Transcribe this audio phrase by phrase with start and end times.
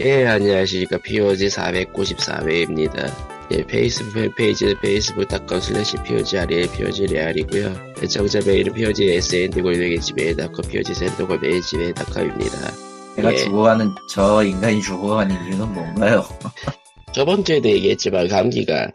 [0.00, 0.98] 예, 안녕하십니까.
[0.98, 3.10] POG 494회입니다.
[3.50, 7.94] 예, 페이스북 페이지는 facebook.com slash POGREAL, POGREAL이고요.
[8.00, 12.70] 애청자 메일은 POG SND 골뱅이 Gmail.com, POG SEND 골뱅이 Gmail.com입니다.
[13.16, 13.36] 내가 예.
[13.38, 16.22] 죽어가는 저 인간이 죽어가는 이유는 뭔가요?
[17.12, 18.92] 저번 주에도 얘기했지만 감기가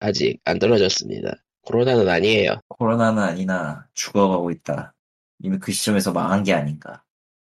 [0.00, 1.44] 아직 안 떨어졌습니다.
[1.60, 2.62] 코로나는 아니에요.
[2.68, 4.94] 코로나는 아니나 죽어가고 있다.
[5.40, 7.02] 이미 그 시점에서 망한 게 아닌가.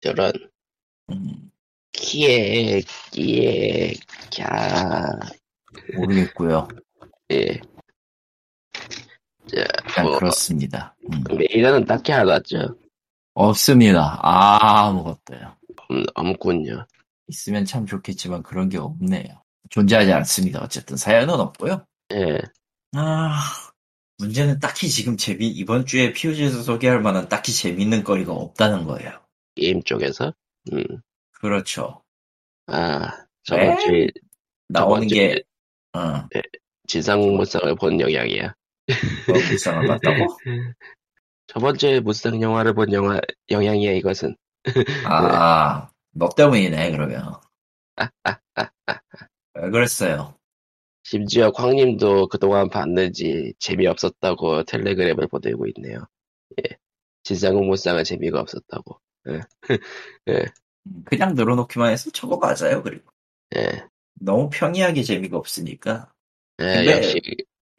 [0.01, 0.33] 저런,
[1.11, 1.51] 음,
[1.97, 3.95] 키에, 끼에,
[4.31, 5.37] 캬,
[5.97, 6.69] 모르겠고요.
[7.33, 7.61] 예.
[9.49, 10.95] 자, 뭐, 그렇습니다.
[11.13, 11.25] 음.
[11.37, 12.77] 메일은 딱히 안 왔죠.
[13.35, 14.19] 없습니다.
[14.23, 15.57] 아무것도요.
[15.91, 16.87] 음, 없군요.
[17.29, 19.43] 있으면 참 좋겠지만 그런 게 없네요.
[19.71, 20.63] 존재하지 않습니다.
[20.63, 21.85] 어쨌든 사연은 없고요.
[22.13, 22.41] 예.
[22.95, 23.41] 아
[24.19, 29.11] 문제는 딱히 지금 재미 이번 주에 POG에서 소개할 만한 딱히 재밌는 거리가 없다는 거예요.
[29.55, 30.33] 게임 쪽에서,
[30.73, 30.85] 음,
[31.41, 32.03] 그렇죠.
[32.67, 33.77] 아, 저번 에?
[33.77, 34.07] 주에,
[34.69, 35.43] 나오는 저번 주에 게
[35.93, 36.29] 어,
[36.89, 38.55] 진상무쌍을 본 영향이야.
[39.29, 40.27] 뭐 불쌍을 봤다고?
[41.49, 43.21] 저번 주에 무쌍 영화를 본 영화,
[43.51, 44.37] 영향이야, 이것은.
[45.07, 47.35] 아, 너 때문이네, 그러면.
[49.55, 50.37] 왜 그랬어요?
[51.05, 56.05] 심지어 광님도 그동안 봤는지 재미없었다고 텔레그램을 보내고 있네요.
[56.61, 56.77] 예.
[57.23, 59.01] 진상은 무쌍은 재미가 없었다고.
[59.29, 59.41] 예.
[60.29, 60.45] 예.
[61.05, 63.11] 그냥 늘어놓기만 해서 저거 맞아요, 그리고.
[63.57, 63.87] 예.
[64.15, 66.11] 너무 평이하게 재미가 없으니까.
[66.61, 67.21] 예, 근데- 역시,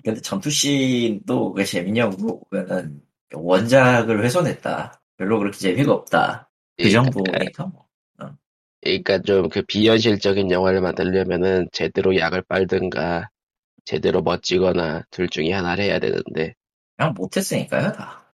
[0.03, 3.02] 근데 전투씬도 왜 재밌냐고 보면은
[3.33, 5.02] 원작을 훼손했다.
[5.17, 6.49] 별로 그렇게 재미가 없다.
[6.77, 7.88] 그 예, 정도니까 뭐.
[8.81, 13.30] 그러니까 좀 그 비현실적인 영화를 만들려면은 제대로 약을 빨든가
[13.86, 16.55] 제대로 멋지거나 둘 중에 하나를 해야 되는데
[16.95, 18.33] 그냥 못했으니까요, 다.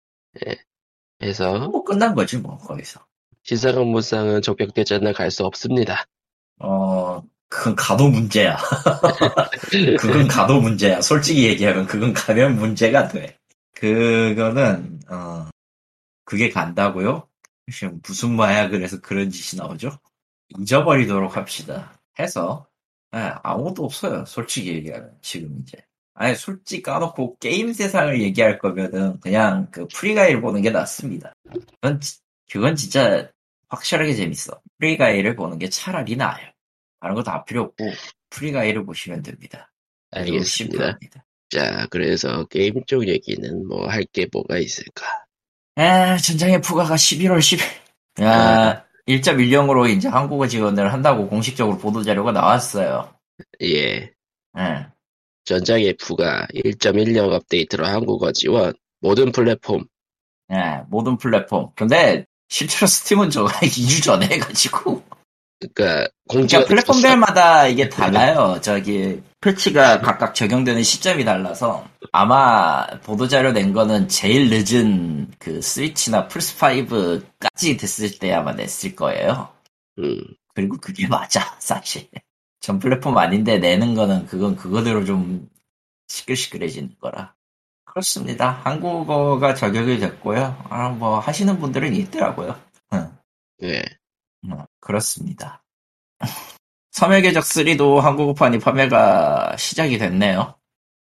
[1.22, 3.06] 해서 뭐 끝난 거지, 뭐, 거기서.
[3.44, 6.06] 시사금 무쌍은 족벽대전을 갈수 없습니다.
[6.60, 8.58] 어, 그건 가도 문제야.
[10.00, 11.02] 그건 가도 문제야.
[11.02, 13.38] 솔직히 얘기하면 그건 가면 문제가 돼.
[13.74, 15.50] 그거는 어
[16.24, 17.28] 그게 간다고요?
[18.08, 19.92] 무슨 마약을 해서 그런 짓이 나오죠?
[20.60, 22.00] 잊어버리도록 합시다.
[22.20, 22.68] 해서
[23.14, 24.24] 예, 아무것도 없어요.
[24.26, 25.78] 솔직히 얘기하면 지금 이제.
[26.14, 31.34] 아니 솔직히 까놓고 게임 세상을 얘기할 거면은 그냥 그 Free Guy를 보는 게 낫습니다.
[32.52, 33.30] 그건, 진짜
[33.70, 34.60] 확실하게 재밌어.
[34.80, 36.48] Free Guy를 보는 게 차라리 나아요.
[37.00, 37.86] 다른 거 다 필요 없고
[38.30, 39.72] Free Guy를 보시면 됩니다.
[40.12, 40.98] 알겠습니다.
[41.50, 45.06] 자, 그래서 게임 쪽 얘기는 뭐 할 게 뭐가 있을까?
[45.78, 47.62] 에, 전장의 푸가가 11월 10일.
[48.24, 53.14] 야, 1.10으로 이제 한국어 지원을 한다고 공식적으로 보도 자료가 나왔어요.
[53.62, 54.12] 예.
[54.58, 54.88] 예.
[55.46, 59.86] 전장 F가 1.10 업데이트로 한국어 지원, 모든 플랫폼,
[60.52, 61.72] 예, 모든 플랫폼.
[61.76, 65.02] 근데, 실제로 스팀은 저거 2주 전에 해가지고.
[65.60, 68.60] 그러니까 공지가 그러니까 플랫폼별마다 이게 달라요.
[68.62, 71.88] 저기, 패치가 각각 적용되는 시점이 달라서.
[72.12, 79.50] 아마, 보도자료 낸 거는 제일 늦은 그 스위치나 플스 5까지 됐을 때 아마 냈을 거예요.
[80.00, 80.22] 음,
[80.54, 82.10] 그리고 그게 맞아, 사실.
[82.60, 85.50] 전 플랫폼 아닌데 내는 거는 그건 그거대로 좀
[86.10, 87.34] 시끌시끌해지는 거라.
[87.94, 88.52] 그렇습니다.
[88.64, 90.66] 한국어가 저격이 됐고요.
[90.70, 92.60] 아, 뭐 하시는 분들은 있더라고요.
[92.94, 93.18] 응,
[93.64, 93.84] 예.
[94.46, 95.64] 응, 그렇습니다.
[96.92, 100.56] 섬의 궤적 3도 한국어판이 판매가 시작이 됐네요.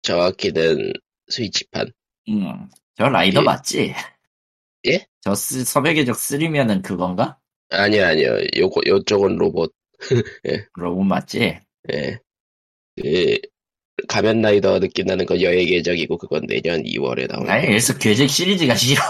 [0.03, 0.93] 정확히는
[1.31, 1.93] 스위치판.
[2.29, 3.45] 음, 저 라이더 예.
[3.45, 3.95] 맞지?
[4.87, 5.07] 예?
[5.21, 7.39] 저 쓰- 섬의 궤적 3면은 그건가?
[7.71, 8.39] 아니요, 아니요.
[8.57, 9.73] 요거, 요쪽은 로봇.
[10.75, 11.61] 로봇 맞지?
[11.93, 12.19] 예.
[12.97, 13.39] 그,
[14.07, 17.51] 가면라이더 느낌 나는 건 여의 계적이고, 그건 내년 2월에 나오는.
[17.51, 19.03] 아니, 그래서 궤적 시리즈가 싫어.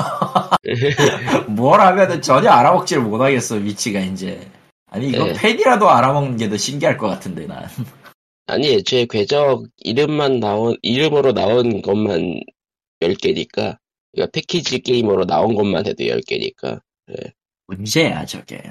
[1.48, 4.40] 뭘 하면은 전혀 알아먹지를 못하겠어, 위치가 이제.
[4.90, 5.32] 아니, 이거 네.
[5.34, 7.66] 팬이라도 알아먹는 게 더 신기할 것 같은데, 난.
[8.46, 12.40] 아니, 애초에 궤적 이름만 나온, 이름으로 나온 것만
[13.00, 13.76] 10개니까,
[14.12, 16.80] 그러니까 패키지 게임으로 나온 것만 해도 10개니까.
[17.66, 18.62] 문제야, 저게.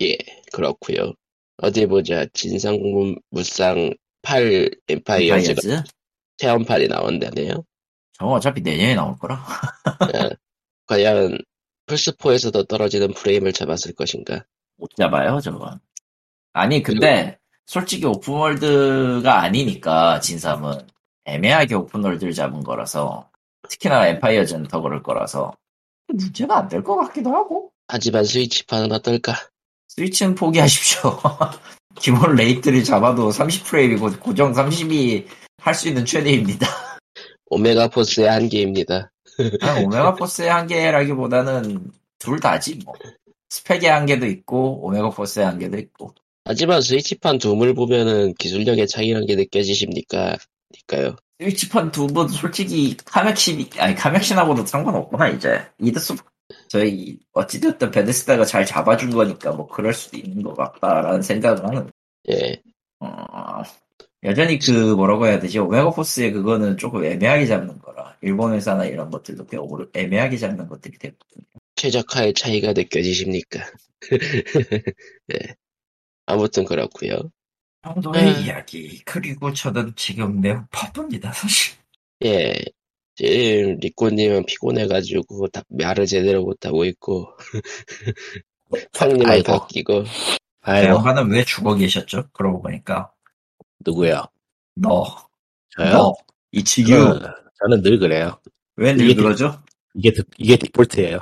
[0.00, 0.16] 예,
[0.52, 1.14] 그렇고요
[1.58, 2.26] 어디 보자.
[2.34, 5.84] 진삼무쌍 8 Empires가 Empires?
[6.38, 7.64] 체험판이 나온다네요.
[8.12, 9.44] 저거 어차피 내년에 나올 거라.
[10.86, 11.38] 과연
[11.86, 14.44] 플스4에서도 떨어지는 프레임을 잡았을 것인가?
[14.76, 15.80] 못 잡아요, 저건.
[16.52, 20.86] 아니, 근데, 솔직히 open world가 아니니까, 진삼은.
[21.24, 23.30] 애매하게 open world를 잡은 거라서.
[23.68, 25.56] 특히나 Empires는 더 그럴 거라서.
[26.08, 27.72] 문제가 안 될 것 같기도 하고.
[27.88, 29.34] 하지만 스위치판은 어떨까?
[29.96, 31.18] 스위치는 포기하십시오.
[31.98, 35.26] 기본 rate를 잡아도 30프레임이고 고정 30이
[35.58, 36.66] 할 수 있는 최대입니다.
[37.46, 39.10] 오메가 포스의 한계입니다.
[39.36, 42.94] 그냥 오메가 포스의 한계라기보다는 둘 다지 뭐.
[43.50, 46.14] 스펙의 한계도 있고 오메가 포스의 한계도 있고
[46.44, 50.36] 하지만 스위치판 둠을 보면은 기술력의 차이란 게 느껴지십니까?
[50.74, 51.16] 니까요.
[51.40, 56.14] 스위치판 둠은 솔직히 카맥신 아니 카맥신하고도 상관없구나 이제 이드스
[56.68, 61.90] 저희 어찌됐든 베데스다가 잘 잡아준 거니까 뭐 그럴 수도 있는 것 같다라는 생각을 하는
[62.30, 62.60] 예.
[63.00, 63.62] 어,
[64.24, 69.10] 여전히 그 뭐라고 해야 되지 오메가 포스의 그거는 조금 애매하게 잡는 거라 일본 회사나 이런
[69.10, 71.44] 것들도 꽤 오르- 애매하게 잡는 것들이 되거든요
[71.76, 73.60] 최적화의 차이가 느껴지십니까?
[75.32, 75.54] 예.
[76.26, 77.30] 아무튼 그렇고요
[77.82, 78.42] 정도의 네.
[78.42, 81.76] 이야기 그리고 저는 지금 매우 바쁩니다 사실
[82.24, 82.54] 예.
[83.16, 87.28] 지금 리코님은 피곤해가지고 다 말을 제대로 못하고 있고
[89.26, 89.44] 아이고.
[89.44, 90.08] 바뀌고 그
[90.70, 92.28] 아이고, 양반은 왜 죽어 계셨죠?
[92.32, 93.10] 그러고 보니까
[93.84, 94.24] 누구요?
[94.74, 95.04] 너,
[95.76, 95.90] 저요?
[95.92, 96.14] 너,
[96.52, 97.20] 이치규 저는,
[97.60, 98.38] 저는 늘 그래요.
[98.76, 99.62] 왜 이게 늘 그러죠?
[99.94, 101.20] 이게, 드- 이게 디폴트예요.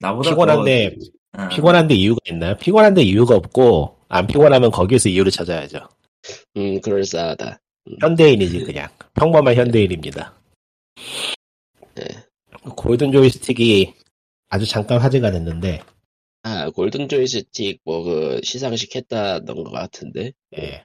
[0.00, 0.96] 나보다 피곤한데,
[1.36, 2.56] 더, 어, 피곤한데 이유가 있나요?
[2.56, 5.86] 피곤한데 이유가 없고, 안 피곤하면 거기에서 이유를 찾아야죠.
[6.56, 7.60] 음 그럴싸하다
[8.00, 8.88] 현대인이지, 그냥.
[9.14, 10.34] 평범한 현대인입니다.
[11.94, 12.04] 네.
[12.76, 13.94] 골든 조이스틱이
[14.48, 15.82] 아주 잠깐 화제가 됐는데,
[16.42, 20.84] 아 골든 조이스틱 뭐 그 시상식 했다던 것 같은데 예.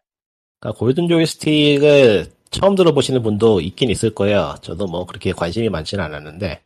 [0.59, 4.55] 그러니까 골든 조이스틱을 처음 들어보시는 분도 있긴 있을 거예요.
[4.61, 6.61] 저도 뭐 그렇게 관심이 많지는 않았는데,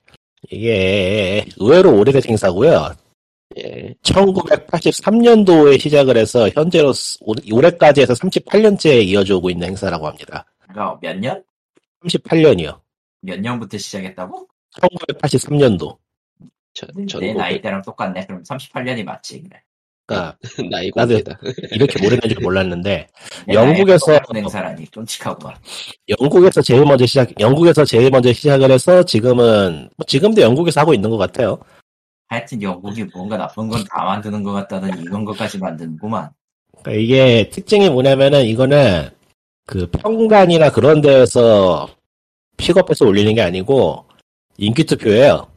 [0.49, 2.95] 이게 의외로 오래된 행사고요.
[3.57, 6.93] 예 1983년도에 시작을 해서 현재로
[7.51, 10.45] 올해까지 해서 38년째 이어져 오고 있는 행사라고 합니다.
[10.59, 11.43] 그러니까 몇 년?
[12.05, 12.79] 38년이요.
[13.21, 14.47] 몇 년부터 시작했다고?
[14.81, 15.97] 1983년도.
[16.73, 18.25] 저, 내 저는 나이 때랑 똑같네.
[18.25, 19.43] 그럼 38년이 맞지.
[19.43, 19.61] 그래.
[20.11, 20.37] 그러니까
[20.69, 21.37] 나이 나도-
[21.71, 23.07] 이렇게 오래된 줄 몰랐는데
[23.47, 25.55] 내 영국에서- 행사라니 끔찍하구만.
[26.19, 31.09] 영국에서 제일 먼저 시작 영국에서 제일 먼저 시작을 해서 지금은 뭐 지금도 영국에서 하고 있는
[31.09, 31.57] 것 같아요.
[32.27, 36.29] 하여튼 영국이 뭔가 나쁜 건 다 만드는 것 같다는 이런 것까지 만드는구만.
[36.81, 39.09] 그러니까 이게 특징이 뭐냐면은 이거는
[39.65, 41.87] 그 평단이나 그런 데에서
[42.61, 44.05] 픽업해서 올리는 게 아니고
[44.57, 45.47] 인기 투표예요.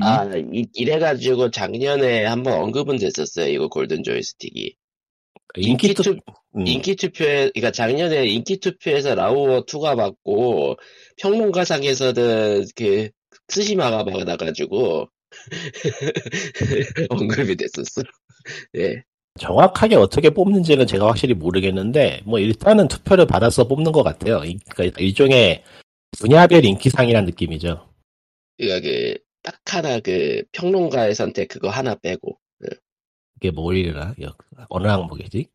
[0.00, 4.74] 아 이, 이래가지고 작년에 한번 언급은 됐었어요 이거 골든 조이스틱이
[5.56, 6.16] 인기 인기 투투
[6.56, 6.66] 음.
[6.66, 10.76] 인기 투표에 그러니까 작년에 인기 투표에서 라우어 2가 받고
[11.20, 13.08] 평론가상에서는 그
[13.48, 15.08] 스시마가 받아가지고
[17.10, 18.02] 언급이 됐었어.
[18.76, 19.02] 예.
[19.38, 24.42] 정확하게 어떻게 뽑는지는 제가 확실히 모르겠는데, 뭐 일단은 투표를 받아서 뽑는 것 같아요.
[24.44, 25.62] 이- 그러니까 일종의
[26.22, 27.88] 분야별 인기상이라는 느낌이죠.
[28.56, 32.38] 그딱 하나 그 평론가의 선택 그거 하나 빼고
[33.36, 34.14] 이게 뭐이라
[34.68, 35.48] 어느 항목이지?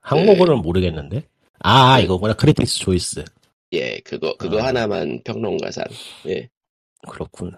[0.00, 1.28] 항목은 모르겠는데.
[1.60, 2.32] 아, 이거구나.
[2.34, 3.24] Critics' Choice.
[3.72, 4.68] 예 그거 그거 아.
[4.68, 5.84] 하나만 평론가상.
[6.28, 6.48] 예.
[7.06, 7.52] 그렇군.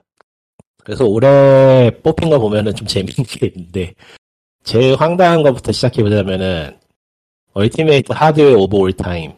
[0.78, 3.94] 그래서 올해 뽑힌 거 보면은 좀 재밌는 게 있는데,
[4.64, 6.80] 제일 황당한 것부터 시작해 보자면은,
[7.52, 9.34] Ultimate Hardware of All Time.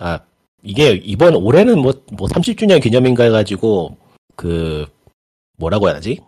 [0.00, 0.20] 아,
[0.62, 3.96] 이게 이번 올해는 뭐, 뭐 30주년 기념인가 해가지고,
[4.36, 4.86] 그,
[5.56, 6.20] 뭐라고 해야 하지?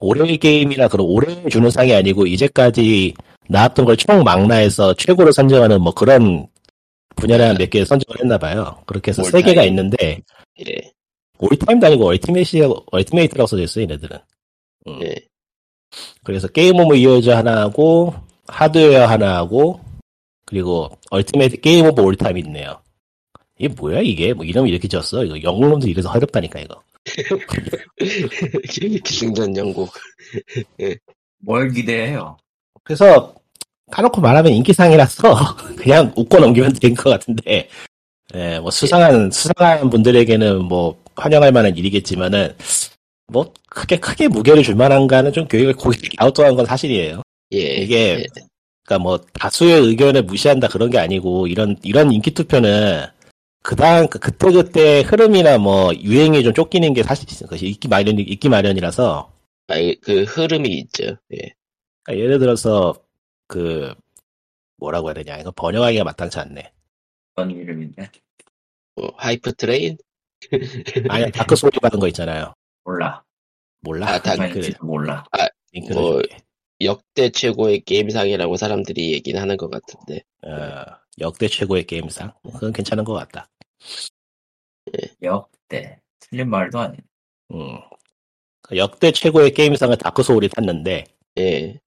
[0.00, 3.14] 올해의 게임이라 그런 올해 주는 상이 아니고, 이제까지
[3.48, 6.46] 나왔던 걸 총 망라해서 최고로 선정하는 뭐 그런
[7.16, 8.82] 분야를 몇 개 선정을 했나 봐요.
[8.86, 9.64] 그렇게 해서 올세 개가.
[9.64, 10.20] 있는데,
[10.66, 10.92] 예.
[11.38, 14.18] All Time도 아니고 Ultimate, Ultimate라고 써져 있어요, 얘네들은.
[14.88, 15.02] 음.
[15.02, 15.14] 예.
[16.22, 18.14] 그래서 Game of Years 하나 하고,
[18.46, 19.80] 하드웨어 하나 하고,
[20.44, 22.80] 그리고 Ultimate Game of All Time 있네요.
[23.58, 24.32] 이게 뭐야, 이게?
[24.32, 25.24] 뭐 이름이 이렇게 지었어?
[25.24, 26.82] 이거 영국놈들 이래서 어렵다니까, 이거.
[29.04, 29.90] 기승전 영국.
[31.40, 32.36] 뭘 기대해요?
[32.84, 33.34] 그래서,
[33.90, 37.68] 까놓고 말하면 인기상이라서, 그냥 웃고 넘기면 된 것 같은데,
[38.34, 42.54] 예, 뭐 수상한, 수상한 분들에게는 뭐, 환영할 만한 일이겠지만은,
[43.28, 47.22] 뭐, 크게, 크게 무게를 줄 만한가는 좀 교육을 고객이 아웃도어한 건 사실이에요.
[47.52, 47.58] 예.
[47.58, 48.26] 이게 예.
[48.84, 53.04] 그러니까 뭐 다수의 의견을 무시한다 그런 게 아니고 이런 이런 인기 투표는
[53.68, 59.30] 그당 그때 그때 흐름이나 뭐 유행이 좀 쫓기는 게 사실 그것이 있기 마련 있기 마련이라서
[59.66, 61.04] 아, 그 흐름이 있죠.
[61.34, 61.52] 예.
[62.02, 62.94] 그러니까 예를 들어서
[63.46, 63.92] 그
[64.78, 66.72] 뭐라고 해야 되냐 이거 번역하기가 마땅치 않네.
[67.34, 68.10] 어떤 이름인데?
[68.96, 69.98] 뭐 hype train?
[71.10, 72.54] 아니 Dark Soul이 받은 거 있잖아요.
[72.84, 73.22] 몰라.
[73.82, 74.08] 몰라.
[74.08, 75.26] 아, 다- 링크를 몰라.
[75.72, 76.38] 링크를 뭐- 줄게.
[76.80, 80.22] 역대 최고의 게임상이라고 사람들이 얘기는 하는 것 같은데.
[80.46, 80.84] 어,
[81.20, 83.50] 역대 최고의 게임상 그건 괜찮은 것 같다.
[85.22, 86.00] 역대.
[86.20, 87.02] 틀린 말도 아니네.
[87.52, 87.78] 음.
[88.76, 91.04] 역대 최고의 게임상을 Dark Soul이 탔는데
[91.38, 91.78] 예.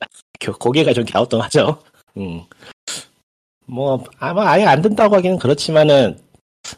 [0.38, 1.82] 겨- 거기가 좀 갸우뚱하죠.
[2.16, 2.42] 음.
[3.66, 6.18] 뭐 아마 아예 안 된다고 하기는 그렇지만은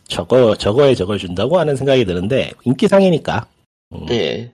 [0.09, 3.49] 저거 저거에 저걸 준다고 하는 생각이 드는데 인기상이니까.
[3.93, 4.07] 음.
[4.11, 4.53] 예.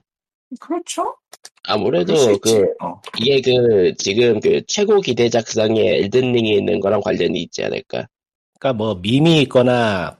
[0.59, 1.15] 그렇죠.
[1.63, 2.13] 아무래도.
[2.39, 3.01] 그 어.
[3.19, 8.07] 이게 그 지금 그 최고 기대작상에 엘든링이 있는 거랑 관련이 있지 않을까?
[8.59, 10.17] 그러니까 뭐 밈이 있거나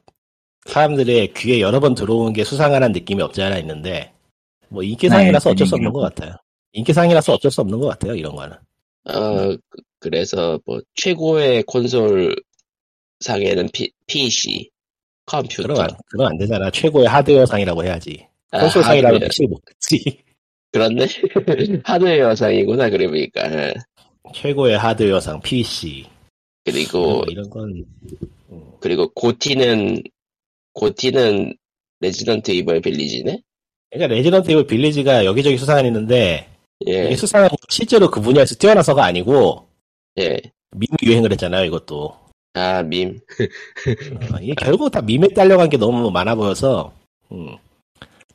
[0.65, 4.11] 사람들의 귀에 여러 번 들어온 게 수상한 느낌이 없지 않아 있는데
[4.69, 6.35] 뭐 인기상이라서 네, 어쩔 수 없는 것 같아요.
[6.73, 8.15] 인기상이라서 어쩔 수 없는 것 같아요.
[8.15, 8.55] 이런 거는.
[9.09, 12.35] 어 그- 그래서 뭐 최고의 콘솔
[13.21, 14.69] 상에는 P, PC
[15.25, 16.69] 컴퓨터 그럼 안, 그럼 안 되잖아.
[16.69, 18.27] 최고의 하드웨어 상이라고 해야지.
[18.51, 19.27] 아, 콘솔상이라고 하드웨어.
[19.27, 20.23] 택시 못했지.
[20.71, 21.07] 그렇네
[21.85, 23.73] 하드웨어 상이구나 그러니까 예.
[24.35, 26.05] 최고의 하드웨어 상 PC.
[26.71, 27.85] 그리고 뭐 이런 건
[28.51, 30.03] 음, 그리고 고티는
[30.73, 31.55] 고티는
[32.01, 33.41] Resident Evil Village네
[33.91, 36.47] 그러니까 Resident Evil Village가 여기저기 수상했는데
[36.87, 39.67] 예 이게 수상한 실제로 그 분야에서 뛰어나서가 아니고
[40.19, 40.39] 예.
[40.75, 41.63] 밈 유행을 했잖아요.
[41.65, 42.13] 이것도.
[42.53, 43.19] 아, 밈.
[44.33, 46.91] 어, 이게 결국 다 밈에 딸려간 게 너무 많아 보여서.
[47.31, 47.55] 음.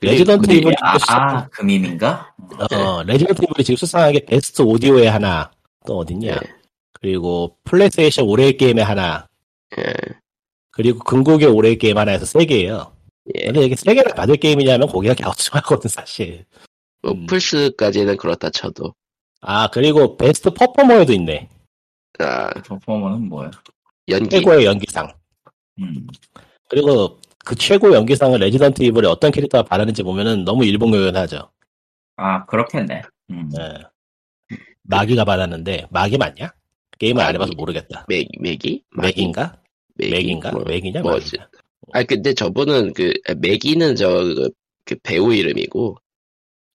[0.00, 2.34] 근데- 레지던트 근데 Evil이 아, 지금 아, 그 밈인가?
[2.70, 5.50] 어, Resident Evil이 지금 수상한 게 Best Audio에 하나,
[5.86, 6.30] 또 어딨냐.
[6.30, 6.61] 예.
[7.02, 9.28] 그리고 플레이스테이션 올해의 게임에 하나,
[9.76, 9.92] 예.
[10.70, 12.96] 그리고 궁극의 올해의 게임 하나 해서 세 개예요.
[13.34, 13.46] 예.
[13.46, 16.46] 근데 이게 세 개를 받을 게임이냐면 고개가 갸우뚱하거든, 사실.
[17.02, 17.26] 뭐, 음.
[17.26, 18.94] 플스까지는 그렇다 쳐도.
[19.40, 21.48] 아, 그리고 Best Performer에도 있네.
[22.20, 23.50] 아, 퍼포머는 뭐야?
[24.08, 24.28] 연기.
[24.28, 25.12] 최고의 연기상.
[25.80, 26.06] 음.
[26.68, 31.50] 그리고 그 최고 연기상을 Resident Evil에 어떤 캐릭터가 받았는지 보면은 너무 일목요연하죠.
[32.14, 33.02] 아, 그렇겠네.
[33.30, 33.50] 음.
[33.58, 34.56] 예.
[34.84, 36.52] Maggie가 받았는데, Maggie 맞냐?
[37.02, 37.34] 게임을 안.
[37.34, 38.04] 해봐서 모르겠다.
[38.08, 38.84] 맥, Maggie?
[38.96, 39.60] 맥인가?
[39.96, 40.12] Maggie?
[40.12, 40.52] Maggie인가?
[40.52, 41.00] 뭐, Maggie냐?
[41.02, 41.36] 뭐지?
[41.92, 44.50] 아, 근데 저분은 그, 아, Maggie는 저, 그,
[44.84, 45.96] 그 배우 이름이고,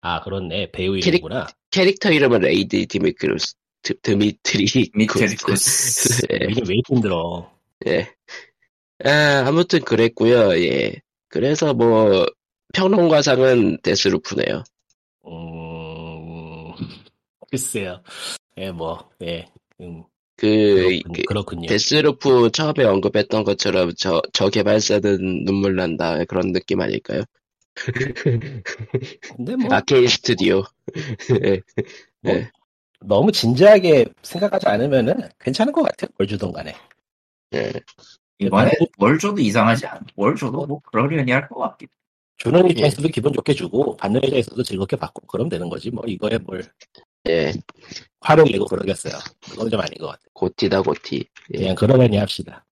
[0.02, 0.72] 아, 그렇네.
[0.72, 1.48] 배우 캐릭- 이름이구나.
[1.72, 4.66] 캐릭터 이름은 레이디 디미크루스, 드, 드미트리.
[4.96, 6.28] 미테리코스.
[6.34, 6.36] 예.
[6.50, 7.50] 이게 왜 이렇게 힘들어.
[7.88, 8.10] 예.
[9.06, 10.94] 아, 아무튼 그랬고요 예.
[11.30, 12.26] 그래서 뭐,
[12.74, 14.64] 평론가상은 데스루프네요.
[15.26, 16.74] 음,
[17.50, 18.02] 글쎄요.
[18.58, 19.46] 예, 뭐, 예.
[19.80, 21.64] 음, 그, 그 그렇군요.
[21.64, 27.24] Deathloop 처음에 언급했던 것처럼 저, 저 개발사는 눈물 난다 그런 느낌 아닐까요?
[29.36, 30.64] 근데 뭐, Arkane 스튜디오.
[31.44, 31.62] 예.
[32.22, 32.52] 뭐, 예.
[33.02, 36.10] 너무 진지하게 생각하지 않으면은 괜찮은 것 같아요.
[36.18, 36.76] 뭘 주던 간에.
[37.54, 37.74] 예.
[38.40, 40.02] 이번에 뭘 줘도 이상하지 않아.
[40.16, 41.88] 뭘 줘도 뭐 그러려니 할 것 같긴.
[42.38, 42.72] 주는 예.
[42.72, 45.90] 입장에서도 기분 좋게 주고, 받는 입장에서도 즐겁게 받고, 그러면 되는 거지.
[45.90, 46.64] 뭐, 이거에 뭘
[47.30, 47.54] 예.
[48.22, 49.14] 화를 내고 그러겠어요.
[49.50, 50.26] 그건 좀 아닌 것 같아요.
[50.34, 51.26] 고티다 고티.
[51.54, 51.58] 예.
[51.60, 52.66] 그냥 그러려니 합시다.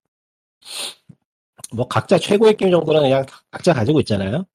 [1.72, 4.46] 뭐, 각자 최고의 게임 정도는 그냥 각자 가지고 있잖아요.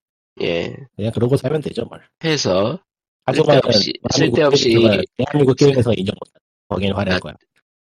[0.41, 0.75] 예.
[0.95, 2.01] 그냥 그러고 살면 되죠, 뭘.
[2.23, 2.79] 해서
[3.27, 6.39] 쓸데없이- 대한민국 쓸데없이- 게임에서- 대한민국 게임에서 인정 못한다.
[6.69, 7.33] 거기는 화낼 아, 거야.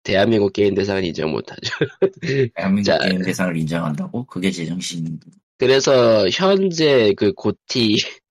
[0.03, 1.61] 대한민국 게임 대상은 인정 못하죠.
[2.55, 2.97] 대한민국 자.
[2.99, 4.25] 게임 대상을 인정한다고?
[4.25, 5.19] 그게 제정신.
[5.57, 7.97] 그래서 현재 그 고티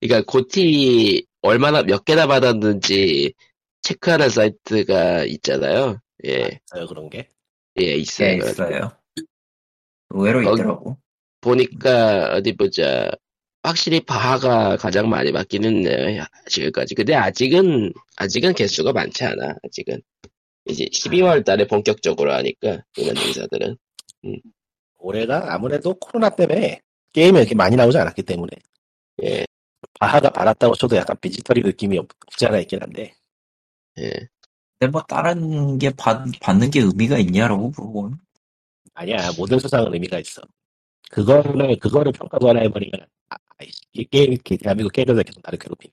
[0.00, 3.32] 그러니까 고티 얼마나 몇 개나 받았는지
[3.82, 6.00] 체크하는 사이트가 있잖아요.
[6.26, 7.30] 예, 있어요, 그런 게.
[7.80, 8.38] 예 있어요.
[8.38, 8.90] 네, 있어요.
[10.10, 10.98] 의외로 있더라고.
[11.40, 13.10] 보니까 어디 보자.
[13.62, 15.32] 확실히 바하가 가장 많이
[15.64, 16.18] 했네요.
[16.18, 16.94] 야, 지금까지.
[16.94, 19.56] 근데 아직은 아직은 개수가 많지 않아.
[19.64, 20.00] 아직은
[20.66, 23.76] 이제 12월 달에 본격적으로 하니까 이런 행사들은
[24.98, 26.80] 올해가 아무래도 코로나 때문에
[27.12, 28.50] 게임이 이렇게 많이 나오지 않았기 때문에
[29.24, 29.46] 예,
[29.98, 33.14] 바하가 받았다고 쳐도 약간 비지털이 느낌이 없- 없지 않아 있긴 한데
[33.98, 34.12] 예.
[34.78, 38.18] 근데 뭐 다른 게 받, 받는 게 의미가 있냐라고 물어보면.
[38.94, 40.42] 아니야 모든 수상은 의미가 있어
[41.10, 45.92] 그거를 그거를 평가관화 해버리면 아, 아이씨, 이 게임 이 대한민국 게임에서 계속 나를 괴롭히네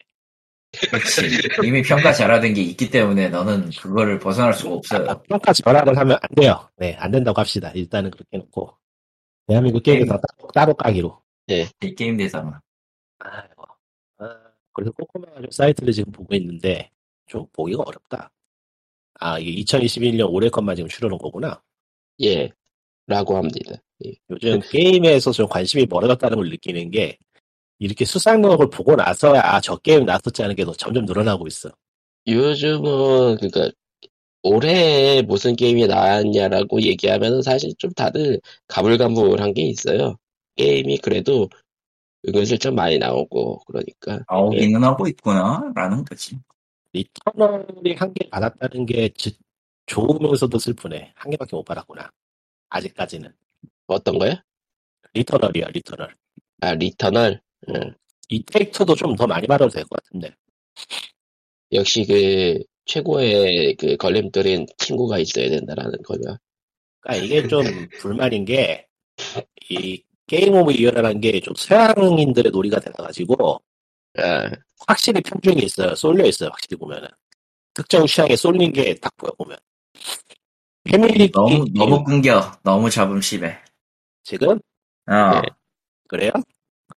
[0.89, 1.67] 그렇지.
[1.67, 5.09] 이미 평가 잘하던 게 있기 때문에 너는 그거를 벗어날 수가 없어요.
[5.09, 8.75] 아, 평가 전환을 하면 안 돼요 네 안 된다고 합시다 일단은 그렇게 놓고
[9.47, 12.53] 대한민국 게임에서 따로, 따로 까기로 이 게임 대상은.
[13.19, 13.43] 아,
[14.73, 16.89] 그래서 코코마 사이트를 지금 보고 있는데
[17.27, 18.31] 좀 보기가 어렵다
[19.19, 21.61] 아 이게 2021년 올해 것만 지금 추려놓은 거구나
[22.21, 22.51] 예.
[23.07, 23.75] 라고 합니다.
[24.05, 24.13] 예.
[24.29, 27.17] 요즘 게임에서 좀 관심이 멀어졌다는 걸 느끼는 게
[27.79, 31.69] 이렇게 수상록을 보고 나서야 아, 저 게임 나왔었지 하는 게더 점점 늘어나고 있어.
[32.27, 33.71] 요즘은 그러니까
[34.41, 40.17] 올해 무슨 게임이 나왔냐라고 얘기하면 사실 좀 다들 가물가물한 게 있어요.
[40.55, 41.49] 게임이 그래도
[42.27, 44.67] 은근슬쩍 많이 나오고 그러니까 예.
[44.67, 46.39] 나오기는 하고 있구나라는 거지.
[46.93, 49.37] Returnal이 한 개 받았다는 게 지-
[49.87, 51.13] 좋으면서도 슬프네.
[51.15, 52.11] 한 개밖에 못 받았구나.
[52.69, 53.31] 아직까지는.
[53.87, 54.35] 어떤 거요?
[55.13, 56.15] Returnal이야, Returnal.
[56.61, 57.93] 아 Returnal 응.
[58.29, 60.35] It Takes도 좀 더 많이 받아도 될 것 같은데.
[61.73, 66.37] 역시 그 최고의 그 걸림돌인 친구가 있어야 된다라는 거죠.
[67.01, 67.63] 그러니까 이게 좀
[67.99, 68.87] 불만인 게,
[69.69, 73.61] 이 Game of Year라는 게 좀 서양인들의 놀이가 돼가지고,
[74.17, 74.51] 아,
[74.87, 75.95] 확실히 편중이 있어요.
[75.95, 76.49] 쏠려 있어요.
[76.49, 77.07] 확실히 보면은
[77.73, 79.57] 특정 취향에 쏠린 게 딱 보여 보면.
[80.83, 82.51] 패밀리 너무 게임 너무 끊겨.
[82.63, 83.57] 너무 잡음 심해.
[84.23, 84.59] 지금
[85.07, 85.49] 어 네.
[86.07, 86.31] 그래요?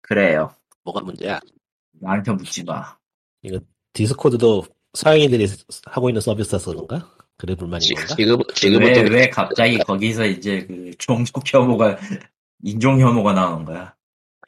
[0.02, 0.54] 그래요.
[0.85, 1.40] 뭐가 문제야?
[1.93, 2.97] 나한테 묻지 마.
[3.92, 4.64] Discord도
[4.95, 5.47] 서양인들이
[5.87, 7.11] 하고 있는 서비스라서 그런가?
[7.37, 8.14] 그래 불만인 지, 건가?
[8.16, 11.97] 지금, 왜 지금부터, 왜 갑자기 거기서 이제 그 종족 혐오가
[12.64, 13.94] 인종 혐오가 나오는 거야?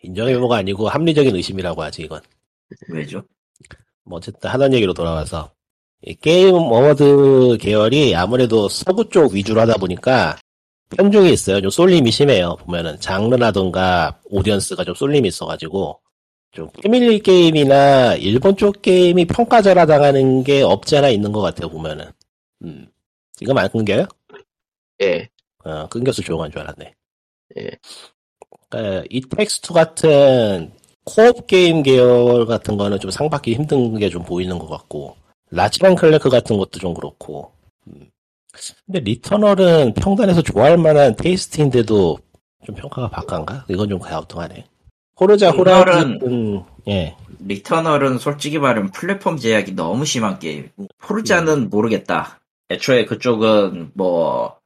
[0.02, 2.20] 인종 혐오가 아니고 합리적인 의심이라고 하지 이건.
[2.88, 3.22] 왜죠?
[4.04, 5.52] 뭐 어쨌든 하던 얘기로 돌아와서
[6.02, 10.36] 이 Game Award 계열이 아무래도 서구 쪽 위주로 하다 보니까
[10.96, 11.60] 편중이 있어요.
[11.60, 12.56] 좀 쏠림이 심해요.
[12.60, 16.00] 보면은 장르라던가 audience가 좀 쏠림이 있어가지고
[16.52, 21.68] 좀 패밀리 게임이나 일본 쪽 게임이 평가절하 당하는 게 없지 않아 있는 것 같아요.
[21.68, 22.10] 보면은
[22.62, 22.86] 음
[23.32, 24.06] 지금 안 끊겨요?
[25.02, 25.28] 예,
[25.64, 26.94] 어, 끊겨서 조용한 줄 알았네.
[27.58, 27.70] 예.
[28.68, 30.72] 그러니까 It Takes 같은
[31.04, 35.16] co-op 게임 계열 같은 거는 좀 상받기 힘든 게 좀 보이는 것 같고,
[35.50, 37.52] Ratchet랑 Clank 같은 것도 좀 그렇고,
[37.86, 38.10] 음.
[38.86, 42.18] 근데 Returnal은 평단에서 좋아할 만한 taste인데도
[42.64, 43.66] 좀 평가가 박한가?
[43.68, 44.64] 이건 좀 갸우뚱하네.
[45.20, 47.16] Forza Horizon, 예.
[47.40, 52.40] Returnal은 솔직히 말하면 플랫폼 제약이 너무 심한 게임이고 Forza는 모르겠다.
[52.70, 54.56] 애초에 그쪽은 뭐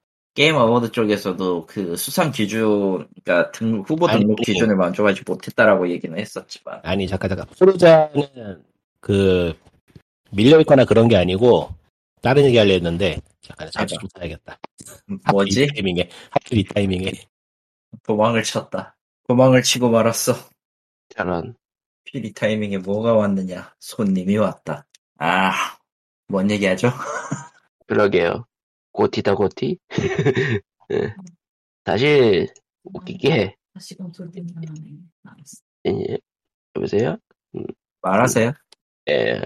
[0.41, 6.19] Game Award 쪽에서도 그 수상 기준, 그러니까 등, 후보 등록 아니, 기준을 만족하지 못했다라고 얘기는
[6.19, 7.47] 했었지만 아니, 잠깐, 잠깐.
[7.61, 8.65] Forza는
[9.01, 9.55] 그,
[10.31, 11.69] 밀려있거나 그런 게 아니고,
[12.23, 14.59] 다른 얘기 하려 했는데, 잠깐, 잠시 좀 타야겠다.
[15.31, 15.61] 뭐지?
[15.61, 17.13] 하필 이 타이밍에, 하필 이 타이밍에.
[18.03, 18.97] 도망을 쳤다.
[19.29, 20.33] 도망을 치고 말았어.
[21.11, 21.55] 저런.
[22.05, 23.75] 피리 타이밍에 뭐가 왔느냐?
[23.79, 24.87] 손님이 왔다.
[25.19, 25.53] 아,
[26.29, 26.89] 뭔 얘기하죠?
[27.87, 28.47] 그러게요.
[28.93, 29.79] 고티다, 고티?
[30.93, 31.15] 예.
[31.85, 32.49] 사실,
[32.85, 34.67] 웃긴 게, 다시금 돌 때문에
[35.23, 35.63] 나왔어.
[35.87, 36.19] 예,
[36.77, 37.17] 여보세요?
[38.03, 38.53] 말하세요.
[39.09, 39.41] 예.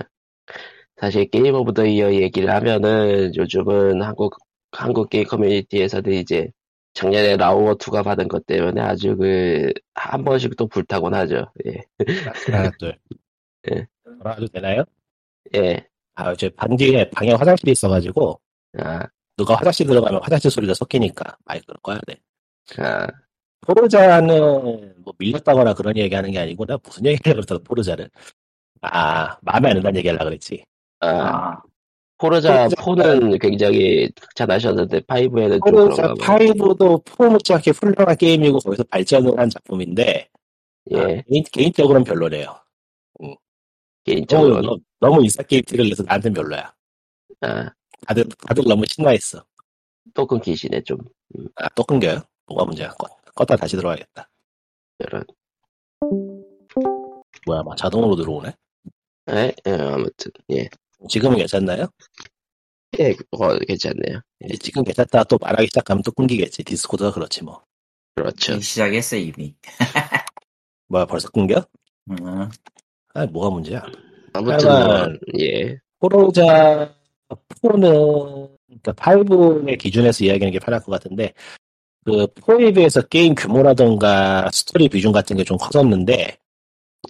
[0.97, 4.37] 사실 Game of the Year 얘기를 하면은 요즘은 한국,
[4.73, 6.51] 한국 게임 커뮤니티에서는 이제
[6.95, 11.47] 작년에 라오어2가 받은 것 때문에 아주 그, 한 번씩 또 불타곤 하죠.
[11.67, 11.83] 예.
[12.47, 12.97] 하나, 둘.
[13.73, 13.87] 예.
[14.05, 14.85] 돌아가도 되나요?
[15.57, 15.87] 예.
[16.15, 18.41] 아, 저 반지에 방에 화장실이 있어가지고,
[18.79, 22.17] 아, 누가 화장실 들어가면 화장실 소리가 섞이니까 마이크를 꺼야 돼.
[22.79, 23.07] 아,
[23.61, 28.11] 포르자는 뭐 밀렸다거나 그런 얘기 하는 게 아니고, 나 무슨 얘기 하려고 그랬어, 포르자를.
[28.83, 30.65] 아, 마음에 안 든다는 얘기 하려고 그랬지.
[31.01, 31.63] 아, 아,
[32.19, 36.39] 포르자 포르자 4는 굉장히 잘하셨는데 5에는 좀 포르자 그런가 봐요.
[36.53, 40.29] 5도 포르자게 훌륭한 게임이고, 거기서 발전을 한 작품인데,
[40.93, 42.55] 아, 예, 개인, 개인적으로는 별로네요.
[43.19, 43.37] 너무,
[44.05, 44.63] 개인적으로는.
[44.63, 46.73] 너무, 너무 인싸 게임 티를 내서 나한테는 별로야.
[47.41, 47.71] 아,
[48.07, 49.45] 다들, 다들 너무 신나했어.
[50.13, 50.99] 또 끊기시네, 좀.
[51.57, 52.23] 아, 또 끊겨요?
[52.47, 52.91] 뭐가 문제야?
[52.91, 54.29] 꺼, 껐다 다시 들어와야겠다.
[55.01, 55.25] 이런.
[57.47, 58.53] 뭐야, 막 자동으로 들어오네?
[59.31, 60.69] 예, 예, 아무튼, 예.
[61.09, 61.87] 지금은 괜찮나요?
[63.01, 64.21] 예, 어, 괜찮네요.
[64.45, 66.63] 이제 지금 괜찮다 또 말하기 시작하면 또 끊기겠지.
[66.63, 67.63] 디스코드가 그렇지 뭐.
[68.15, 68.61] 그렇죠.
[68.61, 69.55] 시작했어 이미.
[70.89, 71.67] 뭐야, 벌써 끊겨?
[72.11, 72.49] 음,
[73.15, 73.83] 아, 뭐가 문제야?
[74.33, 76.95] 아무튼, 뭐, 하여간- 예, Forza
[77.63, 81.33] 4는, 그러니까 5의 기준에서 이야기하는 게 편할 것 같은데,
[82.05, 86.37] 그 4에 비해서 게임 규모라던가 스토리 비중 같은 게 좀 커졌는데,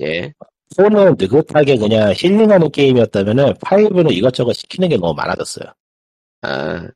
[0.03, 0.33] 예,
[0.77, 5.67] 4는 느긋하게 그냥 힐링하는 게임이었다면은 5는 이것저것 시키는 게 너무 많아졌어요.
[6.43, 6.89] 아,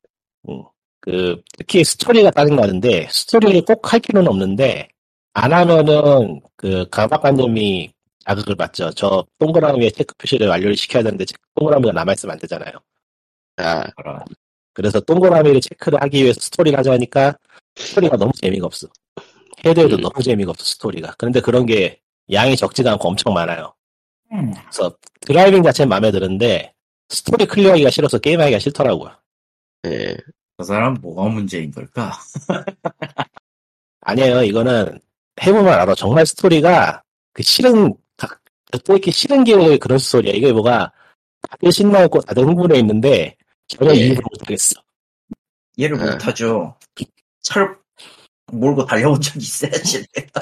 [1.00, 4.88] 그, 특히 스토리가 짜증나는데, 스토리를 꼭 할 필요는 없는데,
[5.34, 7.90] 안 하면은, 그, 강박관념이
[8.26, 8.90] 자극을 받죠.
[8.92, 12.72] 저 동그라미에 체크 표시를 완료를 시켜야 되는데, 체- 동그라미가 남아있으면 안 되잖아요.
[13.58, 13.84] 아.
[14.72, 17.36] 그래서 동그라미를 체크를 하기 위해서 스토리를 하자니까,
[17.76, 18.86] 스토리가 너무 재미가 없어.
[19.66, 20.00] 해도 음.
[20.00, 21.14] 너무 재미가 없어, 스토리가.
[21.18, 23.74] 그런데 그런 게 양이 적지가 않고 엄청 많아요.
[24.32, 26.72] 음, 그래서 driving 자체는 마음에 드는데,
[27.08, 29.10] 스토리 clear하기가 싫어서 게임하기가 싫더라고요.
[29.86, 30.14] 예,
[30.58, 32.12] 저 사람 뭐가 문제인 걸까?
[34.02, 34.42] 아니에요.
[34.42, 35.00] 이거는
[35.42, 35.94] 해보면 알아.
[35.94, 38.38] 정말 스토리가 그 싫은 가-
[38.84, 40.34] 또 이렇게 싫은 계열의 그런 스토리야.
[40.34, 40.92] 이게 뭐가
[41.48, 43.36] 다들 신나있고 다들 흥분해 있는데
[43.68, 43.98] 전혀 예.
[43.98, 44.80] 이해를 못하겠어.
[45.76, 46.12] 이해를 아.
[46.12, 46.76] 못하죠.
[47.42, 47.78] 철
[48.50, 50.04] 몰고 달려온 적이 있어야지.
[50.14, 50.40] 내가.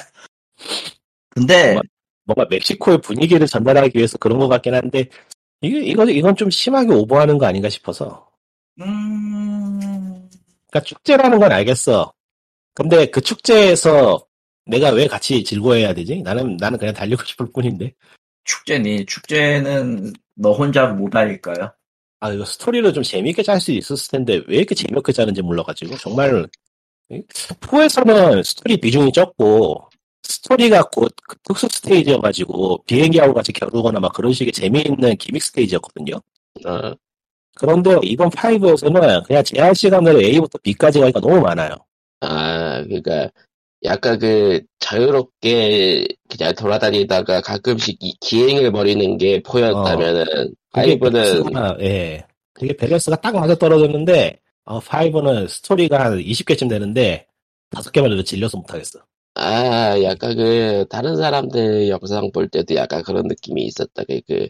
[1.30, 1.82] 근데 정말.
[2.24, 5.08] 뭔가 멕시코의 분위기를 전달하기 위해서 그런 것 같긴 한데
[5.60, 8.28] 이게 이거 이건 좀 심하게 오버하는 거 아닌가 싶어서.
[8.80, 10.28] 음,
[10.68, 12.12] 그러니까 축제라는 건 알겠어.
[12.74, 14.26] 근데 그 축제에서
[14.66, 16.22] 내가 왜 같이 즐거워해야 되지?
[16.22, 17.94] 나는 나는 그냥 달리고 싶을 뿐인데.
[18.44, 21.72] 축제니 축제는 너 혼자 못 할까요?
[22.20, 26.46] 아, 이거 스토리를 좀 재미있게 짤 수 있었을 텐데, 왜 이렇게 재미없게 짜는지 몰라가지고, 정말,
[27.61, 29.88] 4에서는 스토리 비중이 적고,
[30.22, 36.16] 스토리가 곧 그 특수 스테이지여가지고 비행기하고 같이 겨루거나 막 그런 식의 재미있는 gimmick 스테이지였거든요.
[36.66, 36.92] 어,
[37.55, 41.70] 그런데 이번 5에서는 그냥 제한 시간으로 A부터 B까지 가니까 너무 많아요.
[42.20, 43.31] 아, 그니까,
[43.84, 52.24] 약간 그, 자유롭게 그냥 돌아다니다가 가끔씩 이 기행을 벌이는 게 포였다면은, 그게 5는, 밸런스가, 예.
[52.52, 57.26] 그게 밸런스가 딱 맞아 떨어졌는데, 어, 5는 스토리가 한 20개쯤 되는데,
[57.70, 59.00] 다섯 개만 해도 질려서 못하겠어.
[59.34, 64.02] 아, 약간 그, 다른 사람들 영상 볼 때도 약간 그런 느낌이 있었다.
[64.08, 64.48] 그, 그,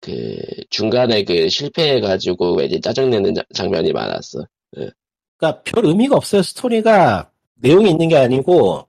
[0.00, 0.36] 그,
[0.70, 4.44] 중간에 그 실패해가지고 왠지 짜증내는 자- 장면이 많았어.
[5.38, 6.42] 그러니까 별 의미가 없어요.
[6.42, 8.86] 스토리가 내용이 있는 게 아니고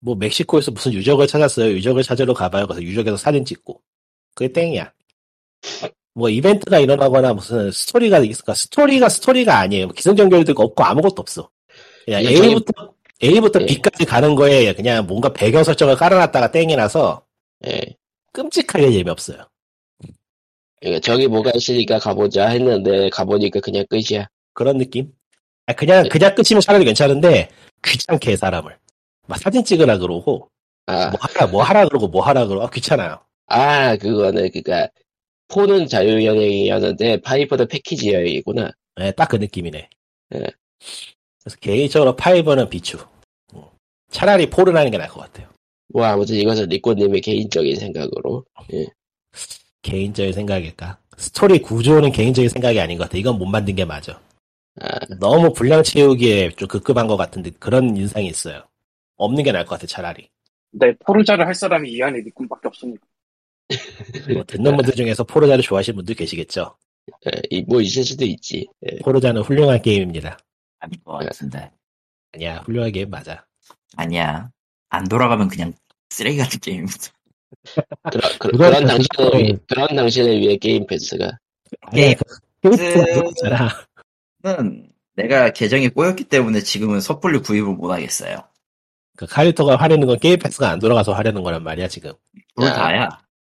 [0.00, 1.70] 뭐 멕시코에서 무슨 유적을 찾았어요.
[1.72, 2.66] 유적을 찾으러 가봐요.
[2.66, 3.80] 그래서 유적에서 사진 찍고
[4.34, 4.92] 그게 땡이야.
[6.14, 8.54] 뭐 이벤트가 일어나거나 무슨 스토리가 있을까?
[8.54, 9.86] 스토리가 스토리가 아니에요.
[9.86, 11.48] 뭐 기승전결도 없고 아무것도 없어.
[12.04, 13.66] 그냥 이게 저기- A부터 A부터 예.
[13.66, 17.24] B까지 가는 거에 그냥 뭔가 배경 설정을 깔아놨다가 땡이 나서
[17.66, 17.80] 예.
[18.32, 19.46] 끔찍하게 재미없어요.
[20.80, 24.26] 그러니까 저기 뭐가 있으니까 가보자 했는데, 가보니까 그냥 끝이야.
[24.52, 25.12] 그런 느낌?
[25.66, 27.48] 아, 그냥 그냥 끝이면 차라리 괜찮은데
[27.84, 28.76] 귀찮게 해 사람을.
[29.26, 30.48] 막 사진 찍으라 그러고
[30.86, 33.20] 아, 뭐 하라 뭐 하라 그러고 뭐 하라 그러고 아, 귀찮아요.
[33.46, 34.88] 아, 그거는, 그니까,
[35.48, 38.70] 폰은 자유여행이었는데, 파이브는 패키지 여행이구나.
[38.96, 39.90] 네, 딱그 느낌이네.
[40.34, 40.38] 예.
[40.38, 42.98] 그래서 개인적으로 파이버는 비추.
[43.54, 43.62] 음.
[44.10, 45.48] 차라리 포를 하는 게 나을 것 같아요.
[45.88, 48.44] 뭐, 아무튼 이것은 리코님의 개인적인 생각으로.
[49.82, 50.98] 개인적인 생각일까?
[51.18, 53.18] 스토리 구조는 개인적인 생각이 아닌 것 같아.
[53.18, 54.18] 이건 못 만든 게 맞아.
[54.80, 58.62] 아, 너무 분량 채우기에 좀 급급한 것 같은데 그런 인상이 있어요.
[59.16, 60.28] 없는 게 나을 것 같아, 차라리.
[60.70, 63.06] 근데 포르자를 할 사람이 이 안에 리코님밖에 없으니까.
[64.34, 66.74] 뭐 듣는 분들 중에서 포르자를 좋아하시는 분들 계시겠죠.
[67.26, 68.66] 예, 이- 뭐 있을 수도 있지.
[68.90, 68.98] 예.
[68.98, 70.38] 포르자는 훌륭한 게임입니다.
[70.78, 71.70] 아닌 것 같은데.
[72.32, 73.44] 아니야, 훌륭한 게임 맞아.
[73.96, 74.50] 아니야.
[74.88, 75.72] 안 돌아가면 그냥
[76.10, 76.94] 쓰레기 같은 게임이다.
[78.10, 81.30] 그런, 그, 그건 런 당신을 위해, 그런 당신을 위해 게임 패스가.
[81.96, 82.14] 예.
[82.62, 83.91] 그 게임프가 그-.
[84.44, 88.38] 는 내가 계정이 꼬였기 때문에 지금은 섣불리 구입을 못 하겠어요.
[89.16, 92.12] 그 카리토가 하려는 건 게임 패스가 안 돌아가서 하려는 거란 말이야, 지금.
[92.62, 92.72] 야.
[92.72, 93.08] 다야.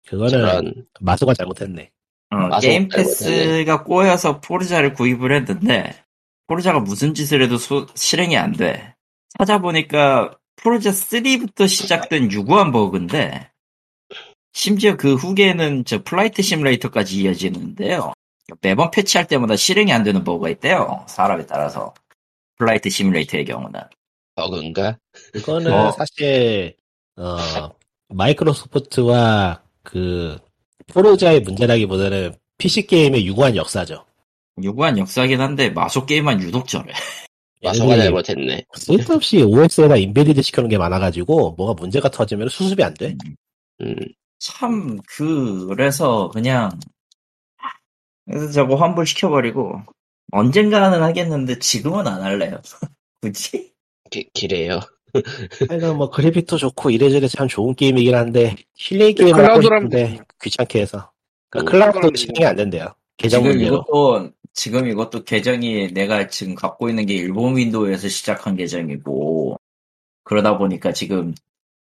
[0.07, 1.91] 그거는 저런, 마수가 잘못했네.
[2.31, 2.59] 어.
[2.61, 5.95] 게임 패스가 꼬여서 포르자를 구입을 했는데
[6.47, 8.95] 포르자가 무슨 짓을 해도 소- 실행이 안 돼.
[9.39, 13.51] 찾아보니까 포르자 3부터 시작된 유구한 버그인데
[14.53, 18.13] 심지어 그 후기에는 저 플라이트 시뮬레이터까지 이어지는데요.
[18.61, 21.05] 매번 패치할 때마다 실행이 안 되는 버그가 있대요.
[21.09, 21.95] 사람에 따라서.
[22.59, 23.81] 플라이트 시뮬레이터의 경우는.
[24.35, 24.99] 버그인가?
[25.33, 25.93] 그거는 어.
[25.93, 26.77] 사실
[27.17, 27.37] 어
[28.09, 30.39] 마이크로소프트와 그
[30.89, 34.05] 포르자의 문제라기보다는 PC 게임의 유구한 역사죠.
[34.63, 36.93] 유구한 역사긴 한데 마소 게임만 유독 저래.
[37.63, 38.65] 마소가 잘못했네.
[38.75, 43.17] 쓸데없이 OS에다 인베디드 시켜놓은 게 많아가지고 뭐가 문제가 터지면 수습이 안 돼.
[43.81, 43.97] 음,
[44.39, 46.71] 참, 그래서 그냥,
[48.27, 49.83] 그래서 저거 환불시켜버리고,
[50.33, 52.61] 언젠가는 하겠는데 지금은 안 할래요.
[53.23, 53.73] 굳이?
[54.11, 54.81] 기, 기래요.
[55.69, 61.11] 하여간 뭐 그래픽도 좋고 이래저래 참 좋은 게임이긴 한데 힐링 게임을 하고 싶은데 귀찮게 해서
[61.49, 62.95] 그러니까 음, 클라우드도 실행이 안 된대요.
[63.17, 63.77] 계정 지금 문제로.
[63.77, 69.59] 이것도, 지금 이것도 계정이 내가 지금 갖고 있는 게 일본 윈도우에서 시작한 계정이고,
[70.25, 71.35] 그러다 보니까 지금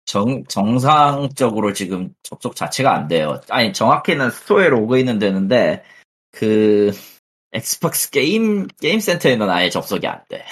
[0.04, 3.40] 정, 정상적으로 지금 접속 자체가 안 돼요.
[3.48, 5.82] 아니, 정확히는 스토어에 로그인은 되는데,
[6.32, 6.92] 그,
[7.52, 10.44] 엑스박스 게임, 게임 센터에는 아예 접속이 안 돼.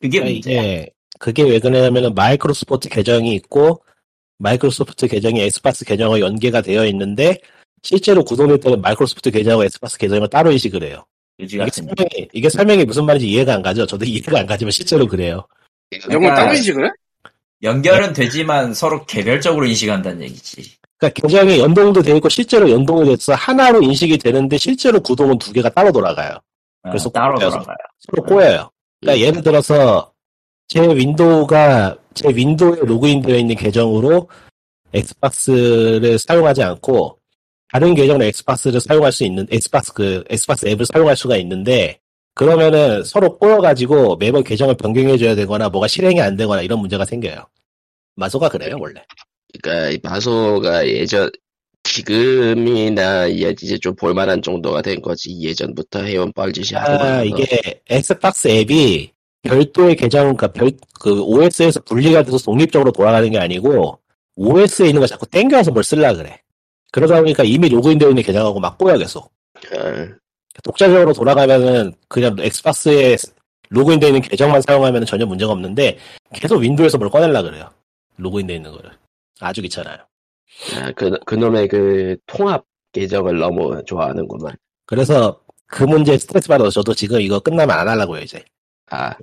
[0.00, 0.62] 그게 그러니까 문제야.
[0.62, 3.82] 이게 그게 왜 그러냐면은 마이크로소프트 계정이 있고
[4.38, 7.38] 마이크로소프트 계정이 엑스박스 계정과 연계가 되어 있는데
[7.82, 11.04] 실제로 구독일 때는 마이크로소프트 계정과 엑스박스 계정을 따로 인식을 해요.
[11.38, 13.86] 이게 설명이, 이게 설명이 무슨 말인지 이해가 안 가죠.
[13.86, 15.46] 저도 이해가 안 가지만 실제로 그래요.
[15.90, 16.90] 그러니까- 따로 인식을 해?
[17.62, 20.75] 연결은 되지만 서로 개별적으로 인식한다는 얘기지.
[20.98, 25.68] 그러니까 계정이 연동도 되어 있고 실제로 연동이 돼서 하나로 인식이 되는데 실제로 구동은 두 개가
[25.70, 26.38] 따로 돌아가요.
[26.82, 27.38] 그래서 어, 따로.
[27.38, 27.76] 돌아가요.
[27.98, 28.70] 서로 꼬여요.
[29.00, 30.12] 그러니까 예를 들어서
[30.68, 34.28] 제 윈도우가 제 윈도우에 로그인되어 있는 계정으로
[34.92, 37.18] 엑스박스를 사용하지 않고
[37.70, 41.98] 다른 계정으로 엑스박스를 사용할 수 있는 엑스박스 그 엑스박스 앱을 사용할 수가 있는데
[42.34, 47.46] 그러면은 서로 꼬여가지고 매번 계정을 변경해줘야 되거나 뭐가 실행이 안 되거나 이런 문제가 생겨요.
[48.14, 49.02] 마소가 그래요 원래.
[49.62, 51.30] 그러니까 이 마소가 예전
[51.84, 57.22] 지금이나 이제 좀 볼만한 정도가 된 거지 예전부터 해온 뻘짓이 아.
[57.22, 63.98] 이게 엑스박스 앱이 별도의 계정 그러니까 별그 OS에서 분리가 돼서 독립적으로 돌아가는 게 아니고
[64.34, 66.40] OS에 있는 걸 자꾸 땡겨서 뭘 쓸라 그래.
[66.92, 69.24] 그러다 보니까 이미 로그인되어 있는 계정하고 막 꼬여 계속.
[69.24, 70.08] 어,
[70.62, 73.16] 독자적으로 돌아가면은 그냥 엑스박스에
[73.68, 75.98] 로그인되어 있는 계정만 사용하면 전혀 문제가 없는데
[76.34, 77.70] 계속 윈도우에서 뭘 꺼내려 그래요.
[78.16, 78.90] 로그인되어 있는 거를.
[79.40, 79.98] 아주 귀찮아요.
[80.76, 84.56] 아, 그, 그놈의 그 통합 계정을 너무 좋아하는구만.
[84.86, 88.44] 그래서 그 문제에 스트레스 받아서 저도 지금 이거 끝나면 안 하려고요, 이제.
[88.90, 89.14] 아,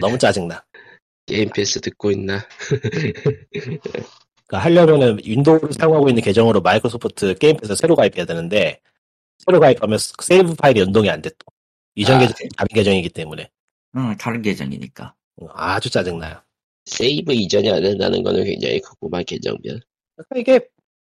[0.00, 0.64] 너무 짜증나.
[1.26, 2.46] 게임 패스 듣고 있나?
[4.46, 8.80] 그러니까 하려면은 윈도우를 사용하고 있는 계정으로 마이크로소프트 게임 패스 새로 가입해야 되는데,
[9.38, 11.46] 새로 가입하면 세이브 파일이 연동이 안 돼, 또.
[11.96, 12.20] 이전 아.
[12.20, 13.50] 계정, 다른 계정이기 때문에.
[13.96, 15.14] 응, 다른 계정이니까.
[15.54, 16.43] 아주 짜증나요.
[16.86, 19.80] 세이브 이전이 안 된다는 거는 굉장히 크구만, 계정별.
[20.28, 20.68] 그러니까 이게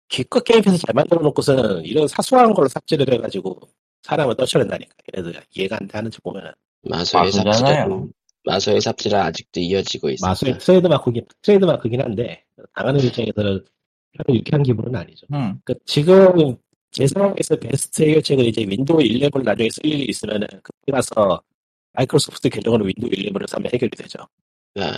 [0.09, 3.61] 기껏 게임 패스 잘 만들어 놓고서는 이런 사소한 걸로 삽질을 해가지고
[4.03, 4.95] 사람을 떨쳐낸다니까.
[5.17, 6.53] 얘네들 이해가 안돼 하는지 보면은.
[6.83, 7.55] 마소의 마소잖아요.
[7.55, 8.13] 삽질은,
[8.45, 10.27] 마소의 삽질은 아직도 이어지고 있어.
[10.27, 13.65] 마소의 트레이드 마크긴, 트레이드 마크긴 한데, 당하는 입장에서는
[14.13, 15.27] 별로 유쾌한 기분은 아니죠.
[15.33, 15.59] 응.
[15.65, 16.57] 그 지금
[16.91, 21.43] 제 상황에서 베스트 해결책은 이제 윈도우 11을 나중에 쓸 일이 있으면은 그때 가서
[21.95, 24.21] 마이크로소프트 계정으로 윈도우 11을 사면 해결이 되죠.
[24.77, 24.97] 아,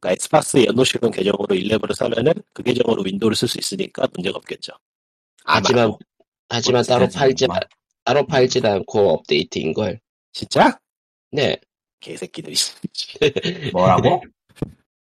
[0.00, 4.72] 그러니까 엑스박스 연동시킨 계정으로 11을 사면은 그 계정으로 윈도우를 쓸 수 있으니까 문제가 없겠죠.
[5.44, 5.58] 아마.
[5.58, 5.92] 하지만,
[6.48, 7.60] 하지만 따로 팔지, 하지만.
[8.04, 10.00] 따로 팔지 않고 업데이트인 걸.
[10.32, 10.78] 진짜?
[11.32, 11.58] 네,
[12.00, 12.54] 개새끼들이.
[13.72, 14.22] 뭐라고?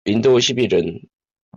[0.04, 1.00] 윈도우 11은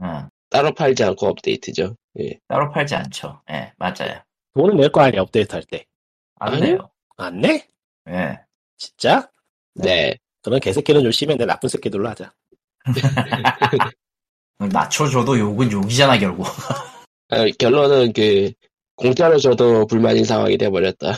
[0.04, 0.30] 응.
[0.50, 1.96] 따로 팔지 않고 업데이트죠.
[2.20, 2.40] 예.
[2.48, 3.42] 따로 팔지 않죠.
[3.50, 4.22] 예, 맞아요.
[4.54, 5.86] 돈은 낼 거 아니야 업데이트 할 때.
[6.40, 6.60] 안.
[6.60, 6.90] 돼요.
[7.18, 7.68] 안 내?
[8.10, 8.40] 예.
[8.78, 9.30] 진짜?
[9.74, 10.18] 네.
[10.44, 12.32] 그런 개새끼는 좀 심했는데 나쁜 새끼들로 하자.
[14.72, 16.48] 낮춰줘도 욕은 욕이잖아, 결국.
[17.30, 18.52] 아, 결론은 그,
[18.96, 21.18] 공짜로 줘도 불만인 상황이 돼버렸다.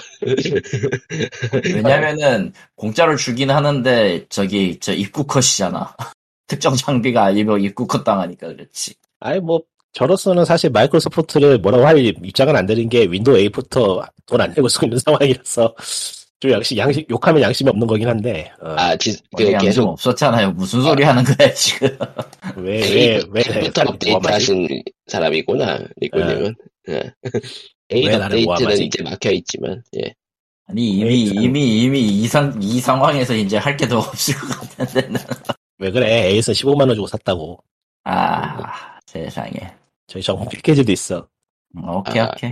[1.63, 5.95] 왜냐면은, 공짜로 주긴 하는데, 저기, 저 입구 컷이잖아.
[6.47, 8.93] 특정 장비가 아니면 입구 컷 당하니까 그렇지.
[9.19, 9.61] 아니 뭐
[9.93, 14.85] 저로서는 사실 마이크로소프트를 뭐라고 할 입장은 안 되는 게 윈도우 8부터 돈 안 내고 쓰고
[14.85, 15.73] 있는 상황이라서
[16.39, 20.51] 좀 양심 양심 욕하면 양심이 없는 거긴 한데 어, 아, 지, 그, 계속, 없었잖아요.
[20.51, 21.97] 무슨 소리 하는 거야, 지금.
[22.57, 24.67] 왜 왜왜 A부터 업데이트 하신
[25.07, 25.79] 사람이구나.
[26.89, 27.13] 예.
[27.91, 28.85] A 왜 나를 업데이트는 모함하지?
[28.85, 30.13] 이제 막혀있지만, 예.
[30.67, 31.43] 아니, 이미, 참.
[31.43, 35.07] 이미, 이미 이 상, 이 상황에서 이제 할 게 더 없을 것 같은데.
[35.77, 37.59] 왜 그래 에이스 15만 원 주고 샀다고
[38.03, 39.51] 아, 세상에.
[40.07, 41.27] 저희 정품 패키지도 있어
[41.77, 42.51] 음, 오케이, 아, 오케이.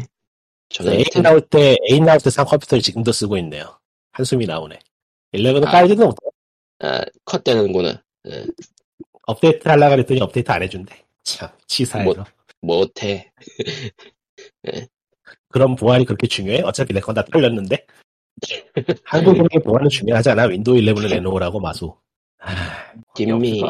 [0.73, 3.77] 저는 에이 나올 때 에이 나올 때 산 컴퓨터를 지금도 쓰고 있네요
[4.11, 4.79] 한숨이 나오네
[5.33, 5.71] 11은 아.
[5.71, 6.17] 깔지도 못해
[6.79, 8.03] 아, 컷 되는구나.
[8.29, 8.45] 예.
[9.27, 12.25] 업데이트 하려고 그랬더니 업데이트 안 해준대 참 치사해서
[12.61, 13.31] 뭐, 못해.
[15.49, 16.61] 그럼 보안이 그렇게 중요해?
[16.63, 17.85] 어차피 내 건 다 털렸는데
[19.05, 21.97] 한국인에게 보안은 중요하잖아 윈도우 11을 내놓으라고 마소
[22.39, 23.61] 아, gimme.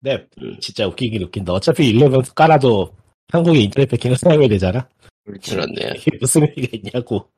[0.00, 0.58] 네, 음.
[0.60, 1.52] 진짜 웃기긴 웃긴다.
[1.54, 2.94] 어차피 11 깔아도
[3.32, 4.86] 한국의 인터넷 뱅킹을 사용해야 되잖아?
[5.24, 5.50] 그렇지.
[5.52, 5.92] 그렇네요.
[5.96, 7.30] 이게 무슨 의미가 있냐고.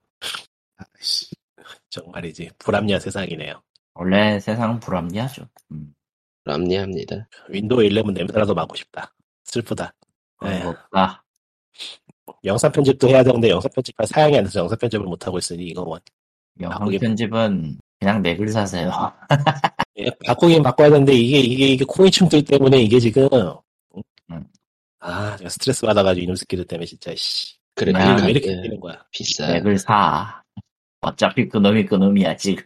[0.77, 1.31] 아이씨,
[1.91, 2.51] 정말이지.
[2.59, 3.63] 불합리한 세상이네요.
[3.95, 5.49] 원래 세상은 불합리하죠.
[5.73, 5.95] 음,
[6.45, 7.29] 합리합니다.
[7.49, 9.15] 윈도우 11 냄새라도 맡고 싶다.
[9.45, 9.95] 슬프다.
[10.41, 11.25] 없다.
[12.45, 15.85] 영상 편집도 해야 되는데 영상 편집할 사양이 안 돼서 영상 편집을 못 하고 있으니 이거
[15.85, 15.99] 뭐.
[16.61, 18.91] 영상 바꾸기- 편집은 그냥 맥을 사세요.
[19.99, 23.29] 예, 바꾸긴 바꿔야 되는데 이게, 이게, 이게 코인충들 때문에 이게 지금.
[24.31, 24.45] 음.
[24.99, 27.56] 아, 제가 스트레스 받아가지고 이놈 새끼들 때문에 진짜, 씨.
[27.77, 29.05] 그래, 아, 왜 이렇게 예, 뛰는 거야?
[29.13, 29.47] 비싸.
[29.53, 30.43] 맥을 사.
[31.03, 32.65] 어차피 그놈이 그놈이야, 지금.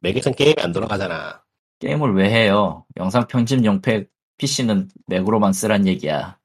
[0.00, 1.42] 맥에선 게임이 안 돌아가잖아.
[1.80, 2.86] 게임을 왜 해요?
[2.96, 6.38] 영상 편집 용 팩, PC는 맥으로만 쓰란 얘기야.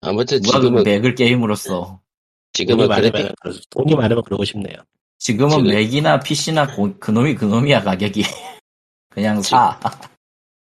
[0.00, 2.00] 아무튼 누가 그 지금은, 맥을 게임으로 써.
[2.52, 4.76] 돈이 지금은 그래픽, 많으면, 그러- 돈이 많으면 그러고 싶네요.
[5.18, 6.66] 지금은 지금- 맥이나 PC나
[6.98, 8.22] 그놈이 그놈이야, 가격이.
[9.08, 9.78] 그냥 사.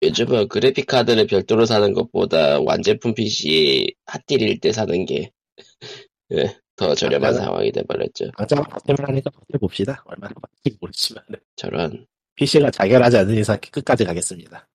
[0.02, 5.30] 요즘은 그래픽 카드를 별도로 사는 것보다 완제품 PC 핫딜일 때 사는 게,
[6.32, 8.30] 예, 더 저렴한 나는- 상황이 돼버렸죠.
[8.36, 10.02] 당장 버티면 하니까 버텨봅시다.
[10.06, 11.24] 얼마나 버틸지 모르지만.
[11.56, 14.68] 저런, PC가 자결하지 않는 이상 끝까지 가겠습니다.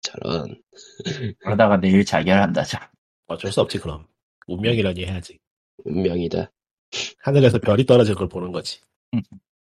[0.00, 0.60] 저런.
[1.40, 2.78] 그러다가 내일 자결한다죠.
[3.26, 4.06] 어쩔 수 없지, 그럼.
[4.46, 5.38] 운명이라니 해야지.
[5.84, 6.50] 운명이다.
[7.18, 8.80] 하늘에서 별이 떨어질 걸 보는 거지.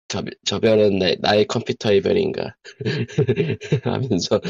[0.08, 2.56] 저, 저 별은 나, 나의 컴퓨터의 별인가.
[3.84, 4.42] 하면서,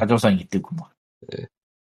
[0.00, 0.88] 가조성이 뜨고 뭐.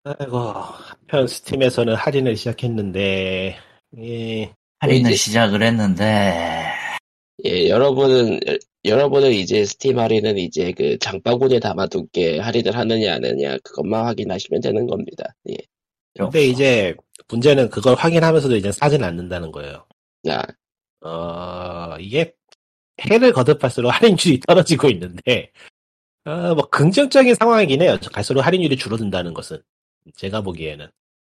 [0.04, 3.56] 아이고, 한편 스팀에서는 할인을 시작했는데,
[3.98, 6.66] 예, 할인을 이제- 시작을 했는데,
[7.44, 13.24] 예, 여러분은, 여- 여러분은 이제 스팀 할인은 이제 그 장바구니에 담아둔 게 할인을 하느냐 안
[13.24, 15.34] 하느냐 그것만 확인하시면 되는 겁니다.
[15.50, 15.56] 예.
[16.16, 16.94] 근데 이제
[17.28, 19.86] 문제는 그걸 확인하면서도 이제 사진 않는다는 거예요.
[20.28, 20.42] 아,
[21.06, 22.32] 어, 이게
[23.02, 25.50] 해를 거듭할수록 할인율이 떨어지고 있는데,
[26.24, 27.98] 어, 뭐 긍정적인 상황이긴 해요.
[28.12, 29.60] 갈수록 할인율이 줄어든다는 것은.
[30.16, 30.88] 제가 보기에는.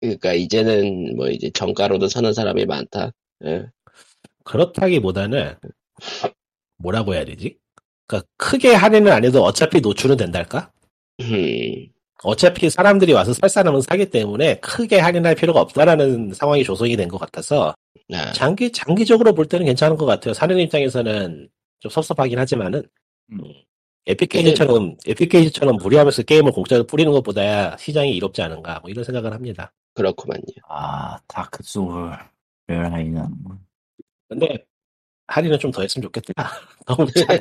[0.00, 3.10] 그러니까 이제는 뭐 이제 정가로도 사는 사람이 많다.
[3.44, 3.66] 예.
[4.44, 5.56] 그렇다기보다는,
[6.78, 7.58] 뭐라고 해야 되지?
[8.06, 10.70] 그러니까 크게 할인을 안 해도 어차피 노출은 된달까?
[11.20, 11.88] 음,
[12.22, 17.18] 어차피 사람들이 와서 살 사람은 사기 때문에 크게 할인할 필요가 없다라는 상황이 조성이 된 것
[17.18, 17.74] 같아서
[18.14, 20.34] 아, 장기 장기적으로 볼 때는 괜찮은 것 같아요.
[20.34, 21.48] 사는 입장에서는
[21.80, 22.82] 좀 섭섭하긴 하지만은
[23.32, 23.40] 음.
[23.44, 23.52] 음,
[24.06, 29.32] 에픽 게임즈처럼 에픽 게임즈처럼 무리하면서 게임을 공짜로 뿌리는 것보다야 시장이 이롭지 않은가 뭐 이런 생각을
[29.34, 29.72] 합니다.
[29.94, 30.42] 그렇구만요.
[30.68, 32.16] 아, 다크 소울.
[32.68, 33.26] 레라이는.
[34.28, 34.64] 근데
[35.26, 36.32] 할인은 좀 더 했으면 좋겠다.
[36.86, 37.38] 너무 차이.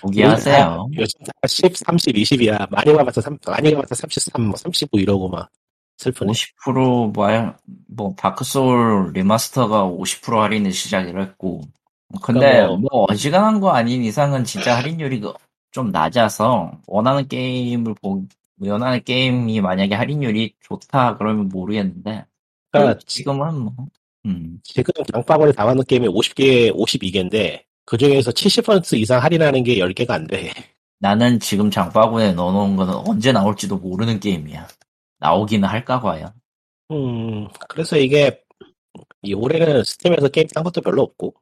[0.00, 0.88] 포기하세요.
[0.96, 2.70] 요즘 다 10, 30, 20이야.
[2.70, 5.50] 많이 가봤자 3, 많이 가봤자 33, 뭐39 이러고 막
[5.98, 6.30] 슬프네.
[6.32, 7.54] 50% 뭐,
[7.88, 11.62] 뭐, 다크 소울 리마스터가 50% 할인을 시작을 했고.
[12.22, 15.32] 근데 그러니까 뭐- 뭐, 어지간한 거 아닌 이상은 진짜 할인율이 그-
[15.72, 18.22] 좀 낮아서, 원하는 게임을 보,
[18.60, 22.24] 원하는 게임이 만약에 할인율이 좋다 그러면 모르겠는데,
[22.80, 23.74] 그러니까 지금은 뭐,
[24.26, 30.26] 음, 지금 장바구니 담아놓은 게임이 50개, 52개인데 그 중에서 70% 이상 할인하는 게 10개가 안
[30.26, 30.50] 돼.
[30.98, 34.68] 나는 지금 장바구니에 넣어놓은 거는 언제 나올지도 모르는 게임이야.
[35.18, 36.32] 나오기는 할까 봐요.
[36.90, 38.42] 음, 그래서 이게
[39.22, 41.34] 이 올해는 스팀에서 게임 산 것도 별로 없고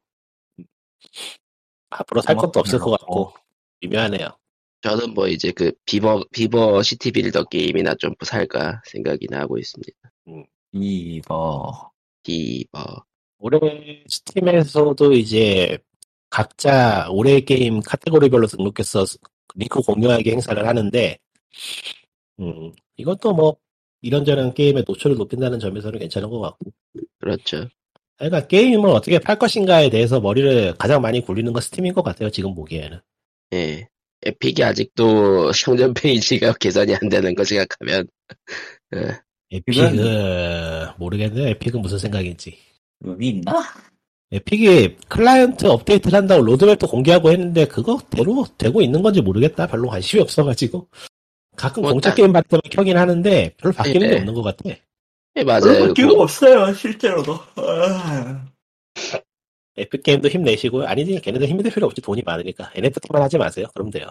[1.89, 3.33] 앞으로 살 것도 없을 것 같고
[3.81, 4.29] 미묘하네요.
[4.81, 9.93] 저는 뭐 이제 그 비버 비버 city builder 게임이나 좀 살까 생각이나 하고 있습니다.
[10.73, 11.91] 이버,
[12.23, 13.05] 비버
[13.39, 15.77] 올해 스팀에서도 이제
[16.29, 19.05] 각자 올해 게임 카테고리별로 등록해서
[19.55, 21.19] 링크 공유하기 행사를 하는데,
[22.39, 23.57] 음, 이것도 뭐
[24.01, 26.71] 이런저런 게임의 노출을 높인다는 점에서는 괜찮은 것 같고.
[27.19, 27.67] 그렇죠.
[28.17, 32.55] 그러니까 게임을 어떻게 팔 것인가에 대해서 머리를 가장 많이 굴리는 건 스팀인 것 같아요, 지금
[32.55, 32.99] 보기에는.
[33.53, 33.87] 예.
[34.25, 38.07] 에픽이 아직도 상점 페이지가 개선이 안 되는 거 생각하면
[38.95, 39.22] 예.
[39.53, 41.47] 에픽은, 모르겠네요.
[41.49, 42.57] 에픽은 무슨 생각인지.
[43.05, 43.61] 여기 있나?
[44.31, 49.67] 에픽이 클라이언트 업데이트를 한다고 로드맵도 공개하고 했는데 그거 대로 되고 있는 건지 모르겠다.
[49.67, 50.87] 별로 관심이 없어가지고.
[51.55, 54.17] 가끔 뭐 공짜 딱- 게임 받을 때만 켜긴 하는데 별로 바뀌는 게 예.
[54.19, 54.69] 없는 것 같아.
[55.35, 55.93] 예, 맞아요.
[55.93, 57.33] 그- 없어요, 실제로도.
[57.57, 58.45] 아.
[59.77, 60.85] 에픽 게임도 힘내시고요.
[60.87, 62.01] 아니지, 걔네들 힘낼 필요 없지.
[62.01, 62.71] 돈이 많으니까.
[62.75, 63.67] NFT만 하지 마세요.
[63.73, 64.07] 그럼 돼요.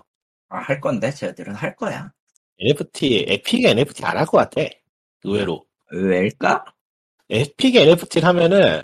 [0.48, 2.12] 아, 할 건데, 쟤들은 할 거야.
[2.61, 4.61] NFT, 에픽이 NFT 안 할 것 같아.
[5.25, 5.65] 의외로.
[5.91, 6.65] 왜일까?
[7.29, 8.83] 에픽이 NFT를 하면은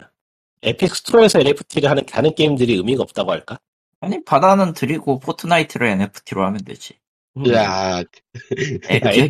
[0.63, 3.59] 에픽 스토어에서 NFT를 하는 다른 게임들이 의미가 없다고 할까?
[4.01, 6.95] 아니, 바다는 드리고 포트나이트를 NFT로 하면 되지.
[7.37, 7.53] 음.
[7.53, 8.03] 야,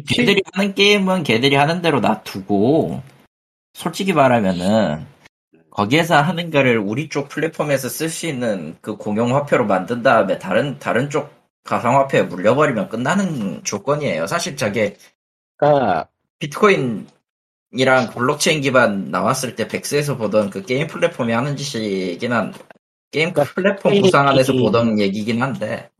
[0.07, 3.03] 걔들이 하는 게임은 걔들이 하는 대로 놔두고,
[3.75, 5.07] 솔직히 말하면은,
[5.71, 10.79] 거기에서 하는 거를 우리 쪽 플랫폼에서 쓸 수 있는 그 공용 화폐로 만든 다음에 다른,
[10.79, 11.31] 다른 쪽
[11.64, 14.27] 가상화폐에 물려버리면 끝나는 조건이에요.
[14.27, 14.97] 사실 저게
[15.57, 17.07] 그러니까 비트코인이랑
[18.14, 22.53] 블록체인 기반 나왔을 때 백서에서 보던 그 게임 플랫폼이 하는 짓이긴 한,
[23.11, 25.90] 게임 그러니까 플랫폼 게임- 구상 안에서 보던 얘기긴 한데,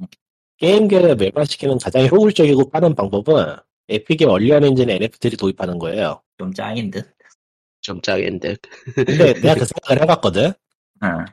[0.59, 3.57] 게임계를 멸망시키는 가장 효율적이고 빠른 방법은
[3.89, 6.21] 에픽의 언리얼 엔진에 NFT를 도입하는 거예요.
[6.37, 7.07] 좀 짱인 듯.
[7.81, 8.57] 좀 짱인데.
[8.95, 10.53] 근데 내가 그 생각을 해봤거든.
[11.05, 11.25] 응.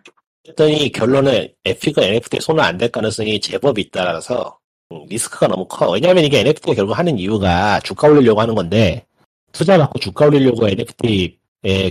[0.44, 5.90] 그랬더니 결론은 에픽은 NFT에 손을 안 댈 가능성이 제법 있다라서 음, 리스크가 너무 커.
[5.92, 9.06] 왜냐면 이게 NFT가 결국 하는 이유가 주가 올리려고 하는 건데
[9.52, 11.90] 투자 받고 주가 올리려고 NFT에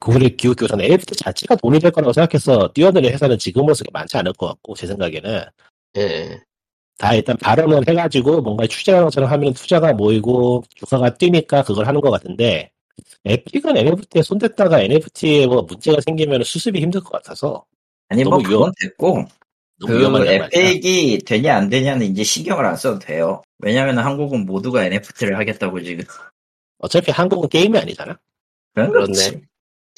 [0.00, 4.74] 그거를 기울여서 NFT 자체가 돈이 될 거라고 생각해서 뛰어드는 회사는 지금으로서 많지 않을 것 같고
[4.74, 5.44] 제 생각에는
[5.98, 6.40] 예.
[6.96, 12.10] 다 일단 발언을 해가지고 뭔가 추진하는 것처럼 하면 투자가 모이고 주가가 뛰니까 그걸 하는 것
[12.10, 12.70] 같은데
[13.24, 17.64] 에픽은 NFT에 손댔다가 NFT에 뭐 문제가 생기면 수습이 힘들 것 같아서
[18.08, 19.24] 아니, 뭐, 너무 그건 위험- 됐고,
[19.86, 20.26] 그.
[20.26, 23.42] 에픽이 되냐 안 되냐는 이제 신경을 안 써도 돼요.
[23.58, 26.04] 왜냐면 한국은 모두가 NFT를 하겠다고 지금.
[26.78, 28.18] 어차피 한국은 게임이 아니잖아.
[28.74, 29.40] 그런 그렇네.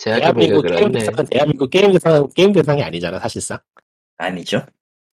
[0.05, 0.93] 대한민국 게임.
[0.93, 3.59] 대상은 대한민국 게임 대상 게임 대상이 아니잖아 사실상.
[4.19, 4.65] 아니죠.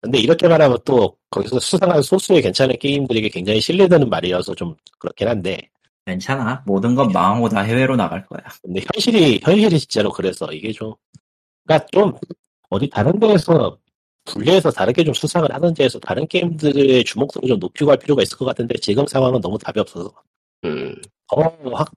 [0.00, 5.70] 근데 이렇게 말하면 또 거기서 수상한 소수의 괜찮은 게임들에게 굉장히 신뢰되는 말이어서 좀 그렇긴 한데
[6.04, 6.62] 괜찮아.
[6.66, 8.40] 모든 건 망하고 다 해외로 나갈 거야.
[8.62, 10.94] 근데 현실이 현실이 진짜로 그래서 이게 좀
[11.64, 12.12] 그러니까 좀
[12.68, 13.78] 어디 다른 데에서
[14.24, 18.44] 분리해서 다르게 좀 수상을 하든지 해서 다른 게임들의 주목도를 좀 높이고 할 필요가 있을 것
[18.44, 20.12] 같은데 지금 상황은 너무 답이 없어서
[20.64, 20.94] 음.
[21.28, 21.90] 더 확,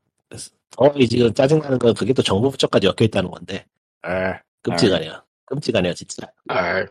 [0.71, 3.65] 더 지금 짜증나는 건 그게 또 정부 부처까지 엮여 있다는 건데
[4.01, 6.89] 아 끔찍하네요 끔찍하네요 진짜 알.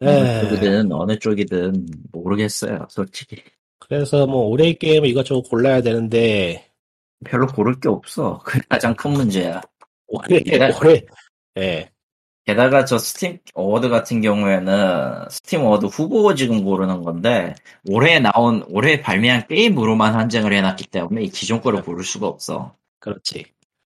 [0.00, 2.86] 어느 에, 쪽이든 어느 쪽이든 모르겠어요.
[2.90, 3.42] 솔직히.
[3.78, 6.70] 그래서 뭐 올해 게임을 이것저것 골라야 되는데
[7.24, 8.38] 별로 고를 게 없어.
[8.44, 9.60] 그게 가장 큰 문제야.
[10.06, 10.70] 올해 네.
[10.80, 11.04] 올해
[11.58, 11.90] 예
[12.46, 17.54] 게다가 저 스팀 어워드 같은 경우에는 스팀 어워드 후보 지금 고르는 건데
[17.88, 22.74] 올해 나온 올해 발매한 게임으로만 한정을 해놨기 때문에 이 기존 거를 고를 수가 없어.
[23.00, 23.46] 그렇지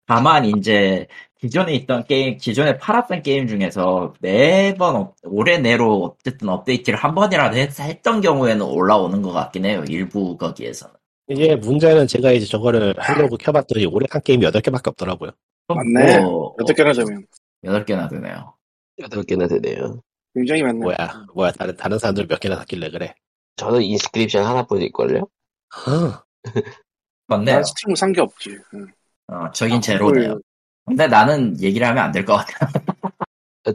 [0.06, 1.08] 다만 이제
[1.40, 7.58] 기존에 있던 게임, 기존에 팔았던 게임 중에서 매번 업- 올해 내로 어쨌든 업데이트를 한 번이라도
[7.58, 9.84] 했, 했던 경우에는 올라오는 것 같긴 해요.
[9.90, 10.94] 일부 거기에서는.
[11.28, 15.32] 이게 문제는 제가 이제 저거를 하려고 켜봤더니 올해 한 게임이 8개밖에 없더라고요.
[15.68, 16.20] 맞네.
[16.20, 17.26] 뭐, 여덟 개나 되면
[17.64, 18.56] 여덟 개나 되네요.
[19.00, 20.02] 여덟 개나 되네요.
[20.36, 20.80] 굉장히 많네.
[20.80, 23.14] 뭐야, 뭐야, 다른, 다른 사람들 몇 개나 샀길래 그래.
[23.56, 25.20] 저는 인스크립션 하나뿐일걸요?
[25.22, 26.24] 어,
[27.28, 27.56] 맞네요.
[27.56, 28.58] 난 스팀 산게 없지.
[28.74, 28.88] 응.
[29.28, 30.40] 어, 저긴 제로네요.
[30.86, 32.70] 근데 나는 얘기를 하면 안 될 것 같아요.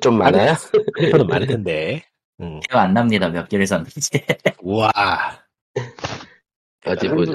[0.00, 0.54] 좀 많아요?
[0.94, 2.02] 그래도 많을 텐데.
[2.40, 3.28] 음, 기억 안 납니다.
[3.30, 4.10] 몇 개를 샀는지.
[4.60, 4.90] 우와.
[6.84, 7.32] 어디 보자.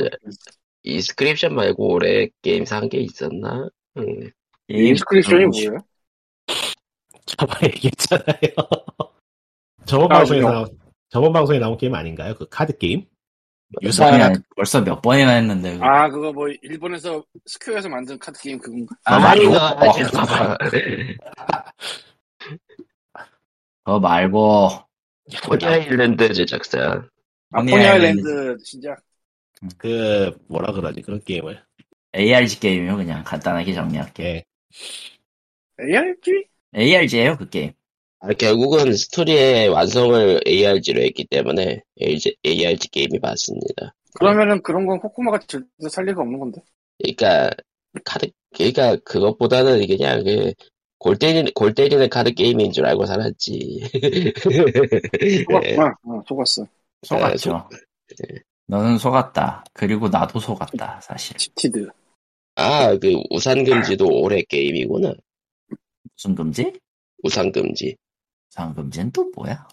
[0.83, 3.69] 인스크립션 말고 올해 게임 산 게 있었나?
[3.97, 4.29] 음.
[4.67, 5.77] 인스크립션이 음, 뭐예요?
[7.25, 8.53] 저번에 얘기했잖아요.
[9.85, 10.41] 저번 아, 방송에?
[10.41, 10.67] 나온,
[11.09, 12.35] 저번 방송에 나온 게임 아닌가요?
[12.35, 13.05] 그 카드 게임?
[13.81, 15.73] 벌써, 유사한, 벌써 몇 번이나 했는데.
[15.73, 15.85] 그거.
[15.85, 18.95] 아 그거 뭐 일본에서 스퀘어에서 만든 카드 게임 그건가?
[19.05, 19.51] 아, 말고.
[19.51, 20.57] 그거,
[23.83, 24.69] 그거 말고.
[25.45, 27.03] 포니 아일랜드 제작사.
[27.51, 28.57] 아 포니 아일랜드.
[28.63, 28.95] 진짜
[29.77, 31.63] 그, 뭐라 그러지, 그런 게임을.
[32.15, 32.97] ARG 게임이요.
[32.97, 34.45] 그냥 간단하게 정리할게.
[35.79, 35.95] 예.
[35.95, 36.45] ARG?
[36.75, 37.71] ARG예요 그 게임.
[38.19, 43.93] 아, 결국은 스토리의 완성을 ARG로 했기 때문에 ARG, ARG 게임이 맞습니다.
[44.15, 46.61] 그러면은 그런 건 코코마가 절대 살 리가 없는 건데.
[46.99, 47.49] 그러니까
[48.05, 50.53] 카드 그러니까 그것보다는 그냥 그
[51.03, 53.81] 골 때리는 골 때리는 카드 게임인 줄 알고 살았지.
[53.93, 54.31] 예.
[55.43, 55.95] 속았구나.
[56.07, 56.65] 어, 속았어.
[57.01, 57.67] 속았죠.
[58.67, 59.65] 너는 속았다.
[59.73, 61.01] 그리고 나도 속았다.
[61.03, 61.35] 사실.
[61.35, 61.89] Cheated.
[62.55, 65.13] 아, 그 우산 금지도 올해 게임이구나.
[66.15, 66.73] 무슨 금지?
[67.23, 67.95] 우산 금지.
[68.51, 69.67] 우산 금지는 또 뭐야?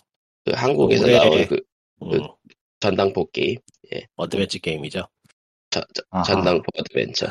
[0.45, 1.61] 그 한국에서 올해- 나온 그
[2.03, 2.21] 음,
[2.81, 3.59] 전당포 게임.
[4.17, 5.07] 어드벤처 게임이죠.
[5.71, 6.23] 저, 저.
[6.23, 7.27] 전당포 어드벤처.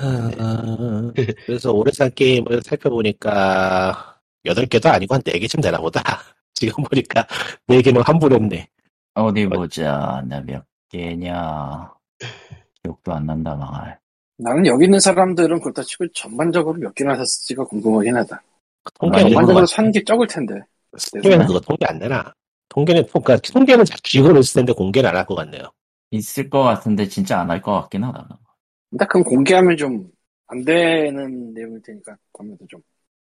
[1.15, 1.25] 네.
[1.45, 6.01] 그래서 올해 산 게임을 살펴보니까 8개도 아니고 한 4개쯤 되나 보다.
[6.53, 7.25] 지금 보니까
[7.67, 8.67] 4개는 환불했네.
[9.15, 10.23] 어디 보자.
[10.27, 11.91] 나 몇 개냐.
[12.83, 13.99] 기억도 안 난다, 망할.
[14.37, 18.41] 나는 여기 있는 사람들은 그렇다 치고 전반적으로 몇 개나 샀을지가 궁금하긴 하다.
[18.99, 20.53] 통계는 많이 그거 전반적으로 같- 산게 적을 텐데.
[21.21, 22.33] 통계는 그거 통계 안 내나?
[22.69, 25.63] 통계는 통, 그러니까 통계는 쥐고는 있을 텐데 공개는 안할 것 같네요.
[26.11, 28.27] 있을 것 같은데 진짜 안 할 것 같긴 하다.
[28.89, 30.11] 근데 그건 공개하면 좀
[30.51, 32.81] 안 되는 내용일 테니까 아무래도 좀.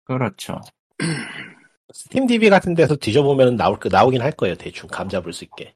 [0.04, 0.62] 그렇죠.
[1.92, 4.54] 스팀 DB 같은 데서 뒤져보면 나올 거 나오긴 할 거예요.
[4.56, 5.74] 대충 감 잡을 수 있게.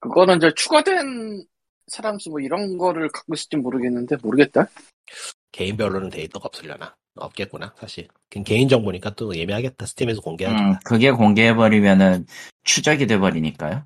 [0.00, 1.46] 그거는 이제 추가된
[1.86, 4.68] 사람 수 뭐 이런 거를 갖고 있을지 모르겠는데 모르겠다.
[5.52, 6.94] 개인별로는 데이터가 없으려나?
[7.16, 8.08] 없겠구나, 사실.
[8.28, 9.86] 그건 개인 정보니까 또 예매하겠다.
[9.86, 10.68] 스팀에서 공개하겠다.
[10.68, 12.26] 음, 그게 공개해버리면은
[12.64, 13.84] 추적이 돼버리니까요.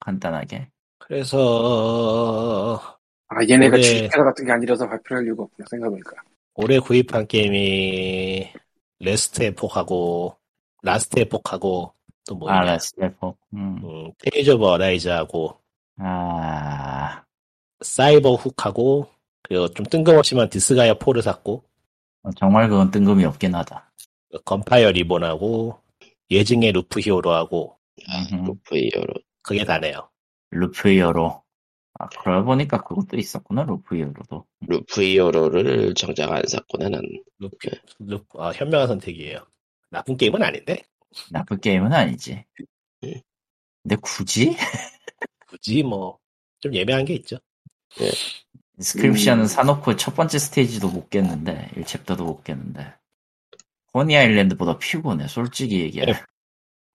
[0.00, 0.68] 간단하게.
[0.98, 2.80] 그래서
[3.28, 6.12] 아 얘네가 올해- 주식회사 같은 게 아니라서 발표할 이유가 없구나 생각해보니까.
[6.54, 8.52] 올해 구입한 게임이
[9.00, 10.36] Last Epoch하고
[10.82, 11.92] Last Epoch하고
[12.26, 12.54] 또 뭐냐?
[12.58, 13.36] 아, Last Epoch.
[13.54, 13.80] 음.
[13.84, 15.56] 음, Tales of Arise하고
[15.98, 17.22] 아,
[17.80, 19.06] 사이버 훅하고
[19.42, 21.62] 그리고 좀 뜬금없이만 Disgaea 4를 샀고
[22.36, 23.92] 정말 그건 뜬금이 없긴 하다.
[24.44, 25.80] Gunfire Reborn하고
[26.30, 27.78] 예증의 Loop Hero하고.
[28.46, 29.14] Loop Hero.
[29.42, 30.10] 그게 다네요.
[30.50, 31.42] Loop Hero.
[32.00, 34.46] 아, 그러고 보니까 그것도 있었구나, Loop Hero도.
[34.68, 37.02] Loop Hero를 정작 안 샀구나, 난.
[37.38, 37.56] Loop,
[38.00, 39.46] Loop 아, 현명한 선택이에요.
[39.90, 40.82] 나쁜 게임은 아닌데
[41.30, 42.44] 나쁜 게임은 아니지.
[43.82, 44.54] 근데 굳이?
[45.48, 46.18] 굳이 뭐
[46.60, 47.38] 좀 애매한 게 있죠.
[48.78, 49.46] Inscryption은 음.
[49.46, 52.94] 사놓고 첫 번째 스테이지도 못 깼는데, 1챕터도 못 깼는데.
[53.94, 56.06] 호니 아일랜드보다 피곤해, 솔직히 얘기해.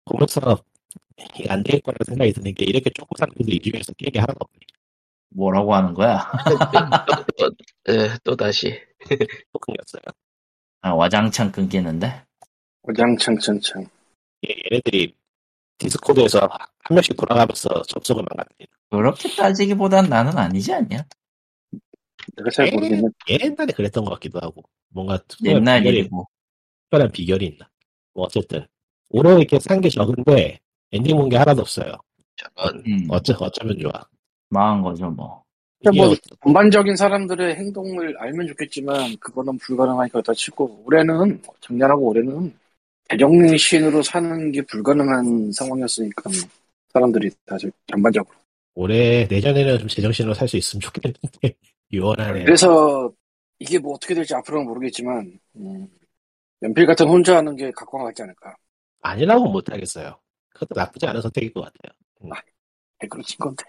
[0.06, 0.64] 보면서
[1.18, 4.60] 이게 안될 거라는 생각이 드는 게 이렇게 조금 산 것도 이 중에서 게임이 하나도 없네.
[5.36, 6.32] 뭐라고 하는 거야?
[7.88, 7.92] 에,
[8.24, 8.80] 또 다시.
[9.52, 10.02] 또 끊겼어요.
[10.82, 12.24] 아, 와장창 끊기는데?
[12.84, 13.86] 어장창 창창.
[14.48, 15.16] 예, 얘네들이
[15.78, 18.68] 디스코드에서 한 명씩 돌아가면서 접속을 망가뜨리는.
[18.90, 21.06] 그렇게 따지기보단 나는 아니지 않냐?
[22.36, 22.72] 내가 잘 에이.
[22.74, 23.02] 모르겠네.
[23.30, 26.28] 옛날에 그랬던 것 같기도 하고 뭔가 특별한 옛날 비결이, 일이고.
[26.86, 27.70] 특별한 비결이 있나.
[28.14, 28.66] 뭐 어쨌든
[29.10, 30.60] 올해 이렇게 산 게 적은데
[30.92, 31.94] 엔딩 본 게 하나도 없어요.
[32.36, 32.84] 저런.
[32.88, 33.92] 음, 어쩌 어쩌면 좋아.
[34.50, 35.44] 망한 거죠, 뭐.
[35.84, 42.08] 근데 이게 뭐 어- 전반적인 사람들의 행동을 알면 좋겠지만 그거는 불가능하니까 그렇다 치고 올해는 작년하고
[42.10, 42.54] 올해는
[43.10, 46.24] 대정신으로 사는 게 불가능한 상황이었으니까
[46.94, 48.36] 사람들이 다들 전반적으로
[48.76, 51.56] 올해 내년에는 좀 제정신으로 살 수 있으면 좋겠는데
[51.94, 52.46] 유언하네요.
[52.46, 53.12] 그래서
[53.60, 55.88] 이게 뭐 어떻게 될지 앞으로는 모르겠지만 음,
[56.64, 58.56] 연필 같은 혼자 하는 게 각광 같지 않을까
[59.02, 60.20] 아니라고 못 하겠어요.
[60.50, 62.34] 그것도 나쁘지 않은 선택일 것 같아요.
[63.00, 63.64] 개그로 친 건데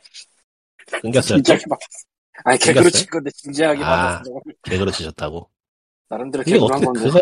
[1.02, 1.36] 끊겼어요.
[1.38, 2.04] 진지하게 받았어
[2.44, 2.90] 아니 개그로?
[2.90, 3.88] 친 건데 진지하게 아.
[4.18, 4.30] 받았어.
[4.62, 5.50] 개그로 치셨다고.
[6.08, 7.00] 나름대로 개그한 어떻게, 건데.
[7.00, 7.20] 그거,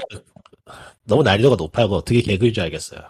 [1.04, 3.00] 너무 난이도가 높아고 어떻게 개그인 줄 알겠어요.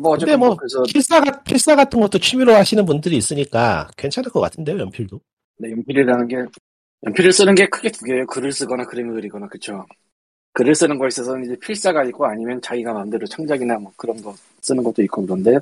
[0.00, 4.30] 뭐 근데 뭐, 뭐 그래서 필사, 가- 필사 같은 것도 취미로 하시는 분들이 있으니까 괜찮을
[4.30, 5.20] 것 같은데요, 연필도.
[5.58, 6.36] 네, 연필이라는 게
[7.04, 8.26] 연필을 쓰는 게 크게 두 개예요.
[8.26, 9.86] 글을 쓰거나 그림을 그리거나 그쵸.
[10.54, 14.82] 글을 쓰는 거에 있어서는 이제 필사가 있고 아니면 자기가 마음대로 창작이나 뭐 그런 거 쓰는
[14.84, 15.58] 것도 있고 그런데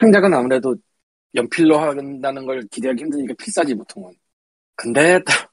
[0.00, 0.76] 창작은 아무래도
[1.34, 4.12] 연필로 한다는 걸 기대하기 힘드니까 필사지 보통은.
[4.76, 5.20] 근데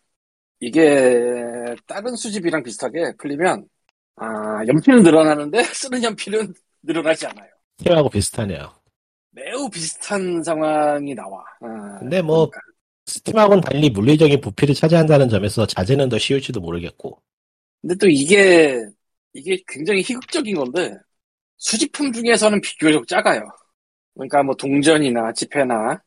[0.59, 3.67] 이게 다른 수집이랑 비슷하게 풀리면
[4.17, 7.49] 아 연필은 늘어나는데 쓰는 연필은 늘어나지 않아요.
[7.77, 8.73] 테마하고 비슷하네요.
[9.31, 11.43] 매우 비슷한 상황이 나와.
[11.59, 12.74] 아, 근데 뭐, 그러니까.
[13.05, 17.21] 스팀하고는 달리 물리적인 부피를 차지한다는 점에서 자재는 더 쉬울지도 모르겠고.
[17.81, 18.83] 근데 또 이게
[19.33, 20.95] 이게 굉장히 희극적인 건데
[21.57, 23.47] 수집품 중에서는 비교적 작아요.
[24.13, 26.01] 그러니까 뭐 동전이나 지폐나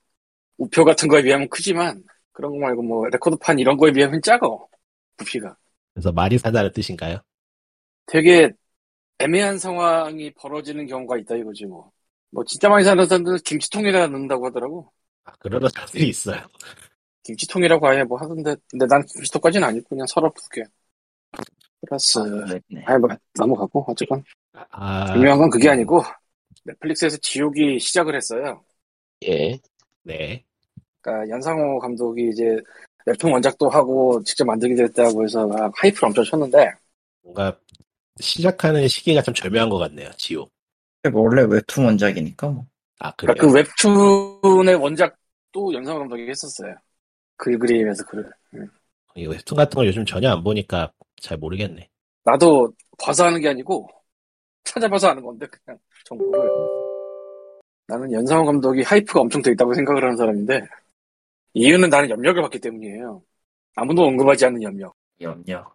[0.56, 4.66] 우표 같은 거에 비하면 크지만 그런 거 말고 뭐 레코드판 이런 거에 비하면 작어
[5.16, 5.56] 부피가.
[5.94, 7.18] 그래서 말이 사다는 뜻인가요?
[8.06, 8.50] 되게
[9.18, 11.90] 애매한 상황이 벌어지는 경우가 있다 이거지 뭐.
[12.30, 14.92] 뭐 진짜 많이 사는 사람들은 김치통에다 넣는다고 하더라고.
[15.24, 16.40] 아, 그런 사람들이 있어요.
[17.28, 20.62] 김치통이라고 아예 뭐 하던데 근데 난 김치통까지는 아니고 그냥 서랍 두 개.
[21.86, 22.18] 플러스
[22.68, 22.82] 네.
[22.86, 23.08] 아이 뭐
[23.38, 24.24] 넘어가고 어쨌건
[24.70, 26.02] 아, 중요한 건 그게 아니고
[26.64, 28.64] 넷플릭스에서 지옥이 시작을 했어요.
[29.26, 29.58] 예.
[30.02, 30.42] 네.
[31.00, 32.56] 그러니까 연상호 감독이 이제
[33.06, 36.70] 웹툰 원작도 하고 직접 만들기도 했다고 해서 막 하이프를 엄청 쳤는데
[37.22, 37.58] 뭔가,
[38.20, 40.50] 시작하는 시기가 좀 절묘한 것 같네요, 지옥.
[41.12, 42.66] 뭐 원래 웹툰 원작이니까 뭐.
[42.98, 43.34] 아, 그래요?
[43.34, 46.74] 그러니까 그 웹툰의 원작도 연상호 감독이 했었어요.
[47.38, 48.30] 글 그림에서 글을.
[49.14, 51.88] 이 웹툰 같은 걸 요즘 전혀 안 보니까 잘 모르겠네.
[52.24, 53.88] 나도 봐서 하는 게 아니고
[54.64, 56.50] 찾아봐서 하는 건데 그냥 정보를.
[57.86, 60.60] 나는 연상호 감독이 hype가 엄청 돼 있다고 생각을 하는 사람인데
[61.54, 63.22] 이유는 나는 염력을 봤기 때문이에요.
[63.76, 64.94] 아무도 언급하지 않는 염력.
[65.20, 65.72] 염력.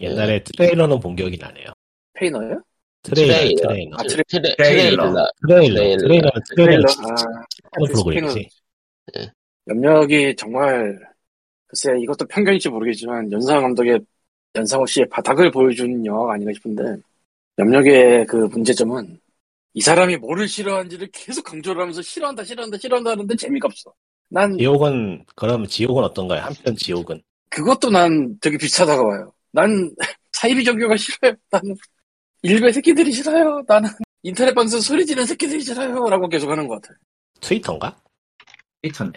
[0.00, 1.66] 옛날에 트레일러는 본 기억이 나네요.
[2.14, 2.60] 페이너예요?
[3.02, 3.68] 트레일러, 트레일러.
[3.68, 3.96] 트레일러.
[3.96, 5.02] 아, 트레, 트레, 트레일러.
[5.06, 5.26] 트레일러.
[5.46, 5.98] 트레일러, 트레일러.
[5.98, 6.30] 트레일러.
[6.56, 7.14] 트레일러 아,
[7.72, 8.48] 하는 프로그램이지.
[9.68, 10.98] 염력이 정말
[11.66, 14.00] 글쎄 이것도 편견일지 모르겠지만 연상호 감독의
[14.54, 16.82] 연상호 씨의 바닥을 보여준 영화가 아닌가 싶은데
[17.58, 19.18] 염력의 그 문제점은
[19.74, 23.92] 이 사람이 뭐를 싫어하는지를 계속 강조를 하면서 싫어한다 싫어한다 싫어한다 하는데 재미가 없어.
[24.28, 26.42] 난 지옥은, 그럼 지옥은 어떤가요?
[26.42, 27.22] 한편 지옥은.
[27.50, 29.32] 그것도 난 되게 비슷하다고 봐요.
[29.52, 29.90] 난
[30.32, 31.34] 사이비 종교가 싫어요.
[31.50, 31.76] 나는
[32.42, 33.62] 일베 새끼들이 싫어요.
[33.66, 33.90] 나는
[34.22, 36.08] 인터넷 방송 소리 지르는 새끼들이 싫어요.
[36.08, 36.94] 라고 계속 하는 것 같아.
[37.40, 37.96] 트위터인가?
[38.82, 39.12] 트위터네.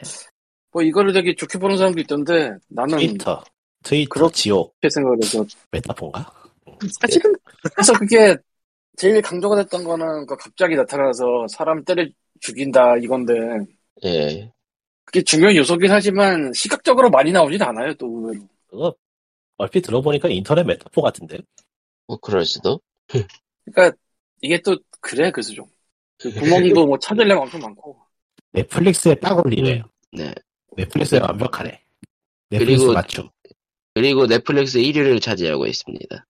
[0.78, 3.44] 뭐 이거를 되게 좋게 보는 사람도 있던데 나는 트위터.
[3.82, 6.32] 트위터, 그렇게 지옥, 생각을 해서 메타폰가?
[7.02, 7.34] 사실은
[7.74, 8.38] 그래서 그게
[8.96, 12.06] 제일 강조가 됐던 거는 그 갑자기 나타나서 사람 때려
[12.42, 13.34] 죽인다 이건데
[14.06, 14.52] 예.
[15.04, 18.96] 그게 중요한 요소긴 하지만 시각적으로 많이 나오진 않아요 또 의외로 그거,
[19.58, 21.40] 얼핏 들어보니까 인터넷 메타폰 같은데?
[22.06, 22.80] 뭐, 그럴 수도.
[23.66, 23.98] 그러니까
[24.42, 27.98] 이게 또 그래 그래서 좀그 구멍도 뭐 찾으려면 엄청 많고
[28.52, 29.84] 넷플릭스에 딱 올리네요.
[30.12, 30.34] 네.
[30.78, 31.82] 넷플릭스에 완벽하네.
[32.50, 33.30] 넷플릭스 그리고- 맞춤.
[33.96, 36.26] 그리고 넷플릭스 1위를 차지하고 있습니다.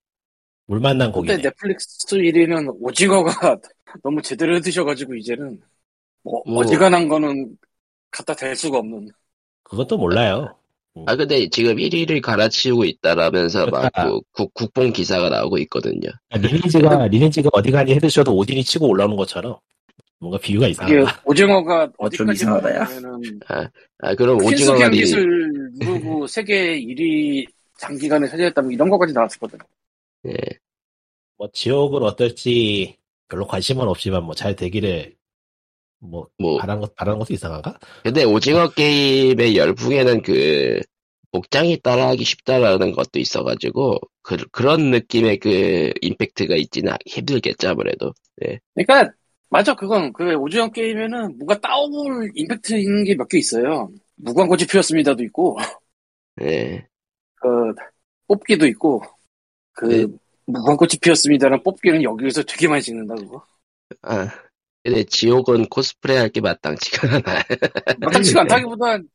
[0.68, 1.42] 물 만난 근데 고기네.
[1.50, 3.58] 넷플릭스 1위는 오징어가
[4.04, 5.60] 너무 제대로 해드셔가지고 이제는
[6.24, 6.60] 뭐 뭐.
[6.64, 7.58] 어지간한 거는
[8.12, 9.10] 갖다 댈 수가 없는
[9.64, 10.56] 그것도 몰라요.
[11.06, 13.92] 아, 근데 지금 1위를 갈아치우고 있다라면서 막.
[13.94, 16.10] 그 국, 국뽕 기사가 나오고 있거든요.
[16.32, 19.58] 리니지가, 리니지가 어디 가니 해드셔도 오딘이 치고 올라오는 것처럼
[20.20, 21.22] 뭔가 비유가 이상하다.
[21.26, 22.86] 오징어가 어, 좀 이상하다, 야.
[22.86, 23.40] 가냐면은
[24.00, 27.48] 아, 그럼 오징어가 리, 기술 누르고 세계 1위
[27.78, 29.60] 장기간에 차지했다면 이런 거까지 나왔었거든.
[30.28, 30.34] 예.
[31.38, 32.98] 뭐 지옥은 어떨지
[33.30, 35.16] 별로 관심은 없지만 뭐 잘 되기를
[36.00, 37.78] 뭐 뭐, 바라는 것 바라는 것도 이상한가?
[38.04, 40.80] 근데 오징어 게임의 열풍에는 그,
[41.32, 48.14] 복장이 따라하기 쉽다라는 것도 있어가지고, 그, 그런 느낌의 그, 임팩트가 있지는 힘들겠죠, 아무래도.
[48.76, 49.12] 그러니까
[49.50, 53.90] 맞아 그건 그 오징어 게임에는 뭔가 따올 임팩트 있는 게 몇 개 있어요.
[54.16, 55.58] 무광꽃이 피었습니다도 있고
[56.42, 56.88] 예.
[57.36, 57.74] 그
[58.28, 59.02] 뽑기도 있고
[59.74, 60.08] 그 네.
[60.48, 63.46] 무광꽃이 피었습니다는 뽑기는 여기서 되게 많이 찍는다 그거.
[64.02, 64.28] 아,
[64.84, 67.44] 근데 지옥은 코스프레 할 게 마땅치가 않아.
[68.00, 69.10] 마땅치가 않다기보단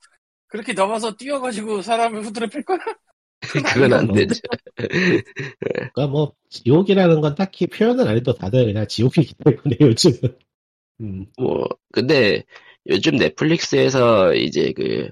[0.49, 2.79] 그렇게 넘어서 뛰어가지고 사람을 후드려 팰 거야?
[3.75, 4.41] 그건 안 되죠.
[4.77, 10.37] 그러니까 뭐 지옥이라는 건 딱히 표현을 안 해도 다들 그냥 지옥이기 때문에 요즘은.
[11.01, 12.45] 음, 뭐, 근데
[12.87, 15.09] 요즘 넷플릭스에서 이제 그,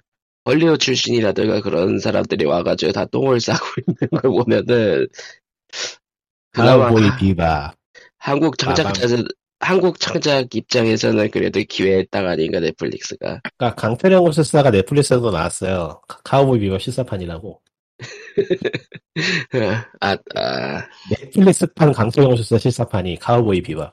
[0.47, 5.07] 헐리우드 출신이라든가 그런 사람들이 와가지고 다 똥을 싸고 있는 걸 보면은,
[6.53, 7.75] 그나마 하- 비바.
[8.19, 9.25] 한국 창작자들,
[9.61, 13.41] 한국 창작 입장에서는 그래도 기회의 땅 아닌가, 넷플릭스가.
[13.45, 16.01] 아까 강태령 흡수사가 넷플릭스에도 나왔어요.
[16.09, 17.61] 카- 카우보이 비바 실사판이라고.
[20.01, 23.93] 아, 아, 넷플릭스판 강소영 수사 실사판이 카우보이 비바.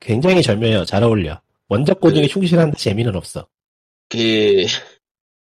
[0.00, 0.84] 굉장히 절묘해요.
[0.84, 1.40] 잘 어울려.
[1.68, 3.46] 원작 고증에 충실한데 재미는 없어.
[4.08, 4.66] 그,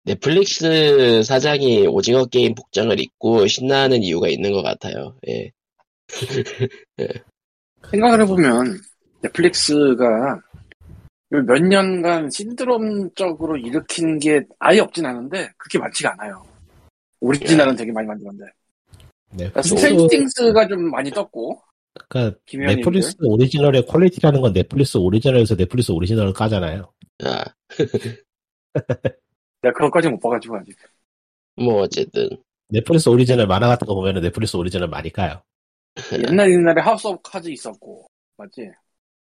[0.05, 5.15] 넷플릭스 사장이 오징어 게임 복장을 입고 신나하는 이유가 있는 것 같아요.
[5.27, 5.51] 예.
[7.91, 8.79] 생각을 해보면
[9.21, 10.39] 넷플릭스가
[11.29, 16.54] 몇 년간 신드롬적으로 일으킨 게 아예 없진 않은데 그렇게 많지가 않아요.
[17.25, 18.51] 오리지널은 되게 많이 만들었는데
[19.31, 21.61] 네, Stranger Things가 좀 많이 떴고
[22.07, 26.91] 그러니까 김현님들 넷플릭스 오리지널의 퀄리티라는 건 넷플릭스 오리지널에서 넷플릭스 오리지널을 까잖아요.
[27.23, 27.43] 아,
[29.61, 30.75] 내가 그것까지 못 봐가지고 아직
[31.57, 32.29] 뭐, 어쨌든.
[32.67, 35.41] 넷플릭스 오리지널 만화 같은 거 보면은 넷플릭스 오리지널 많이 까요.
[36.27, 38.05] 옛날 옛날에 House of Cards 있었고
[38.37, 38.69] 맞지?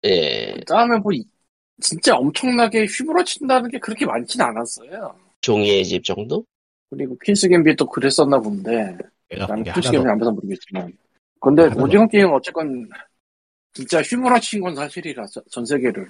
[0.04, 1.24] 예, 그다음에 뭐 이-
[1.82, 5.16] 진짜 엄청나게 휘몰아친다는 게 그렇게 많진 않았어요.
[5.42, 6.44] 종이의 집 정도?
[6.90, 8.98] 그리고 퀸스 갬비도 그랬었나 본데
[9.38, 10.92] 나는 퀸스 갬비 안 봐서 모르겠지만.
[11.40, 12.90] 근데 오징어 게임은 어쨌건
[13.74, 16.08] 진짜 휘몰아친 건 사실이라 전- 전 세계를.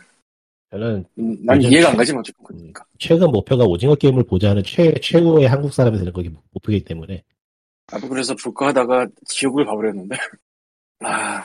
[0.72, 2.86] 저는 음, 난 이해가 안 최- 가지만 어쨌건 그러니까.
[3.00, 7.24] 최근 목표가 오징어 게임을 보자는 최, 최고의 한국 사람이 되는 거기 목표이기 때문에.
[7.92, 10.16] 나도 그래서 볼까 하다가 지옥을 봐버렸는데.
[11.00, 11.44] 아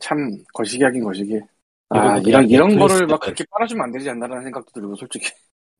[0.00, 0.18] 참
[0.52, 1.38] 거시기 하긴 거시기.
[1.90, 5.28] 아 이런 이런 거를 막 그렇게 빨아주면 안 되지 않나라는 생각도 들고 솔직히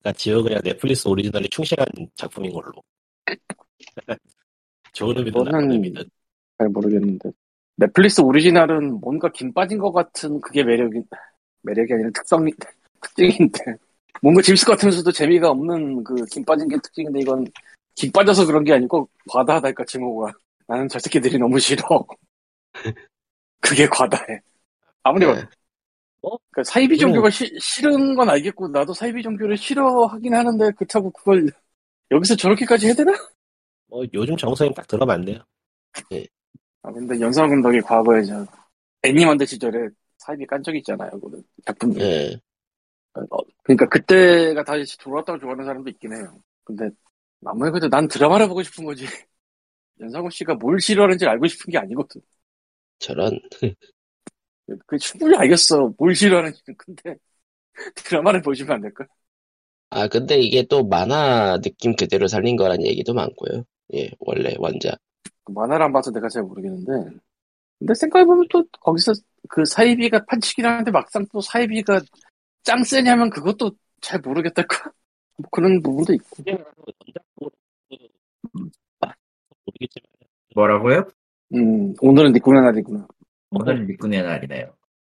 [0.07, 2.73] 그러니까 지옥 그냥 넷플릭스 오리지널이 충실한 작품인 걸로.
[4.93, 6.05] 좋은 의미든 나쁜 의미든.
[6.59, 7.31] 잘 모르겠는데
[7.77, 11.03] 넷플릭스 오리지널은 뭔가 김 빠진 것 같은 그게 매력이
[11.63, 12.53] 매력이 아니라 특성이
[13.03, 13.77] 특징인데
[14.23, 17.45] 뭔가 재밌을 것 같으면서도 재미가 없는 그 김 빠진 게 특징인데 이건
[17.97, 20.33] 김 빠져서 그런 게 아니고 과다하다니까 증오가
[20.69, 22.07] 나는 저 새끼들이 너무 싫어
[23.61, 24.41] 그게 과다해
[25.03, 25.43] 아무리 네.
[26.27, 26.37] 어?
[26.51, 31.51] 그러니까 사이비 종교가 시- 싫은 건 알겠고 나도 사이비 종교를 싫어하긴 하는데 그렇다고 그걸
[32.11, 33.13] 여기서 저렇게까지 해야 되나?
[33.87, 35.39] 뭐 요즘 정서임 딱 들어맞네요.
[36.83, 38.45] 아, 근데 연상 감독이 과거에 저
[39.03, 41.11] 애니만드 시절에 사이비 깐 적이 있잖아요.
[41.21, 42.03] 그 작품 중에.
[42.05, 42.41] 예.
[43.15, 46.39] 어, 그러니까 그때가 다시 돌아왔다고 좋아하는 사람도 있긴 해요.
[46.65, 46.89] 근데
[47.45, 49.05] 아무래도 난 드라마를 보고 싶은 거지.
[50.01, 52.21] 연상호 씨가 뭘 싫어하는지 알고 싶은 게 아니거든.
[52.99, 53.39] 저런,
[54.87, 55.93] 그 충분히 알겠어.
[55.99, 56.77] 뭘 싫어하는지는.
[56.77, 57.17] 근데
[57.95, 59.07] 드라마를 보시면 안 될까?
[59.91, 63.65] 아, 근데 이게 또 만화 느낌 그대로 살린 거란 얘기도 많고요.
[63.95, 64.99] 예, 원래 원작.
[65.45, 67.17] 그 만화를 안 봐서 내가 잘 모르겠는데.
[67.79, 69.13] 근데 생각해보면 또 거기서
[69.49, 72.01] 그 사이비가 판치긴 하는데 막상 또 사이비가
[72.65, 74.91] 짱 세냐면 그것도 잘 모르겠달까?
[75.39, 76.43] 뭐 그런 부분도 있고.
[79.65, 80.07] 모르겠지만
[80.55, 81.09] 뭐라고요?
[81.55, 83.07] 음, 오늘은 니꾸네 날이구나.
[83.51, 84.75] 오늘 미꾼의 날이네요.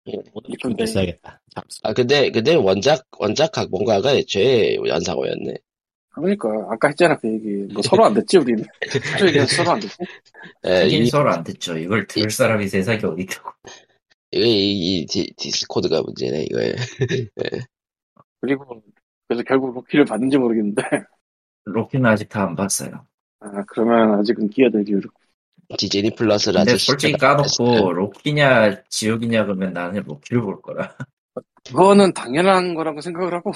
[0.07, 0.57] 오늘 이쁜데.
[0.59, 1.41] 좀 됐어야겠다.
[1.55, 1.81] 잠수.
[1.83, 5.55] 아, 근데, 근데 원작, 원작 각본가가 애초에 연상호였네.
[6.15, 7.73] 그러니까 아까 했잖아 그 얘기.
[7.75, 8.65] 뭐 서로 안 됐지 우리는.
[9.21, 10.05] 그 얘기해서 서로 안 됐고.
[10.67, 11.77] 예, 이, 서로 안 듣죠.
[11.77, 13.51] 이걸 들을 사람이 세상에 어디 있다고.
[14.33, 16.75] 이, 이, 이 디, 디스코드가 문제네, 이거에.
[18.41, 18.83] 그리고
[19.29, 20.83] 그래서 결국 로키를 받는지 모르겠는데.
[21.65, 23.07] 로키는 아직 다 안 봤어요.
[23.41, 25.21] 아 그러면 아직은 끼어들기 어렵고.
[25.77, 27.93] 디즈니 근데 아직 솔직히 까놓고.
[27.93, 30.95] 로키냐 지옥이냐 그러면 나는 로키를 볼 거라.
[31.65, 33.53] 그거는 당연한 거라고 생각을 하고.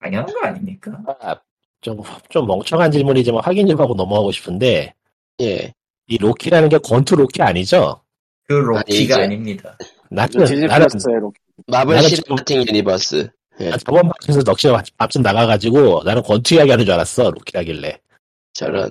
[0.00, 0.92] 당연한 거 아닙니까?
[1.20, 1.36] 아,
[1.80, 4.94] 좀, 좀 멍청한 질문이지만 확인 좀 하고 넘어가고 싶은데,
[5.40, 5.72] 예.
[6.06, 8.00] 이 로키라는 게 권투 로키 아니죠?
[8.44, 9.20] 그 로키가 아니죠.
[9.20, 9.76] 아닙니다.
[10.10, 10.86] 나는, 나는,
[11.20, 11.40] 로키.
[11.66, 13.28] 마블 Cinematic Universe.
[13.60, 17.98] 예, 난 저번 방송에서 넋이 앞서 나가가지고, 나는 권투 이야기 하는 줄 알았어, 로키라길래.
[18.52, 18.90] 저런.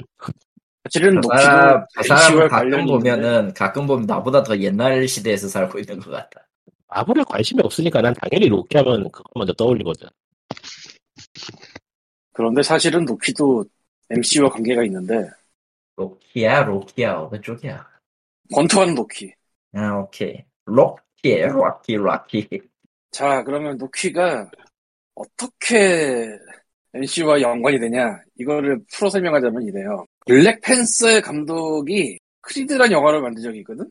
[0.87, 5.47] 사실은 저 로키도 사람, 저 사람은 MCU와 가끔 보면은, 가끔 보면 나보다 더 옛날 시대에서
[5.47, 6.47] 살고 있는 것 같다.
[6.87, 10.07] 마블에 관심이 없으니까 난 당연히 로키 하면 그거 먼저 떠올리거든.
[12.33, 13.65] 그런데 사실은 로키도
[14.09, 15.29] MCU와 관계가 있는데
[15.97, 17.85] 로키야, 로키야, 어느 쪽이야?
[18.53, 19.33] 권투하는 로키.
[19.73, 20.43] 아, 오케이.
[20.65, 22.47] 로키, 로키, 로키.
[23.11, 24.49] 자 그러면 로키가
[25.15, 26.27] 어떻게
[26.97, 30.05] MCU와 연관이 되냐 이거를 풀어 설명하자면 이래요.
[30.25, 33.89] 블랙팬서 감독이 Creed란 영화를 만든 적이 있거든.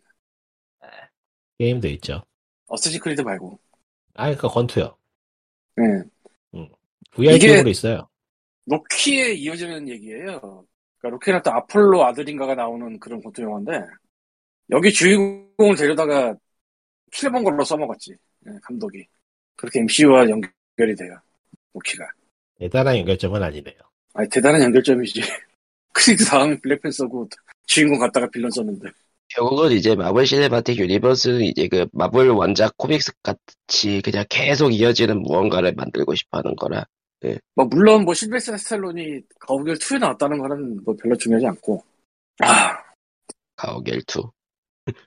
[1.59, 2.23] 게임도 있죠.
[2.69, 3.59] Assassin's Creed 말고.
[4.15, 4.97] 아, 그 권투요.
[5.77, 5.85] 네.
[7.13, 8.09] VR 이게- 게임으로 있어요.
[8.67, 10.67] 로키에 이어지는 얘기예요.
[10.99, 13.73] 그러니까 로키는 또 아폴로 아들인가가 나오는 그런 권투 영화인데
[14.71, 16.35] 여기 주인공을 데려다가
[17.13, 18.13] 킬몽거로 써먹었지
[18.47, 19.07] 예, 감독이.
[19.57, 21.17] 그렇게 MCU와 연결이 돼요.
[21.75, 22.05] 로키가.
[22.59, 23.75] 대단한 연결점은 아니네요.
[24.15, 25.21] 아니 대단한 연결점이지.
[25.93, 27.29] Creed 다음에 블랙팬서고
[27.67, 28.91] 주인공 갖다가 빌런 썼는데.
[29.29, 35.73] 결국은 이제 마블 Cinematic Universe는 이제 그 마블 원작 comics 같이 그냥 계속 이어지는 무언가를
[35.75, 36.85] 만들고 싶어 하는 거라.
[37.55, 41.83] 뭐 물론 뭐 실베스타 스탈론이 거북이를 2에 나왔다는 거는 뭐 별로 중요하지 않고
[42.41, 42.77] 아,
[43.57, 44.03] 가오갤 2.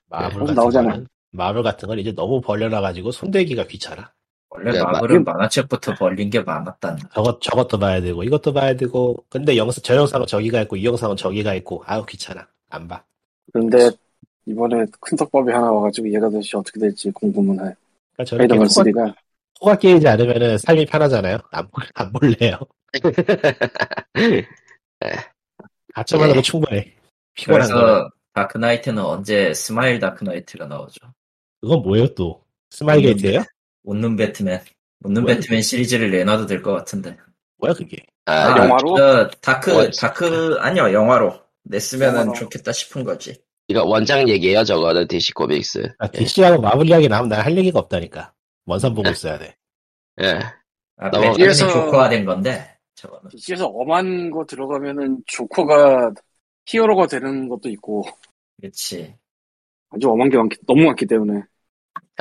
[0.08, 1.04] 마블 네, 같은 나오잖아.
[1.30, 4.12] 마블 같은 건 이제 너무 벌려놔가지고 손대기가 귀찮아.
[4.50, 6.98] 원래 야, 마블은 만화책부터 벌린 게 많았단.
[7.14, 11.16] 저것 저것도 봐야 되고 이것도 봐야 되고 근데 영상 저 영상은 저기가 있고 이 영상은
[11.16, 13.02] 저기가 있고 아우 귀찮아 안 봐.
[13.52, 13.90] 근데
[14.46, 17.74] 이번에 큰 떡밥이 하나 와가지고 얘가 도대체 어떻게 될지 궁금은 해.
[18.16, 19.14] 그러니까 저렇게 3가
[19.60, 21.38] 코가 끼이지 않으면은 삶이 편하잖아요.
[21.52, 22.58] 안, 볼- 안 볼래요.
[25.94, 26.42] 가쳐만으로 예.
[26.42, 26.92] 충분해.
[27.34, 27.74] 피곤한 거.
[27.74, 31.00] 그래서 다크나이트는 언제 스마일 다크나이트가 나오죠?
[31.60, 32.42] 그건 뭐예요 또?
[32.70, 33.42] 스마일 게이트예요?
[33.84, 34.60] 웃는 배트맨.
[35.04, 37.16] 웃는 뭐야, 배트맨 시리즈를 내놔도 될 것 같은데.
[37.58, 37.96] 뭐야 그게?
[38.26, 38.96] 아, 아, 영화로?
[38.96, 42.32] 저 다크 원- 다크 아니요 영화로 냈으면은 영화로.
[42.34, 43.42] 좋겠다 싶은 거지.
[43.68, 45.92] 이거 원작 얘기예요 저거는 DC 코믹스.
[45.98, 48.32] 아, DC하고 마블 이야기 나오면 난 할 얘기가 없다니까.
[48.66, 49.56] 원산 보고 있어야 돼.
[50.22, 50.38] 예.
[50.96, 53.30] 아, 뒤에서- 조커화된 건데 저거는.
[53.30, 56.12] DC에서 엄한 거 들어가면은 조커가
[56.66, 58.04] 히어로가 되는 것도 있고
[58.60, 59.14] 그렇지.
[59.90, 61.42] 아주 엄한 게 많기, 너무 많기 때문에 아,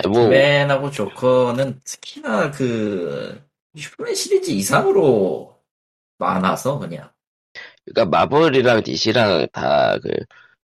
[0.08, 3.42] 뭐 배트맨하고 조커는 특히나 그
[3.78, 5.58] 슈퍼맨 시리즈 이상으로
[6.18, 7.10] 많아서 그냥.
[7.86, 10.10] 그러니까 마블이랑 DC랑 다 그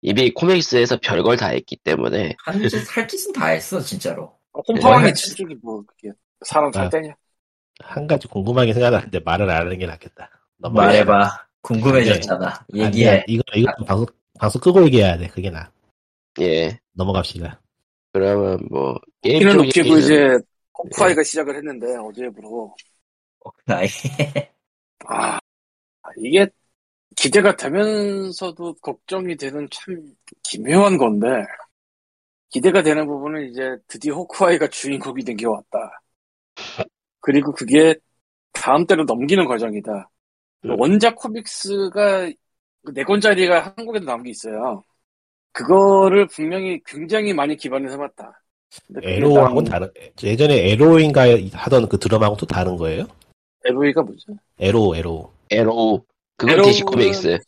[0.03, 4.33] 이미 코믹스에서 별걸 다 했기 때문에 한 짓 할 짓은 다 했어 진짜로.
[4.67, 5.13] 홈파왕이 네.
[5.13, 6.13] 저쪽이 뭐 그게
[6.45, 6.89] 사람 살 아.
[6.89, 7.15] 때냐
[7.81, 10.31] 한 가지 궁금한 게 생각나는데 말을 안 하는 게 낫겠다.
[10.59, 10.87] 넘어가.
[10.87, 11.47] 말해봐.
[11.63, 12.65] 궁금해졌잖아.
[12.73, 13.25] 아니야, 얘기해.
[13.29, 14.07] 이거 이거 방송
[14.39, 15.27] 방송 끄고 얘기해야 돼.
[15.29, 15.71] 그게 나.
[16.41, 16.79] 예.
[16.93, 17.61] 넘어갑시다.
[18.13, 20.39] 그러면 뭐 게임 웃기고 얘기는 이제
[20.79, 22.75] 호크아이가 시작을 했는데 어제부로
[23.67, 23.87] 나이.
[25.09, 25.39] 아
[26.19, 26.49] 이게
[27.17, 29.97] 기대가 되면서도 걱정이 되는 참
[30.45, 31.27] 기묘한 건데
[32.51, 36.03] 기대가 되는 부분은 이제 드디어 호크아이가 주인공이 된 게 왔다.
[37.21, 37.95] 그리고 그게
[38.53, 40.11] 다음 때로 넘기는 과정이다.
[40.65, 40.81] 음.
[40.81, 42.31] 원작 코믹스가
[42.85, 44.85] 그네 권짜리가 한국에도 나온 게 있어요.
[45.53, 48.43] 그거를 분명히 굉장히 많이 기반을 해봤다.
[49.03, 49.91] 에로하고는 난 다른
[50.23, 53.07] 예전에 Arrow인가 하던 그 드라마하고 또 다른 거예요?
[53.65, 54.35] Arrow가 뭐죠?
[54.59, 55.33] Arrow Arrow.
[55.51, 56.03] Arrow
[56.37, 57.39] 그건 DC Comics.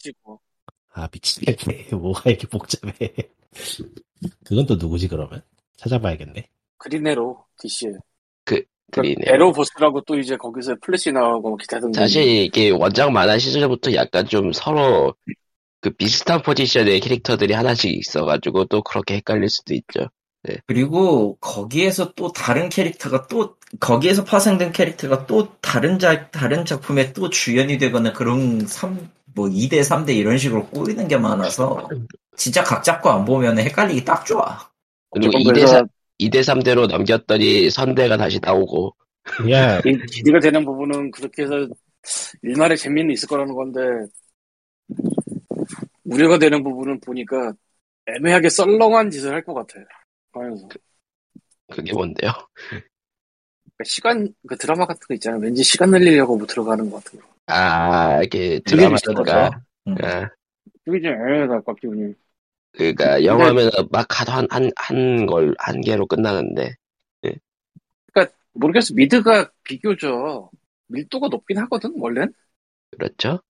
[0.93, 1.89] 아 미치겠네.
[1.93, 3.13] 뭐가 이렇게 복잡해.
[4.45, 5.43] 그건 또 누구지 그러면?
[5.77, 6.47] 찾아봐야겠네.
[6.77, 7.93] Green Arrow DC.
[8.91, 9.25] Green.
[9.27, 11.99] Arrowverse라고 또 이제 거기서 플래시 나오고 뭐 기타 등등.
[11.99, 15.15] 사실 이게 원작 만화 시절부터 약간 좀 서로
[15.83, 20.09] 그 비슷한 포지션의 캐릭터들이 하나씩 있어가지고 또 그렇게 헷갈릴 수도 있죠.
[20.67, 27.29] 그리고 거기에서 또 다른 캐릭터가 또 거기에서 파생된 캐릭터가 또 다른 작 다른 작품에 또
[27.31, 31.89] 주연이 되거나 그런 3, 뭐 2대 3대 이런 식으로 꼬이는 게 많아서
[32.37, 34.71] 진짜 각 잡고 안 보면 헷갈리기 딱 좋아.
[35.11, 35.87] 그리고 조금 2대 그래서 3,
[36.19, 38.95] 2대 3대로 넘겼더니 선대가 다시 나오고
[39.85, 41.67] 이- 기대가 되는 부분은 그렇게 해서
[42.43, 43.81] 일말의 재미는 있을 거라는 건데
[46.05, 47.53] 우려가 되는 부분은 보니까
[48.07, 49.85] 애매하게 썰렁한 짓을 할 것 같아요.
[50.33, 50.69] 하면서
[51.71, 52.33] 그게 뭔데요?
[53.77, 55.41] 그러니까 시간 그 드라마 같은 거 있잖아요.
[55.41, 57.27] 왠지 시간 늘리려고 뭐 들어가는 것 같은 거.
[57.47, 59.51] 아, 이게 드라마니까.
[59.89, 59.97] 음.
[60.03, 60.29] 아,
[60.85, 62.15] 그게 좀 애매하다 꽉 기분이.
[62.73, 66.75] 그러니까 영화면 막 하도 한, 한, 한 걸, 한 개로 끝나는데.
[68.53, 68.95] 모르겠어.
[68.95, 70.51] 미드가 비교적
[70.89, 72.33] 밀도가 높긴 하거든, 원래는.
[72.91, 73.41] 그렇죠?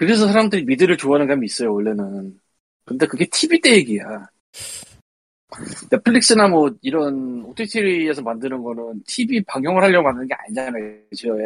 [0.00, 2.40] 그래서 사람들이 미드를 좋아하는 감이 있어요, 원래는.
[2.86, 4.28] 근데 그게 TV 때 얘기야.
[5.90, 11.44] 넷플릭스나 뭐 이런 OTT에서 만드는 거는 TV 방영을 하려고 만드는 게 아니잖아요, 지어에.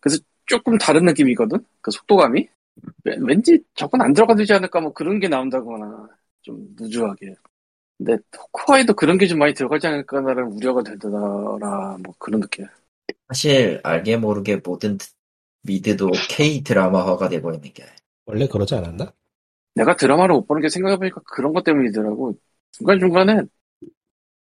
[0.00, 1.58] 그래서 조금 다른 느낌이거든?
[1.80, 2.48] 그 속도감이?
[3.04, 6.08] 왠- 왠지 저건 안 들어가 되지 않을까 뭐 그런 게 나온다거나
[6.42, 7.34] 좀 누주하게.
[7.98, 12.66] 근데 토크와에도 그런 게 좀 많이 들어가지 않을까라는 우려가 되더라, 뭐 그런 느낌.
[13.28, 14.98] 사실 알게 모르게 모든
[15.62, 17.84] 미드도 K 드라마화가 되고 있는 게
[18.26, 19.12] 원래 그러지 않았나?
[19.74, 22.34] 내가 드라마를 못 보는 게 생각해보니까 그런 것 때문이더라고.
[22.72, 23.42] 중간중간에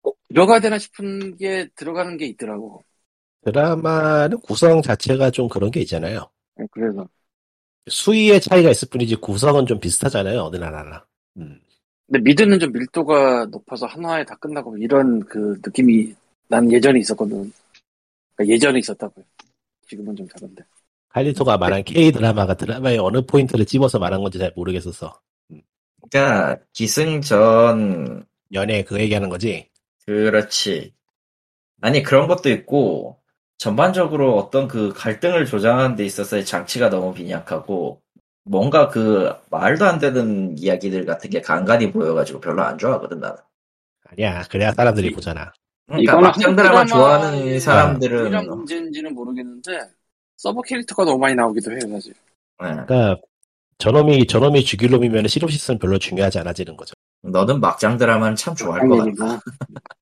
[0.01, 2.83] 꼭 들어가야 되나 싶은 게 들어가는 게 있더라고.
[3.43, 6.29] 드라마는 구성 자체가 좀 그런 게 있잖아요.
[6.57, 7.07] 네, 그래서.
[7.87, 10.41] 수위의 차이가 있을 뿐이지 구성은 좀 비슷하잖아요.
[10.41, 11.05] 어느 나라나.
[11.37, 11.59] 음.
[12.07, 16.15] 근데 미드는 좀 밀도가 높아서 한화에 다 끝나고 뭐 이런 그 느낌이
[16.47, 17.51] 난 예전에 있었거든.
[18.35, 19.25] 그러니까 예전에 있었다고요.
[19.87, 20.63] 지금은 좀 다른데.
[21.15, 25.17] 칼리토가 말한 K 드라마가 드라마의 어느 포인트를 집어서 말한 건지 잘 모르겠어서
[26.11, 29.69] 그러니까 기승전 연애 그 얘기하는 거지.
[30.05, 30.93] 그렇지
[31.79, 33.21] 아니 그런 것도 있고
[33.57, 38.01] 전반적으로 어떤 그 갈등을 조장하는 데 있어서의 장치가 너무 빈약하고
[38.43, 43.37] 뭔가 그 말도 안 되는 이야기들 같은 게 간간히 보여가지고 별로 안 좋아하거든 나는
[44.09, 44.43] 아니야.
[44.49, 45.53] 그래야 사람들이 보잖아.
[45.87, 49.79] 그러니까 이거는 막장 드라마 좋아하는 사람들은 유일한 문제인지는 모르겠는데
[50.37, 52.13] 서브 캐릭터가 너무 많이 나오기도 해요, 사실.
[52.13, 52.67] 예.
[52.67, 53.17] 그러니까
[53.77, 56.93] 저놈이 저놈이 죽일 놈이면 시놉시스는 별로 중요하지 않아지는 거죠.
[57.23, 59.41] 너는 막장 드라마는 참 좋아할 것 같다.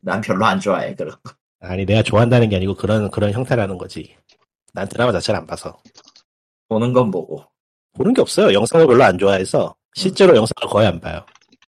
[0.00, 1.34] 난 별로 안 좋아해 그런 거.
[1.60, 4.16] 아니 내가 좋아한다는 게 아니고 그런 그런 형태라는 거지.
[4.72, 5.78] 난 드라마 자체를 안 봐서
[6.68, 7.44] 보는 건 보고
[7.94, 8.52] 보는 게 없어요.
[8.52, 11.24] 영상을 별로 안 좋아해서 실제로 영상을 거의 안 봐요.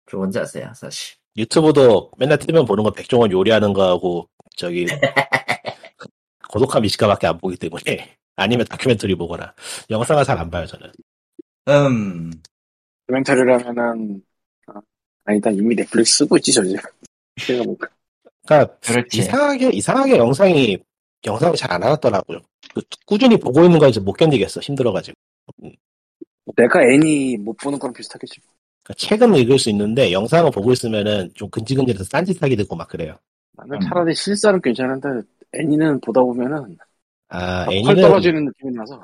[0.06, 1.16] 좋은 자세야 사실.
[1.36, 4.86] 유튜브도 맨날 틀면 보는 건 백종원 요리하는 거하고 저기
[6.48, 9.54] 고독한 미식가밖에 안 보기 때문에 아니면 다큐멘터리 보거나
[9.90, 10.90] 영상을 잘 안 봐요 저는.
[11.68, 12.30] 음
[13.08, 14.22] 코멘터리를 하면은
[14.66, 14.80] 아,
[15.24, 16.76] 아니다 이미 넷플릭스 쓰고 있지 저지
[17.40, 17.76] 제가 뭐
[18.46, 19.18] 그러니까 그렇지.
[19.18, 20.78] 이상하게 이상하게 영상이
[21.26, 22.40] 영상이 잘안 나왔더라고요.
[22.74, 25.16] 그 꾸준히 보고 있는 거 이제 못 견디겠어 힘들어가지고.
[26.56, 28.40] 내가 애니 못 보는 거랑 비슷하겠지
[28.82, 33.16] 그러니까 책은 읽을 수 있는데 영상을 보고 있으면은 좀 근질근질해서 딴짓하게 되고 막 그래요.
[33.52, 33.80] 나는 음.
[33.80, 35.08] 차라리 실사는 괜찮은데
[35.54, 36.76] 애니는 보다 보면은
[37.28, 39.00] 아펄 애니는 떨어지는 느낌이 나서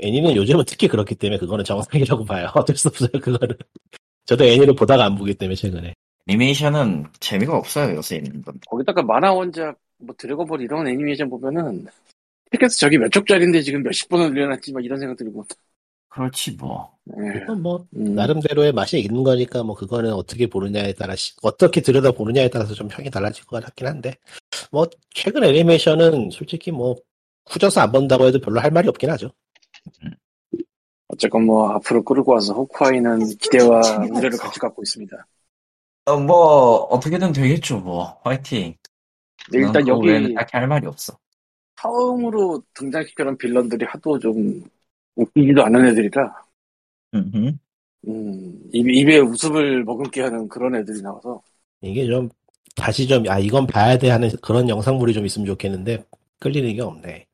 [0.00, 2.48] 애니는 요즘은 특히 그렇기 때문에 그거는 정상이라고 봐요.
[2.54, 3.56] 어쩔 수 없어요 그거는.
[4.26, 5.94] 저도 애니를 보다가 안 보기 때문에 최근에.
[6.28, 8.58] 애니메이션은 재미가 없어요 요새 있는 건.
[8.68, 11.86] 거기다가 만화 원작 뭐 드래곤볼 이런 애니메이션 보면은
[12.50, 15.44] 티켓 저기 몇 쪽짜리인데 지금 몇십 번을 늘려놨지 막 이런 생각 들고
[16.10, 16.96] 그렇지 뭐.
[17.16, 17.40] 예.
[17.40, 18.14] 그건 뭐 음.
[18.14, 22.88] 나름대로의 맛이 있는 거니까 뭐 그거는 어떻게 보느냐에 따라 시- 어떻게 들여다 보느냐에 따라서 좀
[22.88, 24.14] 평이 달라질 것 같긴 한데
[24.70, 26.96] 뭐 최근 애니메이션은 솔직히 뭐
[27.48, 29.30] 후져서 안 본다고 해도 별로 할 말이 없긴 하죠.
[31.08, 33.80] 어쨌건 뭐 앞으로 끌고 와서 호크아이는 기대와
[34.12, 35.26] 우려를 같이 갖고 있습니다.
[36.06, 38.20] 어, 뭐 어떻게든 되겠죠 뭐.
[38.24, 38.74] 화이팅.
[39.52, 41.16] 일단 난 그거 여기 딱히 할 말이 없어.
[41.80, 44.62] 처음으로 등장시켜놓은 빌런들이 하도 좀
[45.16, 46.32] 웃기지도 않은 애들이라
[47.14, 47.58] 음흠.
[48.08, 51.42] 음, 입, 입에 웃음을 머금게 하는 그런 애들이 나와서
[51.82, 52.28] 이게 좀
[52.76, 56.04] 다시 좀 아 이건 봐야 돼 하는 그런 영상물이 좀 있으면 좋겠는데
[56.38, 57.26] 끌리는 게 없네.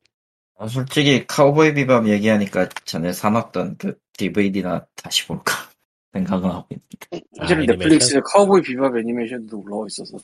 [0.58, 5.52] 아, 솔직히 카우보이 비밥 얘기하니까 전에 사놨던 그 DVD나 다시 볼까
[6.14, 7.26] 생각은 하고 있는데.
[7.38, 10.18] 사실 아, 은 넷플릭스에 카우보이 비밥 애니메이션도 올라와 있어서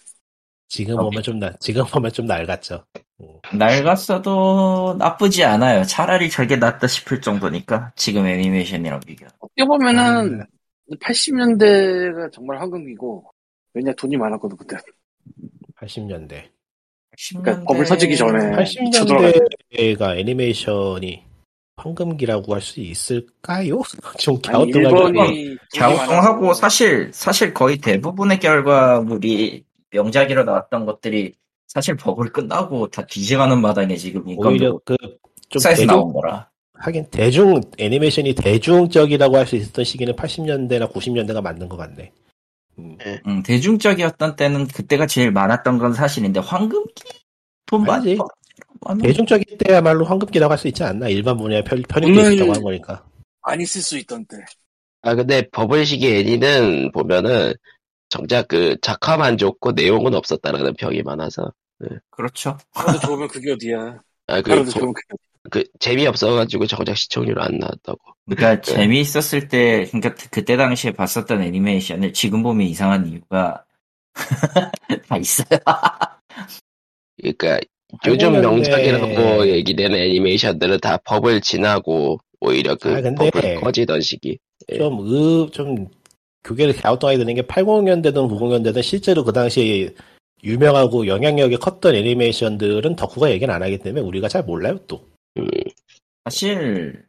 [0.73, 1.03] 지금 어.
[1.03, 2.83] 보면 좀 나, 지금 보면 좀 낡았죠.
[3.21, 3.27] 음.
[3.59, 5.85] 낡았어도 나쁘지 않아요.
[5.85, 9.27] 차라리 저게 낫다 싶을 정도니까 지금 애니메이션이랑 비교.
[9.39, 10.47] 어떻게 보면은 아.
[10.99, 13.23] 80년대가 정말 황금기고
[13.75, 14.79] 왜냐 돈이 많았거든 그때
[15.79, 16.45] 80년대.
[17.35, 19.45] 그러니까 법을 서지기 전에 네, 쳐들어가지고.
[19.75, 21.23] 80년대가 애니메이션이
[21.77, 23.83] 황금기라고 할 수 있을까요?
[24.19, 31.35] 좀 갸우뚱하고 많아서 사실 사실 거의 대부분의 결과물이 명작이로 나왔던 것들이
[31.69, 36.51] 사실 버블 끝나고 다 뒤져가는 마당에 지금 오히려 그좀 사이즈 대중 나온 거라.
[36.75, 42.13] 하긴 대중 애니메이션이 대중적이라고 할 수 있었던 시기는 80년대나 90년대가 맞는 것 같네.
[42.79, 42.99] 음.
[43.27, 46.93] 음, 대중적이었던 때는 그때가 제일 많았던 건 사실인데 황금기
[47.67, 47.85] 돈.
[47.85, 48.19] 많이.
[49.01, 51.09] 대중적일 때야말로 황금기라고 할 수 있지 않나?
[51.09, 53.05] 일반 분야에 편, 편입돼 오늘- 있었다고 한 거니까.
[53.43, 54.37] 안 있을 수 있던 때
[55.05, 57.55] 아 근데 버블식의 애니는 보면은
[58.13, 61.53] 정작 그 작화만 좋고 내용은 없었다라는 평이 많아서
[62.11, 62.59] 그렇죠.
[62.75, 67.59] 하나도 좋으면 그게 어디야 아 그 하나도 좋으면 그게 어디야 그 재미없어가지고 정작 시청률 안
[67.59, 67.99] 나왔다고.
[68.27, 73.65] 그러니까 재미있었을 때, 그러니까 그때 당시에 봤었던 애니메이션을 지금 보면 이상한 이유가
[75.09, 75.59] 다 있어요.
[77.21, 77.59] 그러니까
[78.07, 84.39] 요즘 80년대 명작이라고 얘기되는 애니메이션들은 다 버블 지나고 오히려 그 아, 근데 버블 꺼지던 시기.
[84.71, 84.79] 예.
[84.79, 85.89] 좀, 의, 좀,
[86.45, 89.91] 교계를 갸우뚱하게 되는 게 80년대든 90년대든 실제로 그 당시에
[90.45, 95.07] 유명하고 영향력이 컸던 애니메이션들은 덕후가 얘기는 안 하기 때문에 우리가 잘 몰라요, 또.
[96.25, 97.05] 사실,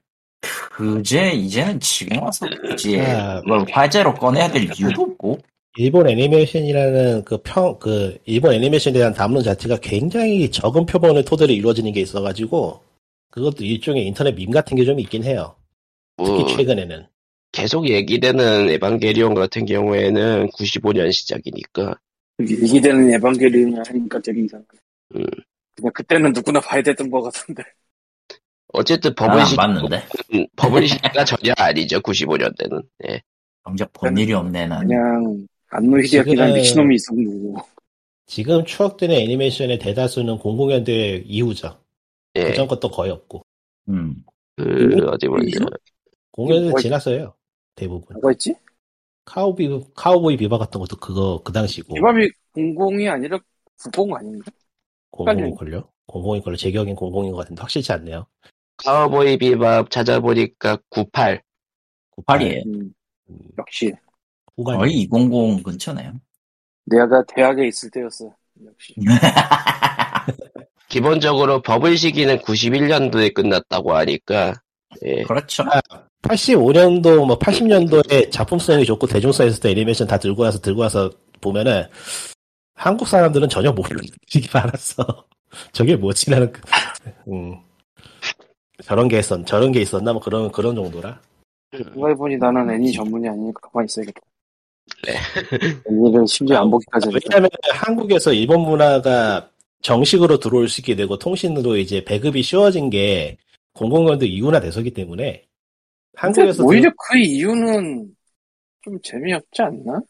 [0.72, 3.42] 그제, 이제는 지금 와서 굳이 아.
[3.42, 5.40] 그걸 화제로 꺼내야 될 이유도 없고,
[5.78, 11.92] 일본 애니메이션이라는 그 평, 그, 일본 애니메이션에 대한 담론 자체가 굉장히 적은 표본의 토대로 이루어지는
[11.92, 12.82] 게 있어가지고,
[13.32, 15.56] 그것도 일종의 인터넷 밈 같은 게 좀 있긴 해요.
[16.18, 17.08] 특히 뭐 최근에는.
[17.54, 21.96] 계속 얘기되는 에반게리온 같은 경우에는 95년 시작이니까
[22.42, 24.66] 얘기되는 에반게리온이 하니까 되게 이상해
[25.16, 25.24] 음.
[25.76, 27.64] 그냥 그때는 누구나 봐야 됐던 것 같은데
[28.76, 30.04] 어쨌든 난안 버블식 봤는데.
[30.56, 32.84] 버블식가 전혀 아니죠 95년대는.
[33.08, 33.22] 예.
[33.64, 34.80] 정작 본 일이 없네, 난.
[34.88, 37.68] 그냥 안노 히데야키라는 지금은- 미친놈이 있었던 거고
[38.26, 41.80] 지금 추억되는 애니메이션의 대다수는 00년대 이후죠.
[42.36, 42.46] 예.
[42.46, 43.44] 그전 것도 거의 없고.
[43.90, 44.16] 음.
[44.58, 45.44] 그 어디 보자.
[46.36, 47.36] 00년대 뭐가 지났어요.
[47.76, 48.14] 대부분.
[48.14, 48.56] 뭐가 있지?
[49.26, 51.94] 카우비, 카우보이 비바 같은 것도 그거, 그 당시고.
[51.94, 53.40] 비밥이 00이 아니라
[53.82, 54.52] 90 아닌가?
[55.12, 55.88] 00일걸요?
[56.08, 56.58] 00일걸요?
[56.58, 58.26] 제 기억엔 00인 것 같은데 확실치 않네요.
[58.78, 61.42] 카우보이 비밥 찾아보니까 98.
[62.18, 62.66] 98이에요.
[62.68, 62.94] 음,
[63.30, 63.94] 음, 역시
[64.56, 64.78] 후반이.
[64.78, 66.14] 거의 200 근처네요.
[66.86, 68.94] 내가 대학에 있을 때였어 역시
[70.90, 74.54] 기본적으로 버블 시기는 91년도에 끝났다고 하니까
[75.04, 75.24] 예.
[75.24, 75.64] 그렇죠.
[76.24, 81.12] 85년도 뭐 80년도에 작품성이 좋고 대중성이 있을 때 애니메이션 다 들고 와서 들고 와서
[81.42, 81.84] 보면은
[82.76, 85.06] 한국 사람들은 전혀 모르는 지이 많았어.
[85.72, 86.62] 저게 뭐지라는 그-
[87.28, 87.56] 음.
[88.84, 91.22] 저런 게 있었 저런 게 있었나 뭐 그런 그런 정도라.
[91.72, 94.22] 그걸 보니 나는 애니 전문이 아니니까 가만히 있어야겠다.
[95.06, 95.14] 네.
[95.90, 97.10] 애니를 심지어 안 보기까지.
[97.14, 99.50] 왜냐하면 한국에서 일본 문화가
[99.82, 103.38] 정식으로 들어올 수 있게 되고 통신으로 이제 배급이 쉬워진 게
[103.74, 105.44] 공공연도 이후나 돼서기 때문에
[106.16, 108.16] 한국에서 오히려 그 이유는
[108.82, 110.02] 좀 재미없지 않나?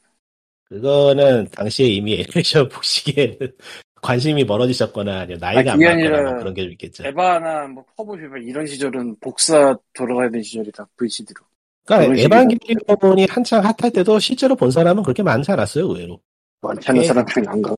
[0.65, 3.37] 그거는 당시에 이미 애니메이션 보시기에는
[4.01, 7.05] 관심이 멀어지셨거나 아니면 나이가 아, 안 맞거나 뭐 그런 게좀 있겠죠.
[7.05, 7.85] 에바나 뭐
[8.17, 11.41] 비발 이런 시절은 복사 돌아가야 되는 시절이다 VCD로.
[11.85, 16.19] 그러니까 에반게리온이 한창 핫할 때도 실제로 본 사람은 그렇게 많지 않았어요, 의외로.
[16.61, 17.07] 많지 않은 예.
[17.07, 17.75] 사람들이 안 가.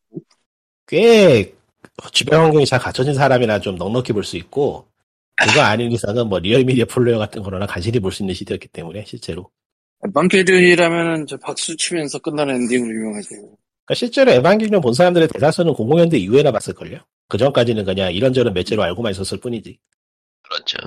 [0.87, 1.53] 꽤
[2.11, 4.87] 주변 환경이 잘 갖춰진 사람이나 좀 넉넉히 볼 수 있고
[5.37, 9.49] 그거 아닌 이상은 뭐 리얼미디어 플레이어 같은 거나 간신히 볼 수 있는 시대였기 때문에 실제로.
[10.05, 13.29] 에반게리온이라면은 저 박수 치면서 끝나는 엔딩으로 유명하죠.
[13.29, 16.99] 그러니까 실제로 에반게리온 본 사람들의 대다수는 00년대 이후에나 봤을걸요?
[17.27, 19.77] 그 전까지는 그냥 이런저런 매체로 알고만 있었을 뿐이지.
[20.43, 20.77] 그렇죠.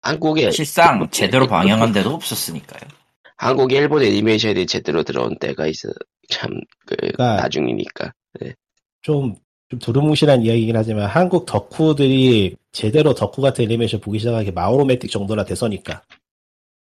[0.00, 2.88] 한국에 실상 제대로 방영한 데도 없었으니까요.
[3.36, 5.88] 한국에 일본 애니메이션이 제대로 들어온 때가 있어
[6.30, 6.60] 참그
[6.96, 8.12] 그러니까 나중이니까.
[9.02, 9.34] 좀,
[9.72, 16.02] 좀 두루뭉실한 이야기이긴 하지만 한국 덕후들이 제대로 덕후 같은 애니메이션 보기 시작하기 마오로매틱 정도나 돼서니까.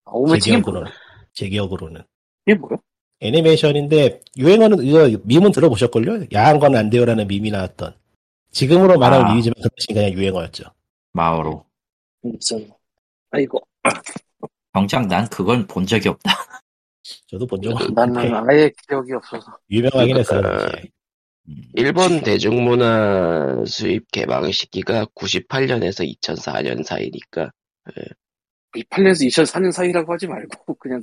[0.05, 0.91] 오메 제 기억으로는.
[1.33, 2.03] 제 기억으로는.
[2.45, 2.77] 이게 뭐야?
[3.21, 6.27] 애니메이션인데 유행어는 이거 밈은 들어보셨걸요?
[6.35, 7.95] 야한 건 안 돼요라는 밈이 나왔던.
[8.51, 9.31] 지금으로 말하면 아.
[9.33, 10.65] 밈이지만 그 당시 그냥 유행어였죠.
[11.15, 11.65] 마오로.
[13.31, 13.63] 아이고
[14.75, 16.33] 정작 난 그건 본 적이 없다.
[17.29, 19.57] 저도 본 적은 나는 없는데 아예 기억이 없어서.
[19.71, 20.43] 유명하긴 했어요.
[20.43, 20.83] 그, 당시에.
[20.83, 20.89] 음.
[21.75, 27.51] 일본 대중문화 수입 개방 시기가 98년에서 2004년 사이니까
[28.75, 31.03] 2008년에서 2004년 사이라고 하지 말고 그냥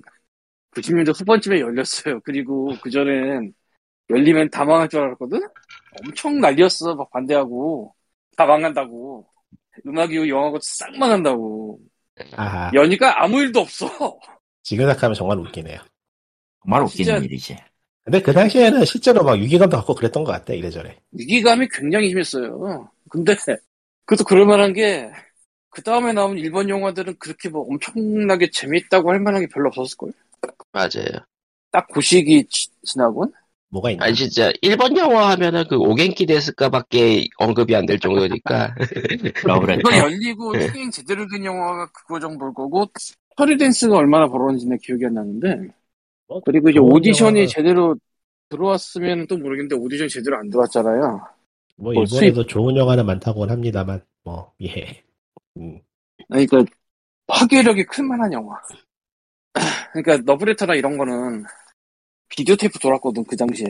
[0.72, 2.22] 90년대 후반쯤에 열렸어요.
[2.22, 3.54] 그리고 그 전엔
[4.10, 5.40] 열리면 다 망할 줄 알았거든.
[6.00, 6.96] 엄청 난리였어.
[6.96, 7.94] 막 반대하고
[8.36, 9.28] 다 망한다고.
[9.86, 11.80] 음악 이후 영화고 싹 망한다고.
[12.36, 12.72] 아하.
[12.74, 13.88] 연희가 아무 일도 없어.
[14.64, 15.80] 지금 생각하면 정말 웃기네요.
[16.64, 17.58] 정말 웃기는 일이지.
[18.04, 20.98] 근데 그 당시에는 실제로 막 위기감도 갖고 그랬던 것 같아, 이래저래.
[21.12, 22.90] 위기감이 굉장히 심했어요.
[23.10, 23.36] 근데
[24.06, 25.12] 그것도 그럴만한 게
[25.74, 30.14] 그 다음에 나온 일본 영화들은 그렇게 뭐 엄청나게 재밌다고 할 만한 게 별로 없었을걸.
[30.74, 31.26] 맞아요.
[31.72, 33.32] 딱그 시기 지- 지나곤
[33.70, 34.06] 뭐가 있나?
[34.06, 38.76] 아니 진짜 일본 영화 하면은 그 오겐키 데스까 밖에 언급이 안 될 정도니까.
[39.80, 42.88] 이거 열리고 흥행 제대로 된 영화가 그거 정도일 거고
[43.40, 45.74] 허리댄스가 얼마나 벌었는지는 기억이 안 나는데 뭐,
[46.46, 47.96] 그리고 이제 오디션이 영화가- 제대로
[48.50, 51.02] 들어왔으면 또 모르겠는데 오디션이 제대로 안 들어왔잖아요.
[51.78, 55.02] 뭐 뭐 일본에도 좋은 영화는 많다고는 합니다만, 뭐, 예.
[55.58, 55.80] 음.
[56.30, 56.64] 그러니까
[57.28, 58.56] 파괴력이 클 만한 영화.
[59.94, 61.44] 그러니까 너브레터나 이런 거는
[62.30, 63.66] 비디오 테이프 돌았거든 그 당시에.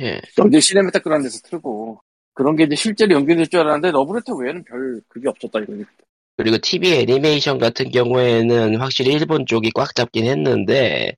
[0.00, 0.20] 예.
[0.38, 2.00] 연재 시네마타 그런 데서 틀고
[2.34, 5.84] 그런 게 이제 실제로 연결될 줄 알았는데 러브레터 외에는 별 그게 없었다 이거지.
[6.36, 11.14] 그리고 TV 애니메이션 같은 경우에는 확실히 일본 쪽이 꽉 잡긴 했는데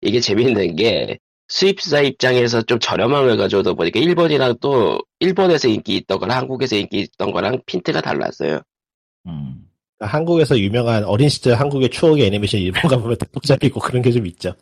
[0.00, 1.18] 이게 재밌는 게
[1.48, 7.32] 수입사 입장에서 좀 저렴함을 가져오다 보니까 일본이랑 또 일본에서 인기 있던 거랑 한국에서 인기 있던
[7.32, 8.60] 거랑 핀트가 달랐어요.
[9.26, 9.64] 음.
[10.00, 14.54] 한국에서 유명한 어린 시절 한국의 추억의 애니메이션 일본 가보면 대폭작이고 그런 게 좀 있죠.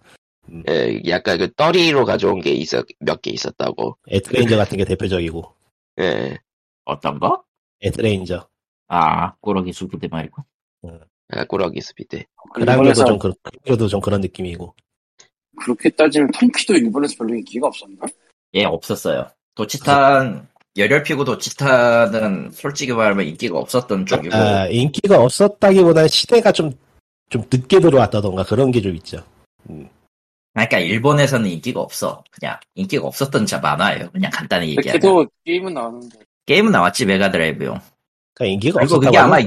[0.69, 3.99] 예, 약간 그 떨이로 가져온 게 있어 몇 개 있었다고.
[4.09, 5.53] 에토레인저 같은 게 대표적이고,
[6.01, 6.39] 예.
[6.85, 7.43] 어떤 거?
[7.83, 8.49] 에토레인저.
[8.87, 10.43] 아, 꾸러기 수비대 말고.
[11.31, 12.23] 아, 꾸러기 수비대.
[12.55, 13.35] 그랑도 일본에서 좀 그런,
[13.65, 14.73] 그랑도 좀 그런 느낌이고.
[15.57, 18.07] 그렇게 따지면 통키도 일본에서 별로 인기가 없었나?
[18.55, 19.29] 예, 없었어요.
[19.55, 26.73] 돗지단, 열혈피구 도치탄은 솔직히 말하면 인기가 없었던 쪽이고, 아, 인기가 없었다기보다는 시대가 좀,
[27.31, 29.23] 좀 늦게 들어왔다던가 그런 게 좀 있죠.
[30.53, 32.23] 그러니까 일본에서는 인기가 없어.
[32.31, 34.11] 그냥 인기가 없었던 자 많아요.
[34.11, 34.93] 그냥 간단히 얘기하면.
[34.93, 37.79] 걔도 게임은 나왔는데 게임은 나왔지 메가드라이브용.
[38.35, 39.39] 그러니까 인기가 그리고 없었다고 그게 아마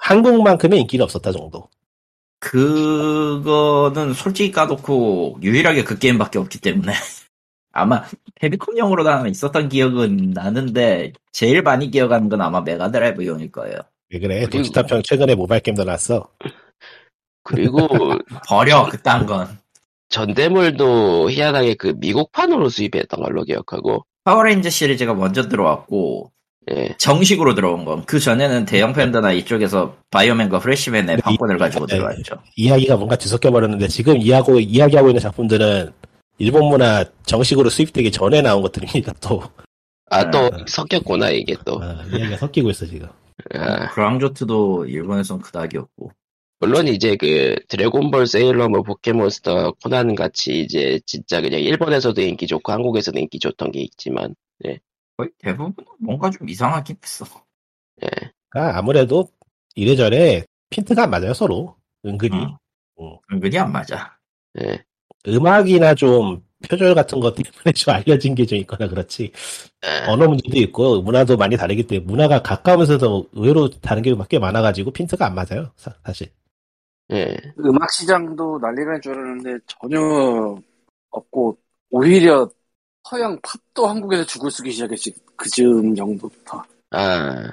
[0.00, 1.68] 한국만큼의 인기가 없었다 정도.
[2.38, 6.92] 그거는 솔직히 까놓고 유일하게 그 게임밖에 없기 때문에
[7.72, 8.04] 아마
[8.42, 13.78] 패미콤용으로 아마 있었던 기억은 나는데 제일 많이 기억하는 건 아마 메가드라이브용일 거예요.
[14.10, 14.46] 왜 그래?
[14.46, 16.28] 돗지단페이 최근에 모바일 게임도 나왔어.
[17.42, 17.88] 그리고
[18.48, 19.58] 버려 그딴 건.
[20.08, 24.06] 전대물도 희한하게 그 미국판으로 수입했던 걸로 기억하고.
[24.24, 26.32] 파워레인저 시리즈가 먼저 들어왔고
[26.70, 26.94] 예.
[26.98, 31.96] 정식으로 들어온 건 그 전에는 대영팬더나 이쪽에서 바이오맨과 프레시맨의 판권을 가지고 네.
[31.96, 32.36] 들어왔죠.
[32.56, 35.92] 이야기가 뭔가 뒤섞여 버렸는데 지금 이야고 이야기하고 있는 작품들은
[36.38, 39.12] 일본 문화 정식으로 수입되기 전에 나온 것들입니다.
[39.20, 39.42] 또
[40.10, 40.64] 아, 또 네.
[40.68, 41.80] 섞였구나, 이게 또.
[41.82, 43.08] 아, 이야기가 섞이고 있어 지금.
[43.54, 46.10] 아, 그랑조트도 일본에선 그닥이었고
[46.60, 53.18] 물론 이제 그 드래곤볼 세일러문 포켓몬스터 코난 같이 이제 진짜 그냥 일본에서도 인기 좋고 한국에서도
[53.18, 54.34] 인기 좋던 게 있지만
[55.16, 57.24] 거의 대부분 뭔가 좀 이상하긴 했어.
[58.50, 59.28] 그러니까 아무래도
[59.74, 62.56] 이래저래 핀트가 안 맞아요 서로 은근히
[62.98, 63.18] 응.
[63.32, 64.18] 은근히 안 맞아.
[64.60, 64.84] 예.
[65.26, 69.32] 음악이나 좀 표절 같은 것 때문에 좀 알려진 게 좀 있거나 그렇지
[69.84, 69.88] 예.
[70.04, 75.26] 언어 문제도 있고 문화도 많이 다르기 때문에 문화가 가까우면서도 의외로 다른 게 꽤 많아가지고 핀트가
[75.26, 76.30] 안 맞아요 사, 실
[77.12, 77.36] 예.
[77.60, 80.56] 음악 시장도 난리가 날줄 알았는데 전혀
[81.10, 81.58] 없고
[81.90, 82.50] 오히려
[83.08, 86.60] 서양 팝도 한국에서 죽을 쓰기 시작했지 그즈음 정도부터.
[86.90, 87.52] 아,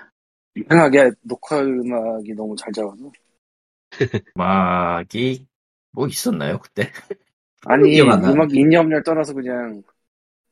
[0.56, 3.12] 이상하게 녹화 음악이 너무 잘 잡아서.
[4.36, 5.46] 음악이
[5.92, 6.92] 뭐 있었나요 그때?
[7.66, 8.02] 아니.
[8.02, 9.84] 음악 인념을 떠나서 그냥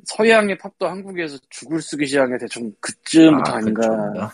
[0.06, 3.82] 서양의 팝도 한국에서 죽을 쓰기 시작한 게 대충 그쯤부터 아, 닌가.
[3.82, 4.34] 그쪽인가?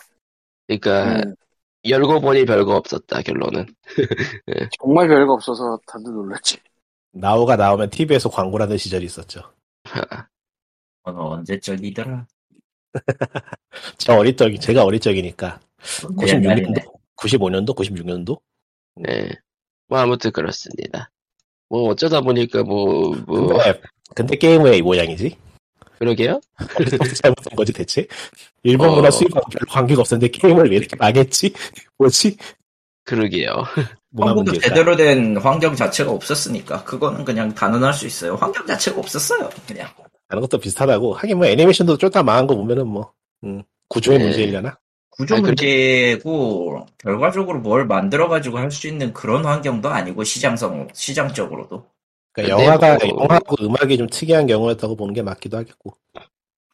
[0.66, 1.34] 그러니까
[1.88, 3.66] 열고 보니 별거 없었다 결론은.
[4.78, 6.58] 정말 별거 없어서 다들 놀랐지.
[7.12, 9.40] 나오가 나오면 TV에서 광고라는 시절이 있었죠.
[9.94, 10.37] 어느
[11.16, 12.26] 언제적이더라?
[13.98, 15.60] 저 어릴 적이 제가 어릴 적이니까
[16.26, 16.72] 옛날이네.
[17.16, 18.40] 96년도 95년도 96년도
[18.96, 19.30] 네.
[19.88, 21.10] 뭐 아무튼 그렇습니다.
[21.68, 23.80] 뭐 어쩌다 보니까 뭐, 뭐 근데,
[24.14, 25.36] 근데 게임 왜 이 모양이지?
[25.98, 26.40] 그러게요.
[27.22, 28.06] 잘못한 거지 대체?
[28.62, 28.94] 일본 어.
[28.96, 31.52] 문화 수입하고 별로 관계가 없었는데 게임을 왜 이렇게 망했지?
[31.98, 32.36] 뭐지?
[33.04, 33.64] 그러게요.
[34.16, 34.58] 한국도?
[34.60, 38.36] 제대로 된 환경 자체가 없었으니까 그거는 그냥 단언할 수 있어요.
[38.36, 39.48] 환경 자체가 없었어요.
[39.66, 39.88] 그냥
[40.28, 43.12] 다른 것도 비슷하다고 하긴 뭐 애니메이션도 쫄딱 망한 거 보면은 뭐
[43.44, 44.24] 음, 구조의 네.
[44.24, 44.78] 문제이려나?
[45.10, 51.86] 구조 아니, 문제고 결과적으로 뭘 만들어 가지고 할 수 있는 그런 환경도 아니고 시장성 시장적으로도
[52.32, 55.94] 그러니까 영화가 뭐- 영화하고 음악이 좀 특이한 경우였다고 보는 게 맞기도 하겠고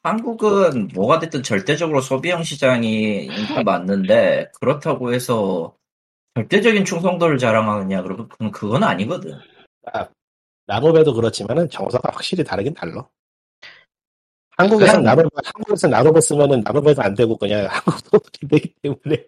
[0.02, 3.34] 한국은 뭐가 됐든 절대적으로 소비형 시장이 인기
[3.64, 5.74] 맞는데 그렇다고 해서
[6.34, 9.38] 절대적인 충성도를 자랑하느냐 그러면 그건, 아니거든.
[10.66, 13.06] 나노베도 그렇지만은 정서가 확실히 다르긴 달라.
[14.56, 19.24] 한국에서 나노베 한국에서 나노베 쓰면은 나노베도 안 되고 그냥 한국도 안 되기 때문에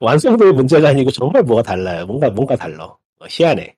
[0.00, 2.06] 완성도의 문제가 아니고 정말 뭐가 달라요.
[2.06, 2.84] 뭔가 뭔가 달라.
[2.84, 3.74] 어, 희한해.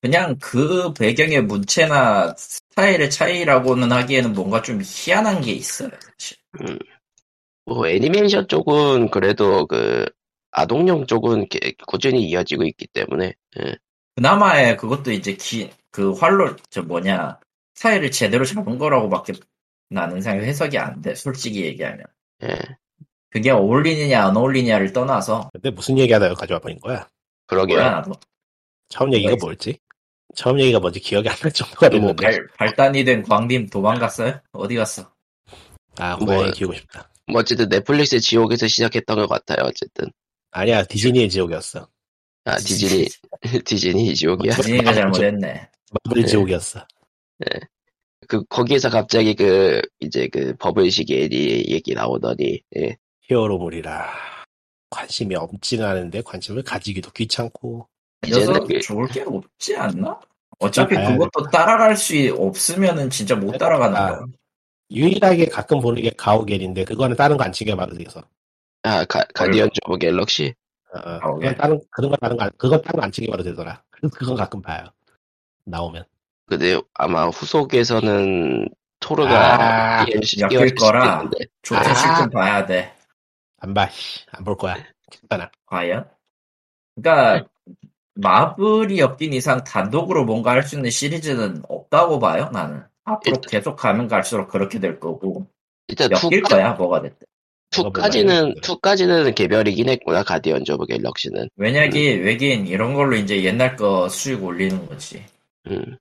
[0.00, 5.90] 그냥 그 배경의 문체나 스타일의 차이라고는 하기에는 뭔가 좀 희한한 게 있어요.
[6.18, 6.36] 사실.
[7.64, 10.06] 뭐 애니메이션 쪽은 그래도 그
[10.50, 13.76] 아동용 쪽은 게- 꾸준히 이어지고 있기 때문에 예.
[14.16, 17.38] 그나마의 그것도 이제 기, 그 활로 저 뭐냐
[17.74, 19.34] 스타일을 제대로 잡은 거라고밖에
[19.90, 21.14] 나는 생각 해석이 안 돼.
[21.14, 22.04] 솔직히 얘기하면
[22.44, 22.58] 예.
[23.30, 27.08] 그게 어울리느냐 안 어울리냐를 떠나서 근데 무슨 얘기하다가 가져와 버린 거야?
[27.46, 27.78] 그러게요.
[27.78, 28.12] 뭐야 나도
[28.88, 29.78] 처음 얘기가 뭐가 뭐였지?
[30.34, 32.22] 처음 얘기가 뭔지 기억이 안 날 정도가 뭐 됐는데.
[32.24, 34.40] 발, 발단이 된 광님 도망갔어요?
[34.52, 35.10] 어디 갔어?
[35.98, 37.10] 아, 뭐- 고양이 키우고 싶다.
[37.26, 39.66] 뭐 어쨌든 넷플릭스 지옥에서 시작했던 것 같아요.
[39.66, 40.10] 어쨌든
[40.50, 41.88] 아니야, 디즈니의 지옥이었어.
[42.44, 43.06] 아 디즈니
[43.66, 44.54] 디즈니 지옥이야.
[44.54, 45.68] 디즈니가 잘못했네.
[46.04, 46.26] 마블 네.
[46.28, 46.86] 지옥이었어.
[48.28, 52.96] 그 거기에서 갑자기 그 이제 그 버블식 애니 얘기 나오더니 예.
[53.22, 54.06] 히어로물이라.
[54.90, 57.88] 관심이 없지는 않은데 관심을 가지기도 귀찮고.
[58.20, 60.20] 그래서 이제는 그- 좋을 게 없지 않나?
[60.60, 64.26] 어차피 봐야 그것도 따라갈 수 없으면은 진짜 못 따라가는 아, 거야.
[64.90, 68.22] 유일하게 가끔 보는 게 가오갤인데 그거는 다른 거 안 챙겨 받으셔서.
[68.82, 70.54] 아 가, 가디언 오브 갤럭시
[70.94, 71.34] 어, 어?
[71.38, 73.82] 그건 다른 그런 거 다른 거 안- 그건 다른 거 안 챙겨 봐도 되더라.
[73.90, 74.84] 그래서 그건 가끔 봐요.
[75.64, 76.04] 나오면.
[76.48, 78.68] 근데 아마 후속에서는
[79.00, 81.14] 토르가 아, 엮일 수도 거라.
[81.22, 81.44] 있는데.
[81.62, 82.26] 좋든 아.
[82.30, 82.92] 봐야 돼.
[83.58, 83.88] 안 봐.
[84.32, 84.76] 안 볼 거야.
[85.10, 85.50] 괜찮아.
[85.66, 86.08] 과연?
[86.96, 87.46] 그러니까
[88.14, 92.48] 마블이 엮인 이상 단독으로 뭔가 할 수 있는 시리즈는 없다고 봐요.
[92.52, 95.46] 나는 앞으로 일단- 계속 가면 갈수록 그렇게 될 거고
[95.86, 97.26] 일단 엮일 two, 거야 뭐가 됐든.
[97.70, 101.48] two까지는 two까지는 개별이긴 했구나 가디언 오브 갤럭시는.
[101.56, 105.24] 왜냐기 외계인 이런 걸로 이제 옛날 거 수익 올리는 거지.
[105.70, 105.96] 음.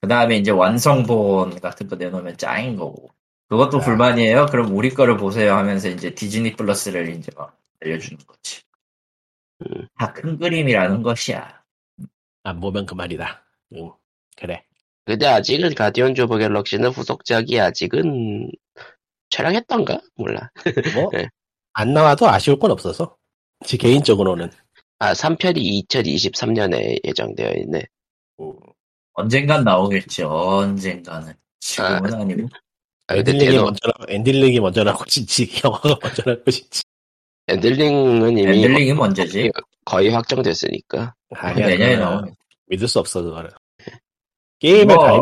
[0.00, 3.10] 그 다음에 이제 완성본 같은 거 내놓으면 짱인 거고.
[3.48, 3.80] 그것도 아.
[3.80, 4.46] 불만이에요?
[4.46, 8.62] 그럼 우리 거를 보세요 하면서 이제 디즈니 플러스를 이제 막 알려주는 거지.
[9.62, 9.88] 음.
[9.98, 11.62] 다 큰 그림이라는 것이야.
[12.44, 13.44] 안 보면 그만이다.
[13.74, 13.92] 응.
[14.36, 14.64] 그래.
[15.04, 18.50] 근데 아직은 가디언 오브 갤럭시는 후속작이 아직은
[19.30, 20.50] 촬영했던가 몰라.
[20.94, 21.28] 뭐, 네.
[21.72, 23.16] 안 나와도 아쉬울 건 없어서.
[23.64, 24.50] 제 개인적으로는.
[25.00, 27.86] 아 3편이 2023년에 예정되어 있네.
[29.22, 31.32] 언젠간 나오겠지, 언젠가는.
[31.58, 32.48] 지금은 아, 니고
[33.08, 36.82] 아, 근데 엘든링이 대놓 먼저, 나- 엘든링이 먼저 나올 것인지, 영화가 먼저 나올 것인지.
[37.48, 39.50] 엘든링은 이미 엘든링이 먼저지.
[39.84, 41.14] 거의 확정됐으니까.
[41.34, 42.30] 아니야, 내년에 나오네.
[42.68, 43.50] 믿을 수 없어, 그거는.
[44.60, 45.18] 게임의 뭐, 발,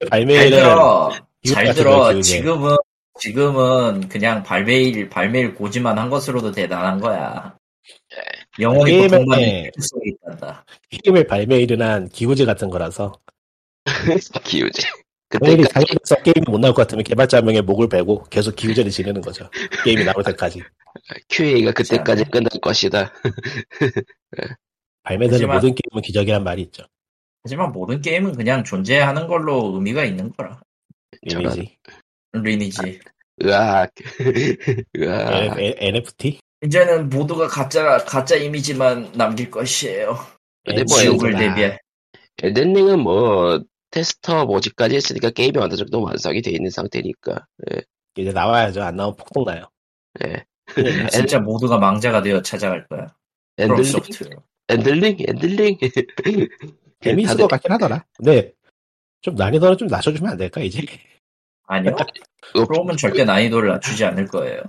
[0.00, 1.12] 잘 발매일은, 들어.
[1.52, 2.20] 잘 들어.
[2.20, 2.76] 지금은,
[3.20, 7.54] 지금은 그냥 발매일, 발매일 고지만 한 것으로도 대단한 거야.
[8.60, 9.70] 영원히 게임에-
[10.04, 10.64] 있단다.
[10.90, 13.12] 게임을 발매일은 한 기우제 같은 거라서
[14.44, 14.82] 기우제.
[15.28, 18.90] 당연히 그때까지 당연히서 게임이 못 나올 것 같으면 개발자 한 명의 목을 베고 계속 기우제를
[18.90, 19.48] 지내는 거죠.
[19.84, 20.60] 게임이 나올 때까지.
[21.28, 23.12] QA가 그때까지 끝날 것이다.
[25.04, 26.82] 발매되는 하지만- 모든 게임은 기적이란 말이 있죠.
[27.44, 30.60] 하지만 모든 게임은 그냥 존재하는 걸로 의미가 있는 거라.
[31.22, 31.78] 리니지.
[32.32, 33.00] 리니지.
[33.44, 33.90] 으악.
[34.98, 35.58] 으악.
[35.58, 36.40] N- NFT?
[36.62, 40.18] 이제는 모두가 가짜 가짜 이미지만 남길 것이에요.
[40.64, 41.36] 근데 뭐 지옥을.
[41.36, 41.78] 대비해.
[42.42, 47.46] 엘든링은 뭐 테스터 모집까지 했으니까 게임이 어느 정도 완성이 돼 있는 상태니까.
[48.16, 48.82] 이제 나와야죠.
[48.82, 49.64] 안 나오면 폭동 나요.
[50.24, 50.44] 예.
[51.10, 53.06] 진짜 모두가 망자가 되어 찾아갈 거야.
[53.58, 53.84] 엘든링.
[54.68, 55.78] 엘든링, 엘든링.
[57.00, 58.04] 재미있을 다들 것 같긴 하더라.
[58.16, 58.52] 근데
[59.22, 60.82] 좀 난이도는 좀 낮춰주면 안 될까 이제?
[61.66, 61.94] 아니요.
[62.54, 64.62] 어, 프롬은 절대 난이도를 낮추지 않을 거예요.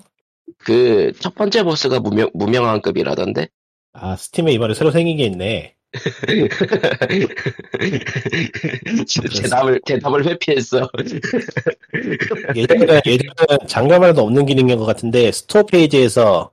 [0.58, 3.48] 그 첫 번째 보스가 무명 무명왕 급이라던데.
[3.94, 5.76] 아 스팀에 이번에 새로 생긴 게 있네.
[9.42, 10.90] 대답을 대답을 회피했어.
[12.56, 16.52] 예전에 예전에 해도 없는 기능인 것 같은데 store 페이지에서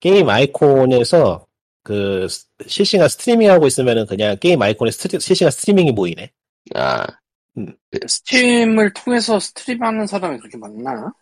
[0.00, 1.46] 게임 아이콘에서
[1.82, 6.30] 그 스- 실시간 스트리밍 하고 있으면은 그냥 게임 아이콘에 스트리, 실시간 streaming이 보이네.
[6.74, 7.06] 아
[8.06, 11.12] 스팀을 통해서 stream하는 사람이 그렇게 많나?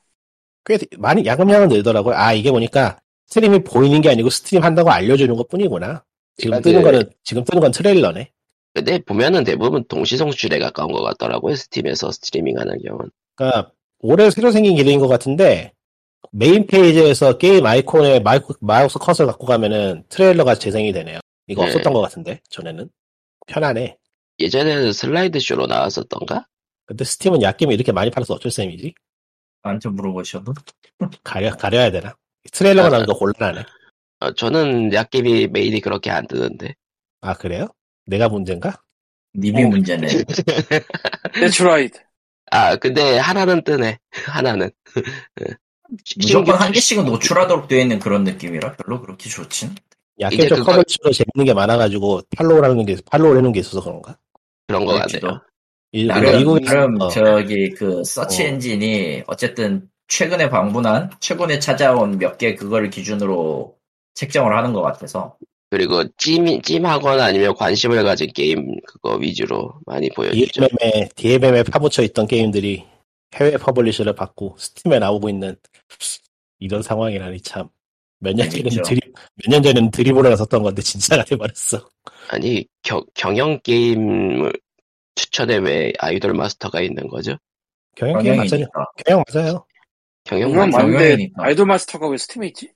[0.69, 2.15] 꽤 많이 야금야금 늘더라고요.
[2.17, 6.05] 아 이게 보니까 stream이 보이는 게 아니고 stream 한다고 알려주는 것 뿐이구나.
[6.37, 8.31] 지금 뜨는 그- 거는 지금 뜨는 건 trailer네.
[8.75, 11.57] 근데 보면은 대부분 동시송출에 가까운 것 같더라고요.
[11.57, 13.11] 스팀에서 streaming하는 경우는.
[13.35, 15.73] 그러니까 올해 새로 생긴 기능인 것 같은데
[16.31, 21.19] 메인 페이지에서 게임 아이콘에 마이크, 마우스 커서를 갖고 가면은 trailer가 재생이 되네요.
[21.49, 21.69] 이거 네.
[21.69, 22.89] 없었던 것 같은데 전에는
[23.47, 23.97] 편하네.
[24.39, 26.47] 예전에는 슬라이드 쇼로 나왔었던가?
[26.87, 28.95] 근데 스팀은 야겜이 이렇게 많이 팔아서 어쩔 셈이지?
[29.63, 30.53] 나한테 물어보셔도.
[31.23, 32.15] 가려 가려야 되나?
[32.53, 33.65] trailer가 아, 나오니까 곤란하네.
[34.21, 36.75] 어, 저는 야겜이 메일이 그렇게 안 뜨는데.
[37.21, 37.69] 아 그래요?
[38.07, 38.81] 내가 문제인가?
[39.35, 39.69] 님이 어.
[39.69, 40.07] 문제네.
[41.35, 41.99] 데트라이드.
[42.51, 43.99] 아 근데 하나는 뜨네.
[44.27, 44.71] 하나는.
[46.17, 49.75] 무조건 한 개씩은 노출하도록 되어 있는 그런 느낌이라 별로 그렇게 좋진.
[50.49, 54.19] 쪽 그거- 커버치로 재밌는 게 많아가지고 팔로우라는 게 팔로우 해놓은 게 있어서 그런가?
[54.67, 54.95] 그런 거.
[54.95, 55.41] 같네요.
[55.93, 58.47] 이- 나름, 나름 어, 저기 그 서치 어.
[58.47, 63.77] 엔진이 어쨌든 최근에 방문한 최근에 찾아온 몇 개 그거를 기준으로
[64.15, 65.37] 책정을 하는 것 같아서
[65.71, 70.67] 그리고 찜, 찜하거나 아니면 관심을 가진 게임 그거 위주로 많이 보여주죠.
[70.67, 72.85] DMM에 DMM에 파묻혀 있던 게임들이
[73.35, 75.57] 해외 publisher를 받고 스팀에 나오고 있는
[76.59, 77.69] 이런 상황이라니 참.
[78.21, 78.83] 몇 년 전에는.
[78.83, 79.01] 드립,
[79.47, 81.87] 몇년 전에는 드립으로 나섰던 건데 진짜가 돼버렸어.
[82.31, 84.53] 아니 겨- 경영 게임을
[85.19, 87.37] 추천에 왜 아이돌 마스터가 있는 거죠?
[87.97, 88.67] 경영 게임 맞아요.
[89.05, 89.67] 경영 맞아요.
[90.25, 91.31] 경영 맞는데.
[91.37, 92.71] 아이돌 마스터가 왜 스팀에 있지?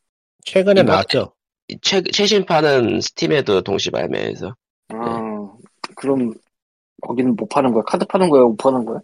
[0.45, 1.35] 최근에 나왔죠.
[1.81, 4.55] 최, 최신판은 스팀에도 동시 발매해서
[4.89, 5.49] 아
[5.97, 6.33] 그럼
[7.01, 7.85] 거기는 못 파는 거야?
[7.85, 8.43] 카드 파는 거야?
[8.43, 8.99] 못 파는 거야?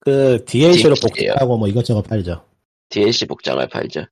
[0.00, 0.94] 그 DLC로.
[1.00, 2.44] 복사하고 뭐 이것저것 팔죠.
[2.90, 4.04] DLC 복장을 팔죠.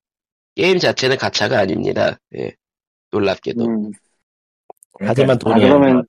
[0.57, 2.19] 게임 자체는 가차가 아닙니다.
[2.37, 2.55] 예.
[3.11, 3.65] 놀랍게도.
[3.65, 3.93] 음,
[5.01, 6.07] 하지만 그러니까 돈이- 아, 그러면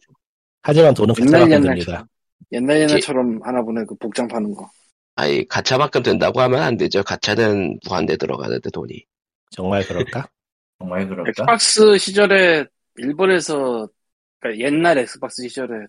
[0.61, 2.07] 하지만 돈은 옛날처럼 듭니다.
[2.51, 4.69] 옛날 옛날처럼 하나 보네 그 복장 파는 거.
[5.15, 7.03] 아니 가차만큼 된다고 하면 안 되죠.
[7.03, 9.05] 가차는 무한대 들어가는데 돈이.
[9.51, 10.27] 정말 그럴까?
[10.79, 11.29] 정말 그럴까?
[11.29, 12.65] 엑스박스 시절에
[12.97, 13.87] 일본에서
[14.39, 15.87] 그러니까 옛날 엑스박스 시절에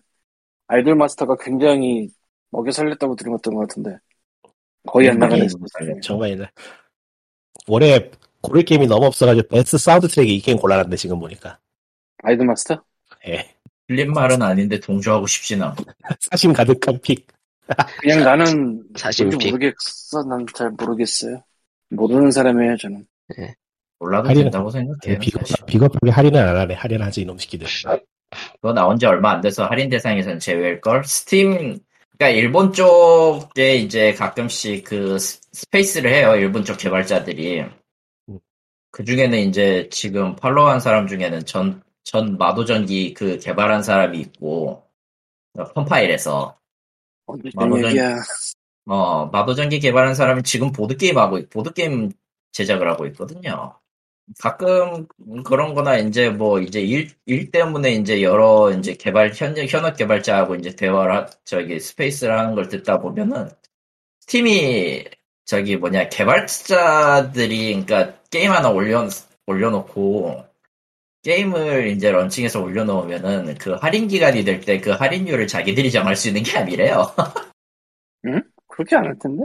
[0.67, 2.09] 아이돌 마스터가 굉장히
[2.49, 3.97] 먹여 살렸다고 들었던 것 같은데
[4.87, 5.47] 거의 안 나가는.
[6.01, 6.51] 정말 옛날.
[7.67, 8.09] 올해
[8.41, 11.59] 고를 게임이 너무 없어가지고 베스트 사운드 트랙이 이 게임 곤란한데 지금 보니까.
[12.23, 12.81] 아이돌 마스터?
[13.27, 13.56] 예.
[13.87, 15.83] 틀린 말은 아닌데 동조하고 싶진 않고.
[16.31, 17.25] 사심 가득한 pick.
[18.01, 19.51] 그냥 나는 사심 pick.
[19.51, 20.23] 모르겠어.
[20.27, 21.41] 난 잘 모르겠어요.
[21.89, 23.05] 모르는 사람이에요 저는.
[23.99, 25.19] 몰라도 할인은- 된다고 생각해요.
[25.19, 25.65] 비겁, 사실.
[25.65, 26.73] 비겁 하게 할인을 안 하네.
[26.75, 27.67] 할인하지 이놈 새끼들.
[28.61, 31.03] 그거 나온 지 얼마 안 돼서 할인 대상에서는 제외일걸?
[31.05, 31.79] 스팀,
[32.17, 36.35] 그니까 일본 쪽에 이제 가끔씩 그 스- 스페이스를 해요.
[36.35, 37.61] 일본 쪽 개발자들이.
[38.29, 38.39] 음.
[38.91, 44.81] 그 중에는 이제 지금 follow한 사람 중에는 전, 전 마도전기 그 개발한 사람이 있고,
[45.57, 46.57] 어, Compile에서.
[47.25, 48.15] 어떤 마도전- 얘기야.
[48.85, 52.09] 어, 마도전기 개발한 사람이 지금 보드 게임 하고, 있- 보드 게임
[52.53, 53.77] 제작을 하고 있거든요.
[54.39, 55.05] 가끔
[55.43, 60.55] 그런 거나 이제 뭐 이제 일, 일 때문에 이제 여러 이제 개발, 현, 현업 개발자하고
[60.55, 63.49] 이제 대화를, 하- 저기 스페이스를 하는 걸 듣다 보면은
[64.21, 65.03] Steam이
[65.43, 69.05] 저기 뭐냐, 개발자들이 그러니까 게임 하나 올려,
[69.45, 70.46] 올려놓고
[71.27, 76.43] 게임을 이제 런칭해서 올려놓으면은 그 할인 기간이 될 때 그 할인율을 자기들이 정할 수 있는
[76.43, 77.13] 게 아니래요.
[78.67, 79.43] 그렇게 안 할 텐데?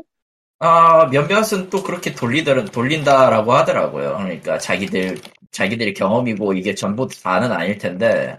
[0.60, 4.16] 아, 몇몇은 또 그렇게 돌리더라, 돌린다라고 하더라고요.
[4.18, 5.18] 그러니까 자기들,
[5.50, 8.38] 자기들의 경험이고 이게 전부 다는 아닐 텐데,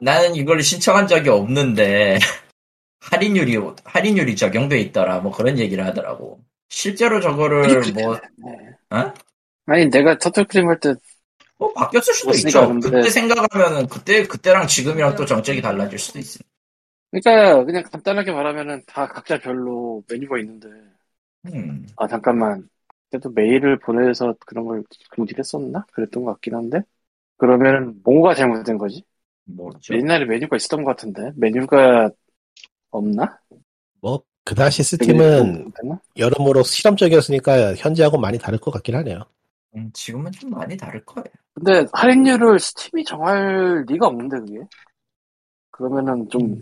[0.00, 2.18] 나는 이걸 신청한 적이 없는데,
[3.00, 6.40] 할인율이, 할인율이 적용돼 있더라, 뭐 그런 얘기를 하더라고.
[6.70, 8.96] 실제로 저거를 뭐, 네.
[8.96, 9.14] 어?
[9.66, 10.94] 아니 내가 터틀크림 할 때
[11.58, 12.68] 뭐 바뀌었을 수도 있죠.
[12.68, 16.40] 근데- 그때 생각하면은, 그때, 그때랑 지금이랑 또 정책이 달라질 수도 있어.
[17.10, 20.68] 그러니까 그냥 간단하게 말하면은 다 각자 별로 메뉴가 있는데
[21.46, 22.68] 음, 아 잠깐만
[23.10, 24.82] 그래도 메일을 보내서 그런 걸
[25.14, 25.86] 공지했었나?
[25.92, 26.80] 그랬던 것 같긴 한데
[27.38, 29.04] 그러면은 뭐가 잘못된 거지?
[29.44, 29.94] 모르죠.
[29.96, 32.10] 옛날에 메뉴가 있었던 것 같은데 메뉴가
[32.90, 33.40] 없나?
[34.00, 36.00] 뭐 그 당시 스팀은 됐나?
[36.16, 39.24] 여러모로 실험적이었으니까 현재하고 많이 다를 것 같긴 하네요.
[39.76, 41.26] 음, 지금은 좀 많이 다를 거예요.
[41.56, 44.60] 근데 할인율을 Steam이 정할 리가 없는데 그게
[45.70, 46.60] 그러면은 좀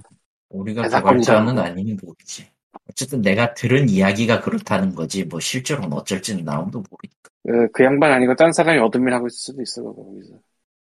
[0.50, 1.32] 우리가 대사건이다.
[1.32, 2.48] 개발자는 아닌 거겠지.
[2.88, 7.30] 어쨌든 내가 들은 이야기가 그렇다는 거지, 뭐 실제로는 어쩔지는 나 아무도 모르니까.
[7.44, 10.34] 그, 그 양반 아니고 딴 사람이 admin 하고 있을 수도 있어 거기서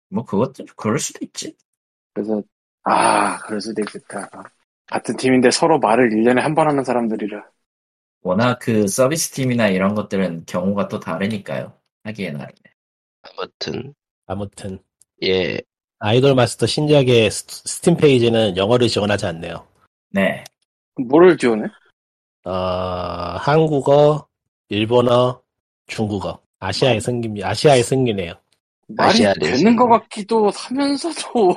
[0.09, 1.55] 뭐 그것도, 그럴 수도 있지.
[2.13, 2.41] 그래서
[2.83, 4.29] 아 그럴 수도 있겠다
[4.87, 7.43] 같은 팀인데 서로 말을 1년에 한 번 하는 사람들이라
[8.23, 11.79] 워낙 그 서비스 팀이나 이런 것들은 경우가 또 다르니까요.
[12.03, 12.60] 하기에 나름에.
[13.23, 13.93] 아무튼
[14.25, 14.79] 아무튼
[15.23, 15.59] 예
[15.99, 19.67] 아이돌 마스터 신작의 스- 스팀 페이지는 영어를 지원하지 않네요.
[20.09, 20.43] 네.
[21.07, 21.65] 뭐를 지원해?
[22.43, 24.27] 어, 한국어,
[24.69, 25.41] 일본어,
[25.87, 26.41] 중국어.
[26.59, 28.33] 아시아의 승기, 아시아의 승리네요.
[28.89, 31.55] 말이 되는 것 같기도 하면서도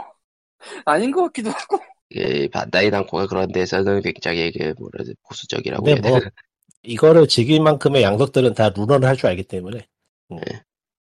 [0.85, 1.79] 아닌 것 같기도 하고
[2.13, 6.31] 그 반다이 남코가 그런 데서는 굉장히 그 뭐라 해야 돼 보수적이라고 근데 해야 뭐, 되나
[6.83, 9.87] 이거를 즐길 만큼의 양덕들은 다 루너를 할 줄 알기 때문에.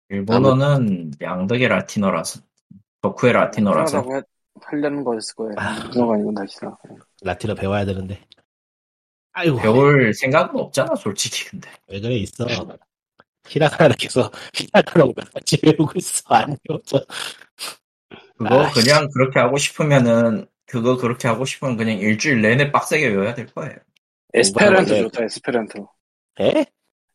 [0.09, 2.41] 일본어는 양덕의 라틴어라서,
[3.01, 3.97] 덕후의 라틴어라서.
[3.97, 4.21] 하라고 해-
[4.61, 5.55] 하려는 거였을 거예요
[5.93, 6.77] 문어가 아니고 날씨나
[7.23, 8.25] 라틴어 배워야 되는데.
[9.33, 11.69] 아이고, 배울 생각은 없잖아, 솔직히, 근데.
[11.89, 12.45] 왜 그래, 있어.
[13.47, 16.23] 히라가나를 계속, 히라가나를 같이 배우고 있어.
[16.33, 17.05] 안 배워져.
[18.37, 18.81] 그거 아이씨.
[18.81, 23.75] 그냥 그렇게 하고 싶으면은, 그거 그렇게 하고 싶으면 그냥 일주일 내내 빡세게 외워야 될 거예요.
[24.33, 25.87] 에스페란토 공부하는 좋다 에스페란토
[26.39, 26.65] 에?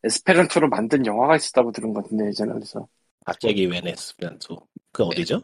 [0.03, 2.87] 에스페란토로 만든 영화가 있었다고 들은 것 같은데 예전에 그래서
[3.25, 4.67] 갑자기 웬 에스페란토.
[4.91, 5.41] 그 어디죠?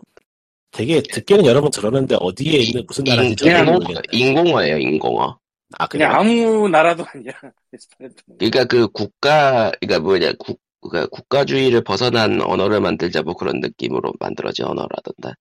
[0.72, 4.02] 되게 듣기는 여러 번 들었는데 어디에 있는 무슨 나라인지 인공, 모르겠네.
[4.12, 5.40] 인공어예요 인공어
[5.78, 7.32] 아, 그냥 그냥 아무 나라도 아니야
[7.74, 14.14] 에스페란토 그러니까 그 국가 그러니까 뭐냐 국 그러니까 국가주의를 벗어난 언어를 만들자 뭐 그런 느낌으로
[14.20, 15.34] 만들어진 언어라던가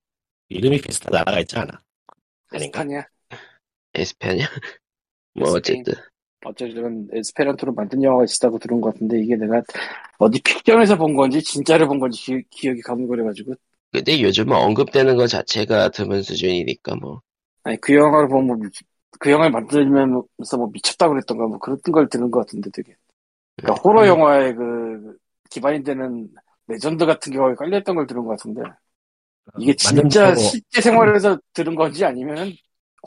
[0.49, 1.73] 이름이 비슷한 나라가 있지 않아?
[2.51, 2.81] 아닌가?
[2.83, 3.07] 에스파냐
[3.95, 4.47] 에스페냐
[5.35, 5.81] 뭐 스페인.
[5.81, 6.03] 어쨌든
[6.47, 9.63] 어쨌든 에스페란토로 만든 영화가 있었다고 들은 것 같은데 이게 내가
[10.19, 13.55] 어디 픽션에서 본 건지 진짜로 본 건지 기, 억이 가물거려가지고.
[13.93, 17.21] 근데 요즘은 언급되는 것 자체가 드문 수준이니까 뭐.
[17.65, 18.69] 아니 그 영화를 보면 뭐,
[19.19, 22.95] 그 영화를 만들면서 뭐 미쳤다 그랬던가 뭐 그런 걸 들은 것 같은데 되게.
[23.57, 25.17] 그러니까 호러 영화의 그
[25.51, 26.29] 기반이 되는
[26.69, 28.63] 레전드 같은 경우에 깔려있던 걸 들은 것 같은데.
[29.59, 32.53] 이게 진짜 만든다고- 실제 생활에서 들은 건지 아니면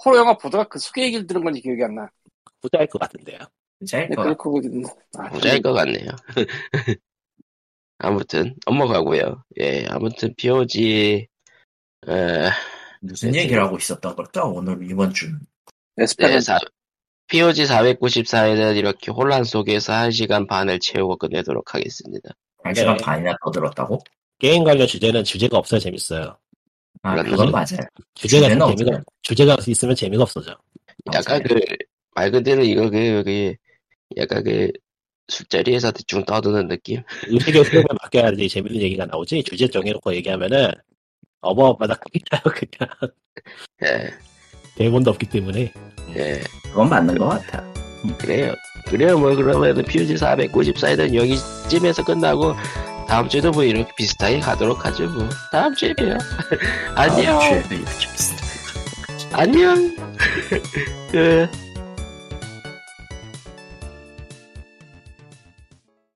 [0.03, 2.09] 호러 영화 보다가 그 소개 얘기를 들은 건지 기억이 안 나.
[2.61, 3.39] 부자일 것 같은데요.
[3.87, 4.23] 잘 네, 거.
[4.23, 4.61] 그렇고
[5.17, 6.09] 아, 부자일 것 같네요.
[7.99, 9.43] 아무튼 넘어가고요.
[9.59, 11.27] 예, 아무튼 POG
[12.07, 12.49] 에,
[13.01, 14.45] 무슨 네, 얘기를 하고 있었던 걸까?
[14.45, 15.27] 오늘 이번 주.
[15.95, 16.59] 네, 에스페란토 사,
[17.27, 22.31] POG 494에는 이렇게 혼란 속에서 1시간 반을 채우고 끝내도록 하겠습니다.
[22.63, 23.03] 한 시간 네.
[23.03, 23.99] 반이나 더 들었다고?
[24.39, 26.37] 게임 관련 주제는 주제가 없어야 재밌어요.
[27.01, 27.51] 아, 그건.
[27.51, 27.79] 맞아요.
[28.15, 29.03] 주제가 재미가.
[29.21, 30.57] 주제가 있으면 재미가 없어져.
[31.13, 31.43] 약간 맞아요.
[31.43, 31.77] 그
[32.15, 33.53] 말 그대로 이거 그, 그
[34.17, 34.71] 약간 그
[35.27, 37.03] 술자리에서 대충 떠드는 느낌?
[37.27, 39.43] 의식의 흐름에 맡겨야지 재밌는 얘기가 나오지.
[39.43, 40.71] 주제 정해놓고 얘기하면은
[41.41, 43.11] 어마어마하다 그냥 그냥
[43.83, 44.09] 예,
[44.75, 45.71] 대본도 없기 때문에
[46.15, 47.63] 예, 그건 맞는 것 같아.
[48.17, 48.53] 그래요.
[48.85, 52.55] 그래요, 뭐, 그러면은 POG 494에는 여기쯤에서 끝나고,
[53.07, 55.27] 다음 주도 뭐 이렇게 비슷하게 가도록 하죠, 뭐.
[55.51, 56.17] 다음 주에 봬요.
[56.95, 57.39] 안녕.
[59.33, 59.95] 안녕.
[61.11, 61.49] 끝.